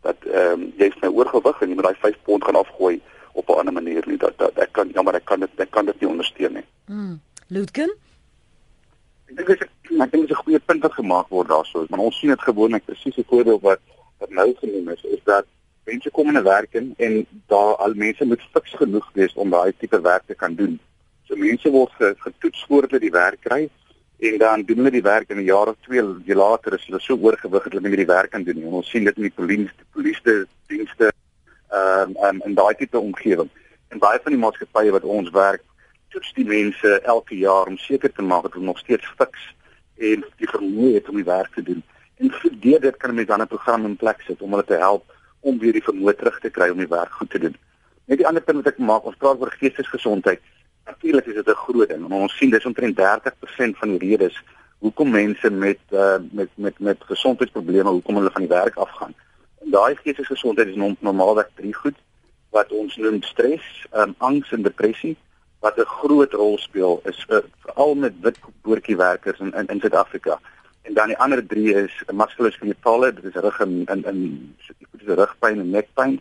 dat 0.00 0.16
ehm 0.24 0.60
um, 0.60 0.72
jy's 0.76 0.96
nou 1.00 1.12
oorgewig 1.12 1.60
en 1.60 1.68
jy 1.68 1.74
moet 1.74 1.84
daai 1.84 2.00
5 2.00 2.16
pond 2.22 2.44
gaan 2.44 2.60
afgooi 2.60 3.00
op 3.32 3.48
'n 3.48 3.58
ander 3.58 3.72
manier 3.72 4.04
nie. 4.06 4.16
Dat, 4.16 4.38
dat 4.38 4.58
ek 4.58 4.72
kan 4.72 4.88
jammer 4.88 5.14
ek 5.14 5.24
kan 5.24 5.40
dit 5.40 5.50
ek 5.56 5.70
kan 5.70 5.84
dit 5.84 6.00
nie 6.00 6.10
ondersteun 6.10 6.52
nie. 6.52 6.66
Mm. 6.86 7.20
Lutken 7.48 7.92
Ek 9.28 9.36
dink 9.36 9.48
dit 9.48 9.62
is 9.90 9.93
ek 10.04 10.12
dink 10.12 10.28
dit 10.28 10.30
is 10.30 10.38
'n 10.38 10.44
goeie 10.44 10.60
punt 10.60 10.82
wat 10.82 10.92
gemaak 11.00 11.28
word 11.28 11.48
daarso, 11.48 11.86
maar 11.88 12.06
ons 12.06 12.18
sien 12.18 12.30
dit 12.30 12.48
gewoonlik 12.48 12.84
presies 12.84 13.14
die 13.14 13.30
voorbeeld 13.32 13.62
wat 13.62 13.80
wat 14.20 14.30
nou 14.30 14.54
genoem 14.60 14.88
is, 14.88 15.02
is 15.04 15.22
dat 15.24 15.46
mense 15.84 16.10
kom 16.10 16.28
in 16.28 16.38
'n 16.38 16.44
werk 16.44 16.74
in 16.74 16.94
en 16.98 17.26
daar 17.46 17.76
al 17.76 17.94
mense 17.94 18.24
moet 18.24 18.42
fiks 18.52 18.72
genoeg 18.82 19.08
wees 19.12 19.34
om 19.34 19.50
daai 19.50 19.72
tipe 19.78 20.00
werk 20.00 20.26
te 20.26 20.34
kan 20.34 20.54
doen. 20.54 20.78
So 21.26 21.36
mense 21.36 21.70
word 21.70 21.92
getoets 21.98 22.64
voordat 22.68 22.90
hulle 22.90 23.00
die 23.00 23.18
werk 23.22 23.40
kry 23.40 23.68
en 24.18 24.38
dan 24.38 24.62
doen 24.62 24.76
hulle 24.76 24.90
die 24.90 25.02
werk 25.02 25.30
in 25.30 25.38
'n 25.38 25.44
jaar 25.44 25.68
of 25.68 25.76
twee 25.80 26.34
later 26.34 26.74
is 26.74 26.86
hulle 26.86 27.00
so 27.00 27.16
oorgewig 27.16 27.62
dat 27.62 27.72
hulle 27.72 27.80
nie 27.80 27.88
meer 27.88 28.06
die 28.06 28.14
werk 28.14 28.30
kan 28.30 28.44
doen 28.44 28.56
nie. 28.56 28.64
Ons 28.64 28.90
sien 28.90 29.04
dit 29.04 29.16
in 29.16 29.22
die 29.22 29.36
polisie, 29.36 29.70
polisie 29.92 30.46
dienste 30.68 31.12
ehm 31.70 32.10
um, 32.10 32.24
um, 32.24 32.42
in 32.44 32.54
daai 32.54 32.74
tipe 32.74 32.98
omgewing. 32.98 33.50
En 33.88 33.98
baie 33.98 34.20
van 34.22 34.32
die 34.32 34.40
maatskappye 34.40 34.90
wat 34.90 35.04
ons 35.04 35.30
werk 35.30 35.62
toets 36.08 36.32
die 36.32 36.44
mense 36.44 37.00
elke 37.02 37.36
jaar 37.38 37.66
om 37.66 37.76
seker 37.78 38.12
te 38.12 38.22
maak 38.22 38.42
dat 38.42 38.52
hulle 38.52 38.64
nog 38.64 38.78
steeds 38.78 39.06
fiks 39.18 39.54
en 39.96 40.24
die 40.36 40.48
vermoë 40.48 40.94
het 40.94 41.08
om 41.08 41.16
die 41.16 41.24
werk 41.24 41.54
te 41.54 41.62
doen. 41.62 41.82
En 42.16 42.30
vir 42.30 42.56
dit 42.60 42.96
kan 42.96 43.14
mense 43.14 43.30
dan 43.30 43.42
'n 43.42 43.46
program 43.46 43.84
in 43.84 43.96
plek 43.96 44.20
sit 44.26 44.42
om 44.42 44.50
hulle 44.50 44.64
te 44.64 44.78
help 44.78 45.04
om 45.40 45.58
weer 45.58 45.72
die 45.72 45.84
vermoë 45.84 46.16
terug 46.16 46.38
te 46.40 46.50
kry 46.50 46.68
om 46.70 46.78
die 46.78 46.88
werk 46.88 47.12
goed 47.12 47.30
te 47.30 47.38
doen. 47.38 47.56
Net 48.04 48.18
die 48.18 48.26
ander 48.26 48.42
punt 48.42 48.56
wat 48.56 48.72
ek 48.72 48.78
maak, 48.78 49.04
ons 49.04 49.16
praat 49.16 49.40
oor 49.40 49.50
geestesgesondheid. 49.50 50.40
Natuurlik 50.84 51.26
is 51.26 51.34
dit 51.34 51.48
'n 51.48 51.62
groot 51.64 51.88
ding. 51.88 52.12
Ons 52.12 52.36
sien 52.36 52.50
dis 52.50 52.64
omtrent 52.64 52.96
30% 52.96 53.78
van 53.78 53.88
die 53.88 53.98
redes 54.08 54.42
hoekom 54.78 55.10
mense 55.10 55.50
met 55.50 55.78
uh, 55.90 56.16
met 56.30 56.50
met 56.54 56.78
met 56.78 56.98
gesondheidsprobleme 57.00 57.88
hoekom 57.88 58.16
hulle 58.16 58.30
van 58.30 58.42
die 58.42 58.56
werk 58.56 58.76
afgaan. 58.76 59.14
En 59.62 59.70
daai 59.70 59.96
geestesgesondheid 59.96 60.68
is 60.68 60.96
normaalweg 61.00 61.48
drie 61.54 61.74
goed 61.74 61.96
wat 62.50 62.72
ons 62.72 62.96
noem 62.96 63.22
stres, 63.22 63.86
um, 63.92 64.14
angs 64.18 64.52
en 64.52 64.62
depressie 64.62 65.16
wat 65.64 65.78
'n 65.78 65.94
groot 65.98 66.32
rol 66.32 66.58
speel 66.58 67.00
is 67.04 67.26
uh, 67.28 67.38
veral 67.64 67.94
met 67.94 68.12
wit 68.20 68.38
boortjie 68.62 68.96
werkers 68.96 69.38
in 69.38 69.52
in, 69.52 69.66
in 69.66 69.80
Suid-Afrika. 69.80 70.40
En 70.82 70.94
dan 70.94 71.06
die 71.06 71.18
ander 71.18 71.46
3 71.46 71.74
is 71.74 72.02
muskuloskeletal, 72.12 73.00
dit 73.00 73.24
is 73.24 73.40
rug 73.46 73.60
en 73.60 73.84
in 73.94 74.04
in 74.04 74.20
dit 74.66 75.00
is 75.06 75.14
rugpyn 75.20 75.60
en 75.60 75.70
nekpyn 75.70 76.20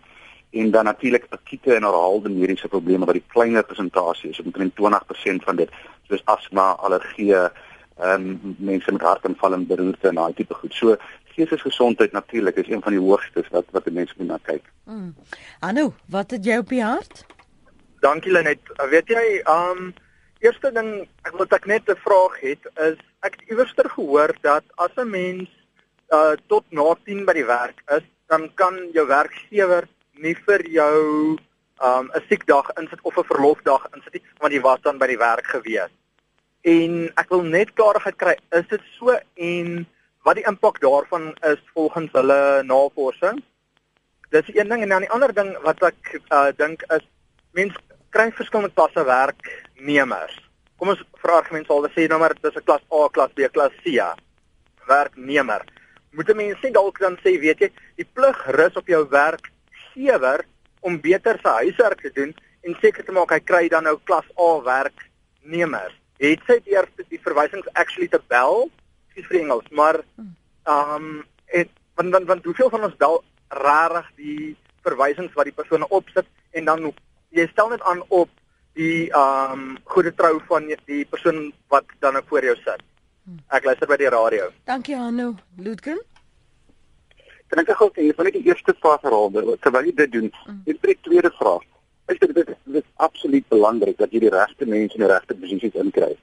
en 0.50 0.72
dan 0.72 0.84
natuurlik 0.84 1.26
akute 1.30 1.74
en 1.74 1.84
herhaalde 1.84 2.30
mediese 2.30 2.68
probleme 2.68 3.06
wat 3.06 3.18
die 3.20 3.28
kleiner 3.28 3.64
persentasie 3.64 4.30
is, 4.30 4.40
omtrent 4.40 4.74
20% 4.80 5.44
van 5.48 5.56
dit, 5.56 5.70
soos 6.08 6.26
asma, 6.26 6.68
allergie, 6.86 7.34
ehm 7.34 7.52
um, 8.14 8.56
mense 8.58 8.92
met 8.92 9.02
hartaanval 9.02 9.54
en 9.54 9.68
beroerte 9.68 10.08
en 10.08 10.16
daai 10.16 10.34
tipe 10.34 10.54
goed. 10.54 10.74
So 10.74 10.96
geestesgesondheid 11.36 12.12
natuurlik 12.12 12.56
is 12.56 12.70
een 12.70 12.82
van 12.82 12.92
die 12.96 13.02
hoogstes 13.02 13.50
wat 13.50 13.66
wat 13.72 13.92
mense 13.92 14.14
moet 14.18 14.28
na 14.28 14.40
kyk. 14.42 14.72
Mm. 14.84 15.16
Anu, 15.60 15.90
wat 16.06 16.32
het 16.32 16.46
jy 16.46 16.58
op 16.58 16.70
die 16.70 16.84
hart? 16.84 17.26
Dankie 18.04 18.34
Lenet. 18.36 18.60
Weet 18.92 19.08
jy, 19.08 19.40
ehm 19.48 19.78
um, 19.80 19.92
eerste 20.44 20.74
ding 20.76 20.90
wil 21.38 21.54
ek 21.56 21.66
net 21.72 21.88
'n 21.88 22.02
vraag 22.04 22.34
het 22.42 22.64
is 22.86 22.98
ek 23.24 23.38
het 23.38 23.44
iewerster 23.48 23.88
gehoor 23.90 24.34
dat 24.44 24.66
as 24.76 24.92
'n 24.98 25.10
mens 25.10 25.48
uh 26.12 26.36
tot 26.52 26.66
na 26.70 26.96
10 27.06 27.24
by 27.26 27.34
die 27.34 27.46
werk 27.48 27.80
is, 27.96 28.04
dan 28.28 28.52
kan 28.56 28.76
jou 28.92 29.08
werkgewer 29.08 29.88
nie 30.20 30.36
vir 30.36 30.66
jou 30.68 31.00
um 31.80 32.12
'n 32.12 32.24
siekdag 32.28 32.74
insit 32.76 33.00
of 33.04 33.16
'n 33.18 33.30
verlofdag 33.32 33.88
insit 33.96 34.14
nie, 34.14 34.24
want 34.40 34.54
jy 34.54 34.62
was 34.62 34.82
dan 34.82 34.98
by 34.98 35.08
die 35.08 35.24
werk 35.24 35.48
gewees. 35.48 35.94
En 36.62 37.08
ek 37.16 37.30
wil 37.30 37.42
net 37.42 37.74
klarigheid 37.74 38.18
kry, 38.18 38.36
is 38.52 38.68
dit 38.68 38.82
so 39.00 39.16
en 39.36 39.88
wat 40.24 40.36
die 40.36 40.48
impak 40.48 40.80
daarvan 40.80 41.36
is 41.42 41.62
volgens 41.74 42.12
hulle 42.12 42.64
navorsing? 42.64 43.44
Dis 44.30 44.56
een 44.56 44.68
ding 44.68 44.82
en 44.82 44.90
dan 44.90 45.08
die 45.08 45.12
ander 45.12 45.34
ding 45.34 45.56
wat 45.64 45.84
ek 45.84 46.20
uh 46.32 46.52
dink 46.58 46.84
is 46.92 47.08
mense 47.54 47.93
kry 48.14 48.32
verskillende 48.32 48.74
klasse 48.74 49.04
werknemers. 49.06 50.36
Kom 50.78 50.94
ons 50.94 51.02
vra 51.22 51.40
argument 51.42 51.68
sal 51.68 51.88
sê 51.96 52.08
nou 52.10 52.20
maar 52.20 52.36
dis 52.36 52.56
'n 52.56 52.66
klas 52.68 52.84
A, 52.92 53.10
klas 53.10 53.32
B, 53.34 53.48
klas 53.52 53.74
C 53.84 53.98
werknemer. 54.88 55.64
Moet 56.12 56.30
'n 56.30 56.38
mens 56.38 56.60
sê 56.62 56.72
dalk 56.72 57.00
dan 57.00 57.18
sê 57.24 57.40
weet 57.40 57.60
jy, 57.60 57.70
die 57.98 58.10
plig 58.14 58.38
rus 58.58 58.76
op 58.76 58.88
jou 58.88 59.08
werk 59.10 59.50
werkgewer 59.96 60.46
om 60.82 61.00
beter 61.00 61.40
sy 61.42 61.50
huiswerk 61.64 62.02
te 62.02 62.12
doen 62.14 62.34
en 62.64 62.76
seker 62.82 63.06
te 63.06 63.12
maak 63.12 63.32
hy 63.32 63.40
kry 63.40 63.68
dan 63.70 63.84
nou 63.84 63.98
klas 64.06 64.26
A 64.40 64.62
werknemers. 64.64 65.96
Het 66.20 66.40
sy 66.48 66.60
eers 66.66 66.90
die 67.10 67.20
verwysings 67.20 67.68
actually 67.74 68.08
te 68.08 68.20
bel, 68.28 68.70
skiet 69.12 69.28
vir 69.28 69.40
Engels, 69.42 69.70
maar 69.72 70.04
ehm 70.66 70.96
um, 70.96 71.26
en 71.54 71.70
want 71.96 72.12
want 72.12 72.28
want 72.28 72.46
hoeveel 72.46 72.70
van 72.70 72.84
ons 72.84 72.98
bel 72.98 73.24
rarig 73.50 74.08
die 74.16 74.56
verwysings 74.84 75.34
wat 75.34 75.46
die 75.46 75.56
persone 75.56 75.88
opsit 75.90 76.26
en 76.52 76.66
dan 76.66 76.82
jy 77.34 77.48
stel 77.52 77.74
net 77.74 77.82
aan 77.90 78.02
op 78.08 78.30
die 78.78 79.10
ehm 79.10 79.54
um, 79.54 79.78
goeie 79.94 80.14
trou 80.18 80.40
van 80.50 80.70
die 80.86 81.04
persoon 81.06 81.52
wat 81.74 81.86
dan 82.00 82.18
nou 82.18 82.24
voor 82.30 82.46
jou 82.46 82.56
sit. 82.62 82.82
Ek 83.56 83.66
luister 83.66 83.88
by 83.88 83.98
die 84.02 84.10
radio. 84.10 84.50
Dankie 84.70 84.98
Hanno. 84.98 85.36
Ludgen? 85.58 86.02
En 87.54 87.62
ek 87.62 87.70
gou 87.78 87.90
sê, 87.94 88.08
van 88.18 88.30
die 88.34 88.42
eerste 88.48 88.74
vraag 88.82 89.04
herhaal, 89.06 89.30
terwyl 89.62 89.86
jy 89.86 89.94
dit 90.00 90.12
doen, 90.16 90.30
jy 90.66 90.74
het 90.74 90.88
die 90.90 90.98
tweede 91.06 91.30
vraag. 91.38 91.66
Dink 92.10 92.24
dit 92.24 92.50
is 92.50 92.58
dit 92.66 92.80
is 92.82 92.88
absoluut 93.06 93.46
belangrik 93.54 94.00
dat 94.00 94.12
jy 94.12 94.24
die 94.26 94.34
regte 94.34 94.66
mense 94.66 94.98
in 94.98 95.06
die 95.06 95.12
regte 95.12 95.38
posisies 95.38 95.78
inkry. 95.84 96.16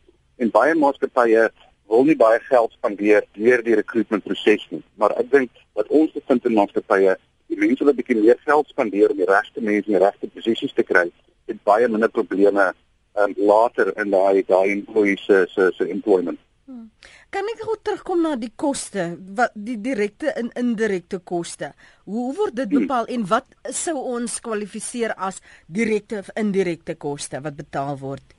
En 0.43 0.51
baie 0.51 0.75
maatskappye 0.75 1.47
wil 1.91 2.05
nie 2.09 2.17
baie 2.19 2.41
geld 2.49 2.75
spandeer 2.75 3.25
deur 3.39 3.63
die 3.67 3.79
rekrutmentproses 3.79 4.67
nie, 4.75 4.83
maar 4.99 5.15
ek 5.23 5.31
dink 5.31 5.63
wat 5.79 5.89
ons 5.95 6.13
vind 6.19 6.51
in 6.51 6.59
maatskappye, 6.59 7.15
mense 7.61 7.85
wat 7.85 7.95
'n 7.95 8.01
bietjie 8.01 8.21
meer 8.21 8.39
geld 8.45 8.69
spandeer 8.69 9.11
om 9.11 9.17
die 9.17 9.31
regte 9.31 9.61
mense 9.61 9.89
in 9.89 9.99
die 9.99 10.05
regte 10.05 10.29
posisies 10.35 10.75
te 10.75 10.83
kry, 10.83 11.11
het 11.47 11.63
baie 11.65 11.89
minder 11.89 12.11
probleme 12.11 12.73
um, 13.15 13.35
later 13.37 13.93
in 13.99 14.11
daai 14.11 14.43
daai 14.47 14.71
employee 14.73 15.17
se 15.17 15.47
se 15.55 15.71
se 15.77 15.89
employment. 15.89 16.39
Hmm. 16.65 16.91
Kan 17.31 17.47
ek 17.53 17.63
gou 17.67 17.77
terugkom 17.83 18.23
na 18.23 18.37
die 18.37 18.53
koste, 18.57 19.17
wat 19.37 19.55
die 19.55 19.77
direkte 19.81 20.33
en 20.39 20.51
indirekte 20.59 21.19
koste. 21.19 21.73
Hoe 22.05 22.35
word 22.35 22.57
dit 22.57 22.71
hmm. 22.71 22.87
bepaal 22.87 23.07
en 23.07 23.27
wat 23.27 23.47
sou 23.71 23.97
ons 23.99 24.41
kwalifiseer 24.41 25.15
as 25.17 25.41
direkte 25.67 26.19
of 26.19 26.31
indirekte 26.35 26.95
koste 26.95 27.41
wat 27.41 27.57
betaal 27.57 27.99
word? 27.99 28.37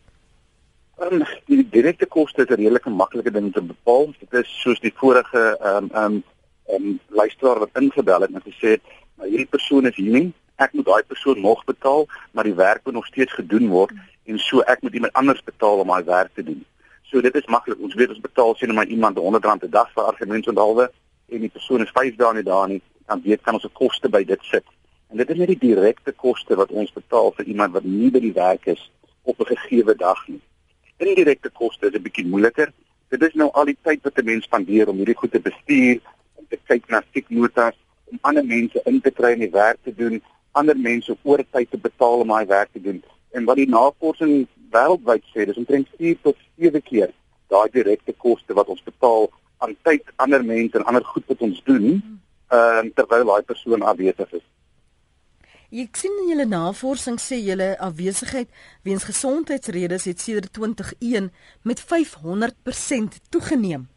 Um, 1.02 1.24
die 1.50 1.64
direkte 1.74 2.06
koste 2.06 2.44
is 2.44 2.50
'n 2.50 2.60
redelike 2.62 2.90
maklike 2.90 3.32
ding 3.32 3.54
te 3.54 3.62
bepaal. 3.62 4.14
Dit 4.20 4.34
is 4.44 4.50
soos 4.62 4.80
die 4.80 4.94
vorige 4.94 5.58
ehm 5.60 5.78
um, 5.78 5.90
ehm 5.94 6.06
um, 6.06 6.24
um, 6.76 7.00
luisteraar 7.10 7.60
wat 7.60 7.80
ingebel 7.80 8.22
het 8.22 8.34
en 8.34 8.44
gesê 8.46 8.76
het, 8.78 8.84
hierdie 9.28 9.50
persoon 9.50 9.86
is 9.86 9.96
hier 9.96 10.12
nie. 10.12 10.34
Ek 10.56 10.74
moet 10.74 10.86
daai 10.86 11.04
persoon 11.04 11.42
nog 11.42 11.64
betaal, 11.66 12.08
maar 12.32 12.44
die 12.44 12.58
werk 12.58 12.86
moet 12.86 12.94
nog 12.94 13.06
steeds 13.06 13.34
gedoen 13.34 13.68
word 13.70 13.94
en 14.26 14.40
so 14.40 14.62
ek 14.62 14.82
moet 14.82 14.94
iemand 14.94 15.14
anders 15.14 15.44
betaal 15.44 15.82
om 15.82 15.88
daai 15.88 16.04
werk 16.04 16.34
te 16.36 16.44
doen. 16.44 16.66
So 17.10 17.22
dit 17.22 17.36
is 17.36 17.46
maklik. 17.46 17.80
Ons 17.80 17.96
weet 18.00 18.14
ons 18.14 18.22
betaal 18.24 18.56
sien 18.56 18.74
maar 18.74 18.86
iemand 18.86 19.18
R100 19.18 19.66
'n 19.66 19.70
dag 19.70 19.90
vir 19.94 20.04
argumentsonderhalwe 20.04 20.92
en 21.30 21.40
die 21.40 21.50
persoon 21.50 21.82
is 21.82 21.92
5 21.98 22.16
dae 22.16 22.34
nie 22.34 22.44
daar 22.44 22.68
nie, 22.68 22.82
dan 23.08 23.22
weet 23.24 23.42
kan 23.42 23.54
ons 23.54 23.64
se 23.64 23.70
koste 23.74 24.10
by 24.10 24.24
dit 24.24 24.40
sit. 24.42 24.64
En 25.12 25.18
dit 25.18 25.30
is 25.30 25.38
net 25.38 25.48
die 25.48 25.64
direkte 25.68 26.12
koste 26.12 26.56
wat 26.56 26.72
ons 26.72 26.94
betaal 26.94 27.32
vir 27.36 27.46
iemand 27.46 27.74
wat 27.74 27.84
nie 27.84 28.12
by 28.12 28.20
die 28.20 28.34
werk 28.34 28.66
is 28.66 28.92
op 29.24 29.40
'n 29.40 29.52
gegeewe 29.56 29.96
dag 29.96 30.28
nie. 30.28 30.42
Indirekte 30.98 31.50
koste 31.50 31.88
is 31.88 31.94
'n 31.94 32.04
bietjie 32.04 32.26
moeiliker. 32.26 32.72
Dit 33.10 33.22
is 33.22 33.34
nou 33.34 33.50
al 33.52 33.66
die 33.66 33.78
tyd 33.84 34.04
wat 34.04 34.18
'n 34.18 34.26
mens 34.26 34.44
spandeer 34.44 34.88
om 34.88 34.98
hierdie 34.98 35.18
goed 35.18 35.32
te 35.32 35.40
bestuur, 35.40 36.00
om 36.36 36.46
te 36.50 36.60
kyk 36.68 36.90
na 36.90 37.04
sieknotas, 37.14 37.76
om 38.12 38.22
ander 38.22 38.46
mense 38.46 38.82
in 38.86 39.02
te 39.02 39.12
kry 39.12 39.34
om 39.34 39.44
die 39.46 39.54
werk 39.54 39.80
te 39.84 39.94
doen, 39.96 40.22
ander 40.52 40.78
mense 40.78 41.16
oortyd 41.24 41.72
te 41.72 41.80
betaal 41.80 42.24
om 42.26 42.34
daai 42.34 42.46
werk 42.46 42.72
te 42.76 42.82
doen. 42.84 43.02
En 43.32 43.48
wat 43.48 43.60
die 43.62 43.70
navorsing 43.70 44.48
wêreldwyd 44.72 45.24
sê, 45.32 45.46
dis 45.48 45.60
omtrent 45.60 45.90
4 45.98 46.18
tot 46.28 46.40
7 46.60 46.82
keer 46.88 47.14
daai 47.52 47.70
direkte 47.72 48.16
koste 48.18 48.56
wat 48.56 48.72
ons 48.72 48.84
betaal 48.84 49.30
aan 49.64 49.76
tyd, 49.88 50.08
ander 50.24 50.44
mense 50.44 50.78
en 50.78 50.88
ander 50.90 51.06
goed 51.06 51.28
wat 51.32 51.44
ons 51.48 51.60
doen, 51.68 51.88
ehm 52.52 52.88
uh, 52.88 52.94
terwyl 52.96 53.28
daai 53.30 53.44
persoon 53.48 53.86
afwesig 53.94 54.40
is. 54.40 54.48
Ek 55.72 55.96
sien 55.96 56.16
in 56.20 56.32
julle 56.34 56.48
navorsing 56.52 57.16
sê 57.24 57.38
julle 57.40 57.70
afwesigheid 57.80 58.50
weens 58.84 59.06
gesondheidsredes 59.08 60.08
het 60.10 60.20
sedert 60.20 60.52
2001 60.58 61.30
met 61.64 61.84
500% 61.94 63.22
toegeneem. 63.32 63.88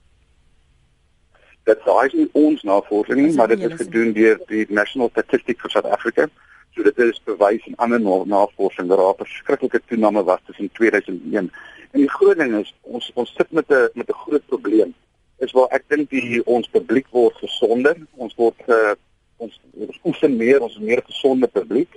Dit 1.65 1.85
daai 1.85 2.07
is 2.07 2.13
nie 2.13 2.29
ons 2.33 2.63
navorsing 2.63 3.21
nie, 3.21 3.35
maar 3.35 3.49
dit 3.49 3.63
is 3.65 3.79
gedoen 3.81 4.13
deur 4.13 4.41
die 4.49 4.67
National 4.69 5.09
Statistics 5.11 5.61
for 5.61 5.71
South 5.71 5.89
Africa. 5.89 6.29
So 6.75 6.83
dit 6.83 6.99
is 6.99 7.21
bewys 7.25 7.65
in 7.71 7.77
ander 7.77 8.01
navorsing 8.01 8.89
dat 8.89 8.99
daar 8.99 9.15
'n 9.15 9.25
verskriklike 9.25 9.81
toename 9.87 10.25
was 10.25 10.41
tussen 10.47 10.71
2001 10.73 11.51
en 11.95 12.01
die 12.01 12.11
groot 12.11 12.39
ding 12.39 12.55
is 12.59 12.75
ons 12.83 13.11
ons 13.15 13.35
sit 13.39 13.51
met 13.51 13.71
'n 13.71 13.89
met 13.95 14.09
'n 14.09 14.21
groot 14.25 14.47
probleem. 14.47 14.95
Is 15.39 15.53
waar 15.53 15.69
ek 15.71 15.85
dink 15.89 16.11
die 16.11 16.47
ons 16.47 16.69
publiek 16.69 17.07
word 17.11 17.37
gesonder, 17.37 17.97
ons 18.15 18.35
word 18.35 18.59
uh, 18.67 18.95
ons 19.37 19.61
ons 19.87 20.01
oefen 20.05 20.37
meer, 20.37 20.61
ons 20.61 20.79
meer 20.79 21.03
gesonde 21.07 21.47
publiek. 21.47 21.93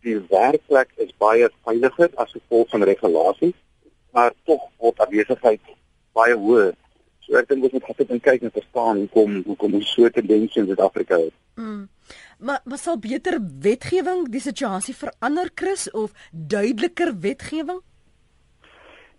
Die 0.00 0.18
werkplek 0.28 0.88
is 0.96 1.12
baie 1.18 1.50
veiliger 1.64 2.10
as 2.14 2.32
gevolg 2.32 2.68
van 2.70 2.82
regulasies, 2.82 3.58
maar 4.10 4.32
tog 4.44 4.62
word 4.78 4.98
afwesigheid 4.98 5.60
baie 6.12 6.34
hoër. 6.34 6.74
So 7.26 7.38
ek 7.38 7.48
dink 7.48 7.64
ons 7.64 7.72
moet 7.72 7.86
gaan 8.08 8.20
kyk 8.20 8.42
en 8.42 8.54
verstaan 8.54 9.04
hoekom 9.04 9.42
hoekom 9.46 9.78
ons 9.78 9.94
so 9.94 10.04
'n 10.04 10.10
tendens 10.10 10.56
in 10.56 10.66
Suid-Afrika 10.66 11.18
het. 11.18 11.32
Mm. 11.54 11.88
Maar 12.38 12.60
wat 12.64 12.80
sal 12.80 12.98
beter 12.98 13.38
wetgewing 13.60 14.28
die 14.28 14.40
situasie 14.40 14.94
verander 14.94 15.50
Chris 15.54 15.90
of 15.90 16.12
duideliker 16.30 17.14
wetgewing? 17.20 17.80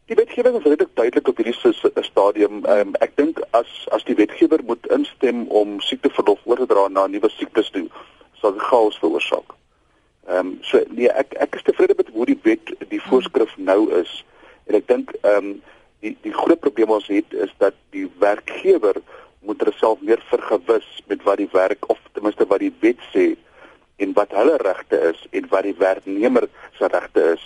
Die 0.06 0.16
wetgewing 0.16 0.58
is 0.58 0.64
redelik 0.64 0.95
duidelik 0.95 1.28
op 1.28 1.38
hierdie 1.38 2.04
stadium. 2.04 2.66
Um, 2.66 2.95
ek 2.99 3.16
dink 3.16 3.39
as 3.51 3.88
as 3.95 4.04
die 4.04 4.16
wetgewer 4.20 4.60
moet 4.68 4.88
instem 4.91 5.45
om 5.47 5.80
siekteverlof 5.80 6.41
oor 6.43 6.60
te 6.60 6.68
dra 6.68 6.88
na 6.91 7.06
nuwe 7.08 7.30
siektes 7.30 7.70
toe, 7.72 7.88
sal 8.41 8.51
dit 8.51 8.66
chaos 8.68 8.99
veroorsaak. 8.99 9.56
Ehm 10.28 10.39
um, 10.39 10.58
so 10.62 10.84
nee, 10.91 11.08
ek 11.08 11.38
ek 11.39 11.56
is 11.56 11.64
tevrede 11.64 11.95
met 11.97 12.12
hoe 12.12 12.26
die 12.26 12.39
wet 12.43 12.74
die 12.91 13.01
voorskrif 13.08 13.56
nou 13.58 13.88
is. 14.01 14.12
En 14.68 14.76
ek 14.82 14.91
dink 14.91 15.16
ehm 15.22 15.54
um, 15.54 15.56
die 16.04 16.16
die 16.26 16.36
groot 16.36 16.60
probleem 16.60 16.91
ons 16.97 17.08
het 17.12 17.34
is 17.45 17.51
dat 17.64 17.76
die 17.95 18.06
werkgewer 18.20 18.99
moet 19.47 19.64
hulle 19.64 19.76
self 19.80 20.01
meer 20.01 20.22
vergewis 20.30 20.88
met 21.12 21.24
wat 21.28 21.39
die 21.41 21.49
werk 21.51 21.89
of 21.91 21.99
ten 22.12 22.24
minste 22.28 22.47
wat 22.51 22.64
die 22.64 22.74
wet 22.84 23.01
sê 23.16 23.34
en 24.04 24.16
wat 24.18 24.36
hulle 24.36 24.58
regte 24.64 24.99
is 25.12 25.20
en 25.32 25.47
wat 25.51 25.68
die 25.68 25.78
werknemer 25.80 26.47
se 26.80 26.89
regte 26.91 27.28
is 27.36 27.43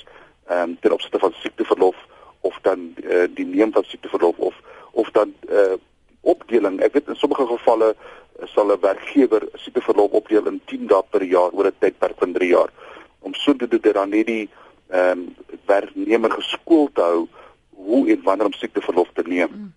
um, 0.49 0.77
ten 0.81 0.95
opsigte 0.95 1.19
van 1.19 1.35
siekteverlof 1.41 1.97
of 2.41 2.57
dan 2.61 2.93
uh, 3.03 3.25
die 3.37 3.45
neem 3.45 3.73
van 3.75 3.85
siekteverlof 3.85 4.37
of 4.37 4.55
of 4.97 5.09
dan 5.13 5.33
uh, 5.49 5.77
opdeling. 6.25 6.79
Ek 6.81 6.95
weet 6.95 7.11
in 7.11 7.19
sommige 7.19 7.45
gevalle 7.45 7.93
sal 8.53 8.71
'n 8.73 8.81
werkgewer 8.81 9.43
siekteverlof 9.53 10.11
opdeel 10.11 10.47
in 10.49 10.61
10 10.65 10.87
dae 10.87 11.03
per 11.09 11.23
jaar 11.23 11.53
oor 11.53 11.69
'n 11.69 11.79
tydperk 11.79 12.17
van 12.17 12.33
3 12.33 12.49
jaar. 12.49 12.71
Om 13.19 13.33
so 13.33 13.53
te 13.53 13.67
doen 13.67 13.81
dat 13.81 13.93
dan 13.93 14.09
net 14.09 14.25
die 14.25 14.49
ehm 14.89 15.19
um, 15.19 15.35
werknemer 15.65 16.31
geskool 16.31 16.89
te 16.93 17.01
hou 17.01 17.27
hoe 17.77 18.11
en 18.11 18.23
wanneer 18.23 18.45
om 18.45 18.53
siekteverlof 18.53 19.09
te 19.13 19.23
neem. 19.25 19.49
Mm. 19.51 19.73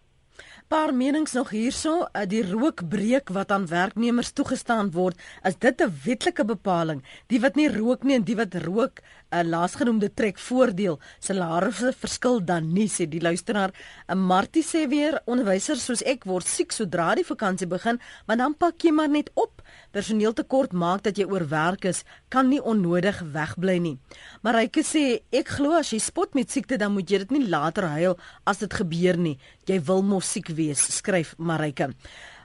Paar 0.71 0.93
menings 0.95 1.33
nog 1.35 1.49
hierso, 1.51 2.05
uh, 2.07 2.21
die 2.31 2.45
rookbreek 2.47 3.33
wat 3.35 3.51
aan 3.51 3.65
werknemers 3.67 4.29
toegestaan 4.39 4.93
word, 4.95 5.19
is 5.43 5.57
dit 5.59 5.83
'n 5.83 5.91
wetlike 6.05 6.45
bepaling? 6.45 7.03
Die 7.27 7.41
wat 7.41 7.57
nie 7.57 7.67
rook 7.67 8.05
nie 8.05 8.15
en 8.15 8.23
die 8.23 8.37
wat 8.37 8.55
rook, 8.55 9.03
'n 9.33 9.47
uh, 9.47 9.51
laasgenoemde 9.51 10.15
trek 10.15 10.39
voordeel. 10.39 11.01
Salarisse 11.19 11.93
verskil 11.93 12.45
dan 12.45 12.73
nie, 12.73 12.89
sê 12.89 13.09
die 13.09 13.21
luisteraar. 13.21 13.73
'n 14.09 14.13
uh, 14.13 14.15
Martie 14.15 14.63
sê 14.63 14.89
weer 14.89 15.21
onderwysers 15.27 15.85
soos 15.85 16.03
ek 16.03 16.25
word 16.25 16.47
siek 16.47 16.73
sodra 16.73 17.15
die 17.15 17.27
vakansie 17.27 17.67
begin, 17.67 17.99
maar 18.27 18.37
dan 18.37 18.55
pak 18.55 18.83
jy 18.83 18.93
maar 18.93 19.09
net 19.09 19.31
op. 19.35 19.63
Personeeltekort 19.91 20.73
maak 20.73 21.03
dat 21.03 21.17
jy 21.17 21.25
oorwerk 21.25 21.85
is, 21.85 22.05
kan 22.29 22.49
nie 22.49 22.63
onnodig 22.63 23.23
wegbly 23.33 23.79
nie. 23.79 23.99
Maryke 24.43 24.83
sê 24.83 25.23
ek 25.33 25.49
glo 25.49 25.73
as 25.73 25.91
jy 25.91 25.99
spot 25.99 26.35
met 26.35 26.51
siekte 26.51 26.77
dan 26.77 26.93
moet 26.93 27.11
jy 27.11 27.19
dit 27.19 27.31
nie 27.31 27.49
later 27.49 27.89
huil 27.89 28.17
as 28.45 28.59
dit 28.59 28.73
gebeur 28.73 29.17
nie. 29.17 29.39
Jy 29.67 29.81
wil 29.87 30.03
mos 30.03 30.31
siek 30.31 30.49
wees, 30.49 30.60
skryf 30.75 31.35
Maryke. 31.39 31.91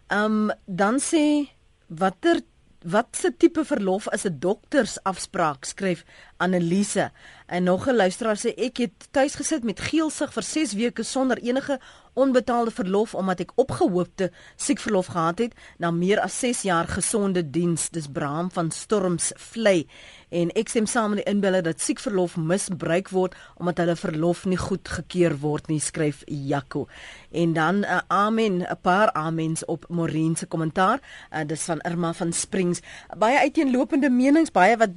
Ehm 0.10 0.50
um, 0.50 0.52
dan 0.68 1.00
sê 1.00 1.48
watter 1.90 2.42
watse 2.86 3.32
tipe 3.38 3.64
verlof 3.66 4.08
is 4.14 4.26
'n 4.26 4.40
doktersafspraak 4.40 5.66
skryf 5.66 6.06
Annelise 6.38 7.12
en 7.46 7.64
nog 7.64 7.88
'n 7.88 7.96
luisteraar 7.96 8.38
sê 8.38 8.54
ek 8.56 8.78
het 8.78 9.08
tuis 9.12 9.36
gesit 9.36 9.64
met 9.64 9.80
geelsig 9.80 10.34
vir 10.34 10.44
6 10.44 10.74
weke 10.74 11.04
sonder 11.04 11.38
enige 11.38 11.80
onbetaalde 12.14 12.72
verlof 12.72 13.16
omdat 13.16 13.40
ek 13.40 13.52
opgehoopte 13.56 14.32
siekverlof 14.56 15.06
gehad 15.06 15.38
het 15.38 15.54
na 15.78 15.92
meer 15.92 16.20
as 16.20 16.40
6 16.40 16.62
jaar 16.62 16.88
gesonde 16.88 17.50
diens. 17.50 17.90
Dis 17.90 18.08
Braam 18.08 18.52
van 18.52 18.72
Storms 18.72 19.32
Vlei 19.36 19.88
en 20.30 20.52
ek 20.56 20.70
stem 20.70 20.86
saam 20.86 21.10
met 21.14 21.24
die 21.24 21.34
inbeller 21.34 21.64
dat 21.64 21.82
siekverlof 21.82 22.38
misbruik 22.38 23.10
word 23.10 23.36
omdat 23.56 23.78
hulle 23.78 23.96
verlof 23.96 24.46
nie 24.46 24.58
goed 24.58 24.88
gekeur 24.88 25.38
word 25.40 25.68
nie 25.68 25.80
skryf 25.80 26.24
Jaco 26.26 26.88
en 27.32 27.54
dan 27.54 27.76
'n 27.76 27.84
uh, 27.84 28.00
amen 28.08 28.62
'n 28.62 28.78
paar 28.82 29.12
amens 29.12 29.66
op 29.66 29.86
Morien 29.90 30.36
se 30.36 30.46
kommentaar. 30.46 31.00
Uh, 31.32 31.46
dis 31.46 31.64
van 31.64 31.80
Irma 31.80 32.14
van 32.14 32.34
Springs. 32.34 32.82
Baie 33.18 33.38
uiteenlopende 33.40 34.10
menings 34.10 34.52
baie 34.52 34.78
wat 34.78 34.90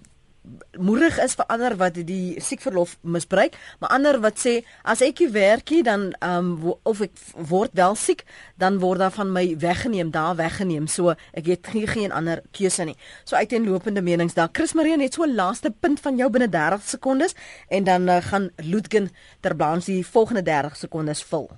moedig 0.78 1.18
is 1.22 1.34
vir 1.34 1.46
ander 1.46 1.76
wat 1.76 1.98
die 2.06 2.40
siekverlof 2.40 2.96
misbruik, 3.02 3.56
maar 3.80 3.90
ander 3.90 4.20
wat 4.20 4.38
sê 4.38 4.54
as 4.82 5.02
ek 5.02 5.20
nie 5.20 5.30
werkie 5.34 5.82
dan 5.82 6.12
ehm 6.20 6.52
um, 6.62 6.74
of 6.82 7.00
ek 7.00 7.12
word 7.34 7.70
wel 7.74 7.94
siek, 7.94 8.24
dan 8.56 8.78
word 8.78 8.98
daar 8.98 9.14
van 9.14 9.32
my 9.32 9.56
weggeneem, 9.58 10.10
daar 10.10 10.36
weggeneem. 10.36 10.86
So 10.86 11.14
ek 11.32 11.46
het 11.46 11.72
nie 11.74 11.86
geen 11.86 12.12
ander 12.12 12.42
keuse 12.52 12.84
nie. 12.84 12.96
So 13.24 13.36
uiteenlopende 13.36 14.02
menings 14.02 14.34
daar. 14.34 14.48
Chris 14.52 14.72
Marie 14.72 14.96
net 14.96 15.14
so 15.14 15.22
'n 15.22 15.34
laaste 15.34 15.70
punt 15.70 16.00
van 16.00 16.16
jou 16.16 16.30
binne 16.30 16.48
30 16.48 16.82
sekondes 16.82 17.34
en 17.68 17.84
dan 17.84 18.08
uh, 18.08 18.16
gaan 18.20 18.50
Ludgen 18.56 19.10
ter 19.40 19.56
balans 19.56 19.84
die 19.84 20.06
volgende 20.06 20.42
30 20.42 20.76
sekondes 20.76 21.22
vul. 21.22 21.50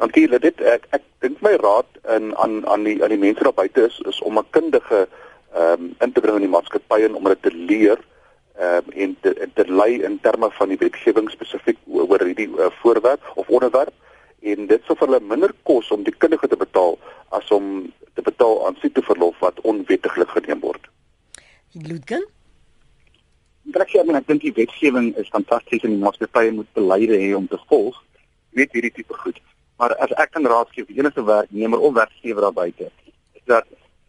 Dankie 0.00 0.28
Lidit. 0.28 0.60
Ek 0.60 0.86
ek 0.96 1.02
dink 1.20 1.40
my 1.44 1.56
raad 1.60 1.86
in 2.16 2.36
aan 2.36 2.66
aan 2.66 2.84
die 2.84 3.02
aan 3.04 3.12
die 3.12 3.20
mense 3.20 3.44
daar 3.44 3.52
buite 3.52 3.84
is 3.86 4.00
is 4.08 4.20
om 4.22 4.38
'n 4.38 4.46
kundige 4.50 5.08
ehm 5.54 5.84
um, 5.84 5.94
in 5.98 6.12
te 6.12 6.20
bring 6.20 6.36
in 6.38 6.46
die 6.46 6.54
maatskappy 6.54 7.02
en 7.04 7.14
om 7.18 7.24
dit 7.24 7.42
te 7.42 7.54
leer 7.54 7.98
ehm 8.58 8.86
um, 8.86 8.92
en 9.04 9.16
te 9.20 9.48
te 9.54 9.64
lei 9.66 10.02
in 10.02 10.18
terme 10.20 10.50
van 10.58 10.68
die 10.68 10.78
wetgewing 10.78 11.30
spesifiek 11.30 11.78
oor 11.86 12.24
hierdie 12.24 12.48
uh, 12.48 12.70
voorwerp 12.82 13.32
of 13.34 13.48
onderwerp 13.48 13.94
en 14.40 14.66
dit 14.66 14.84
sou 14.86 14.96
vir 14.96 15.08
hulle 15.08 15.20
minder 15.32 15.54
kos 15.68 15.90
om 15.90 16.04
die 16.06 16.14
kundige 16.16 16.48
te 16.48 16.56
betaal 16.56 16.98
as 17.36 17.50
om 17.50 17.92
te 18.14 18.22
betaal 18.22 18.66
aan 18.66 18.78
siekteverlof 18.82 19.38
wat 19.38 19.60
onwettiglik 19.60 20.30
geneem 20.36 20.60
word. 20.60 20.86
Ludgen 21.72 22.26
Ek 23.70 23.92
sê 23.92 24.00
ek 24.02 24.26
dink 24.26 24.42
die 24.42 24.56
wetgewing 24.56 25.12
is 25.20 25.28
fantasties 25.30 25.84
en 25.86 25.92
die 25.94 26.02
maatskappye 26.02 26.50
moet 26.56 26.68
beleide 26.74 27.18
hê 27.20 27.30
om 27.36 27.46
te 27.46 27.58
volg. 27.70 27.98
Weet 28.58 28.72
hierdie 28.74 28.90
tipe 28.96 29.14
goed. 29.22 29.38
Maar 29.78 29.94
as 30.04 30.10
ek 30.18 30.32
kan 30.34 30.48
raad 30.48 30.72
gee 30.74 30.84
vir 30.88 30.98
enige 31.00 31.22
werknemer 31.24 31.80
of 31.80 31.94
werkgewer 31.94 32.44
daar 32.46 32.56
buite, 32.56 32.90
is 33.38 33.44
dat 33.48 33.68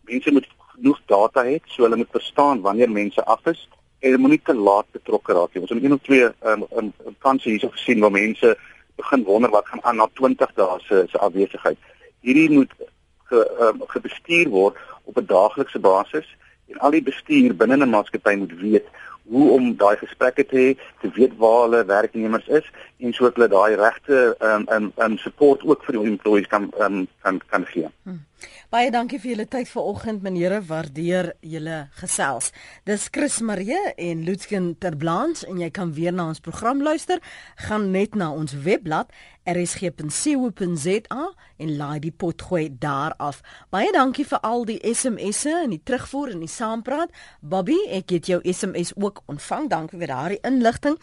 mense 0.09 0.33
moet 0.33 0.47
genoeg 0.75 0.99
data 1.05 1.43
het 1.45 1.63
so 1.65 1.83
hulle 1.83 1.99
moet 2.01 2.17
verstaan 2.17 2.61
wanneer 2.61 2.91
mense 2.91 3.25
af 3.25 3.45
is 3.45 3.67
en 3.99 4.19
moenie 4.19 4.41
te 4.43 4.53
laat 4.53 4.85
betrokke 4.91 5.33
raak 5.33 5.53
nie. 5.53 5.61
Ons 5.61 5.73
het 5.73 5.83
een 5.83 5.93
of 5.93 6.01
twee 6.01 6.29
um, 6.51 6.65
in 6.79 6.93
kanse 7.19 7.49
hierso 7.49 7.69
gesien 7.69 7.99
waar 8.01 8.11
mense 8.11 8.55
begin 8.95 9.23
wonder 9.23 9.49
wat 9.49 9.67
gaan 9.67 9.83
aan 9.83 10.01
na 10.01 10.07
20 10.13 10.53
dae 10.55 10.79
se 10.87 11.03
se 11.11 11.17
afwesigheid. 11.17 11.77
Hierdie 12.25 12.49
moet 12.49 12.73
ge, 13.29 13.43
um, 13.67 13.83
gebestuur 13.93 14.49
word 14.49 14.79
op 15.03 15.17
'n 15.17 15.25
daaglikse 15.25 15.79
basis 15.79 16.27
en 16.71 16.79
al 16.79 16.97
die 16.97 17.03
bestuur 17.03 17.55
binne 17.55 17.77
'n 17.77 17.89
maatskappy 17.89 18.35
moet 18.35 18.57
weet 18.59 18.87
hoe 19.31 19.51
om 19.51 19.75
daai 19.77 19.97
gesprekke 19.97 20.45
te 20.45 20.57
hê, 20.57 20.69
te 21.01 21.09
weet 21.15 21.37
waar 21.37 21.61
hulle 21.61 21.85
werknemers 21.85 22.47
is 22.47 22.71
en 22.97 23.13
sodat 23.13 23.35
hulle 23.35 23.47
daai 23.47 23.75
regte 23.75 24.35
um, 24.39 24.65
um, 24.75 24.91
um 24.97 25.17
support 25.17 25.63
ook 25.63 25.85
vir 25.85 25.97
die 25.97 26.09
employees 26.09 26.47
kan 26.47 26.71
um, 26.79 27.07
kan 27.21 27.39
kan 27.53 27.65
gee. 27.65 27.87
Hmm. 28.03 28.19
Baie 28.71 28.91
dankie 28.91 29.19
vir 29.19 29.33
julle 29.33 29.47
tyd 29.51 29.69
vanoggend, 29.69 30.21
meneere. 30.23 30.61
Waardeer 30.67 31.33
julle 31.41 31.89
gesels. 31.99 32.51
Dis 32.87 33.09
Chris 33.11 33.39
Marie 33.41 33.79
en 33.97 34.23
Lutsken 34.23 34.75
Terblanche 34.79 35.47
en 35.49 35.59
jy 35.59 35.71
kan 35.73 35.93
weer 35.97 36.13
na 36.15 36.29
ons 36.31 36.39
program 36.39 36.81
luister. 36.85 37.19
Gaan 37.67 37.89
net 37.91 38.15
na 38.15 38.31
ons 38.31 38.53
webblad 38.63 39.09
rsg.co.za 39.49 41.23
en 41.57 41.75
laai 41.77 41.99
die 41.99 42.13
potgooi 42.13 42.69
daar 42.79 43.15
af. 43.17 43.41
Baie 43.73 43.89
dankie 43.93 44.25
vir 44.29 44.43
al 44.45 44.67
die 44.69 44.77
SMS'e 44.85 45.55
en 45.63 45.73
die 45.73 45.81
terugvoer 45.83 46.35
en 46.35 46.45
die 46.45 46.51
saampraat. 46.51 47.09
Bobby, 47.41 47.79
ek 47.89 48.13
het 48.13 48.29
jou 48.29 48.39
SMS 48.45 48.93
ook 48.95 49.23
ontvang. 49.25 49.71
Dankie 49.73 49.97
vir 49.97 50.13
daardie 50.13 50.41
inligting. 50.45 51.01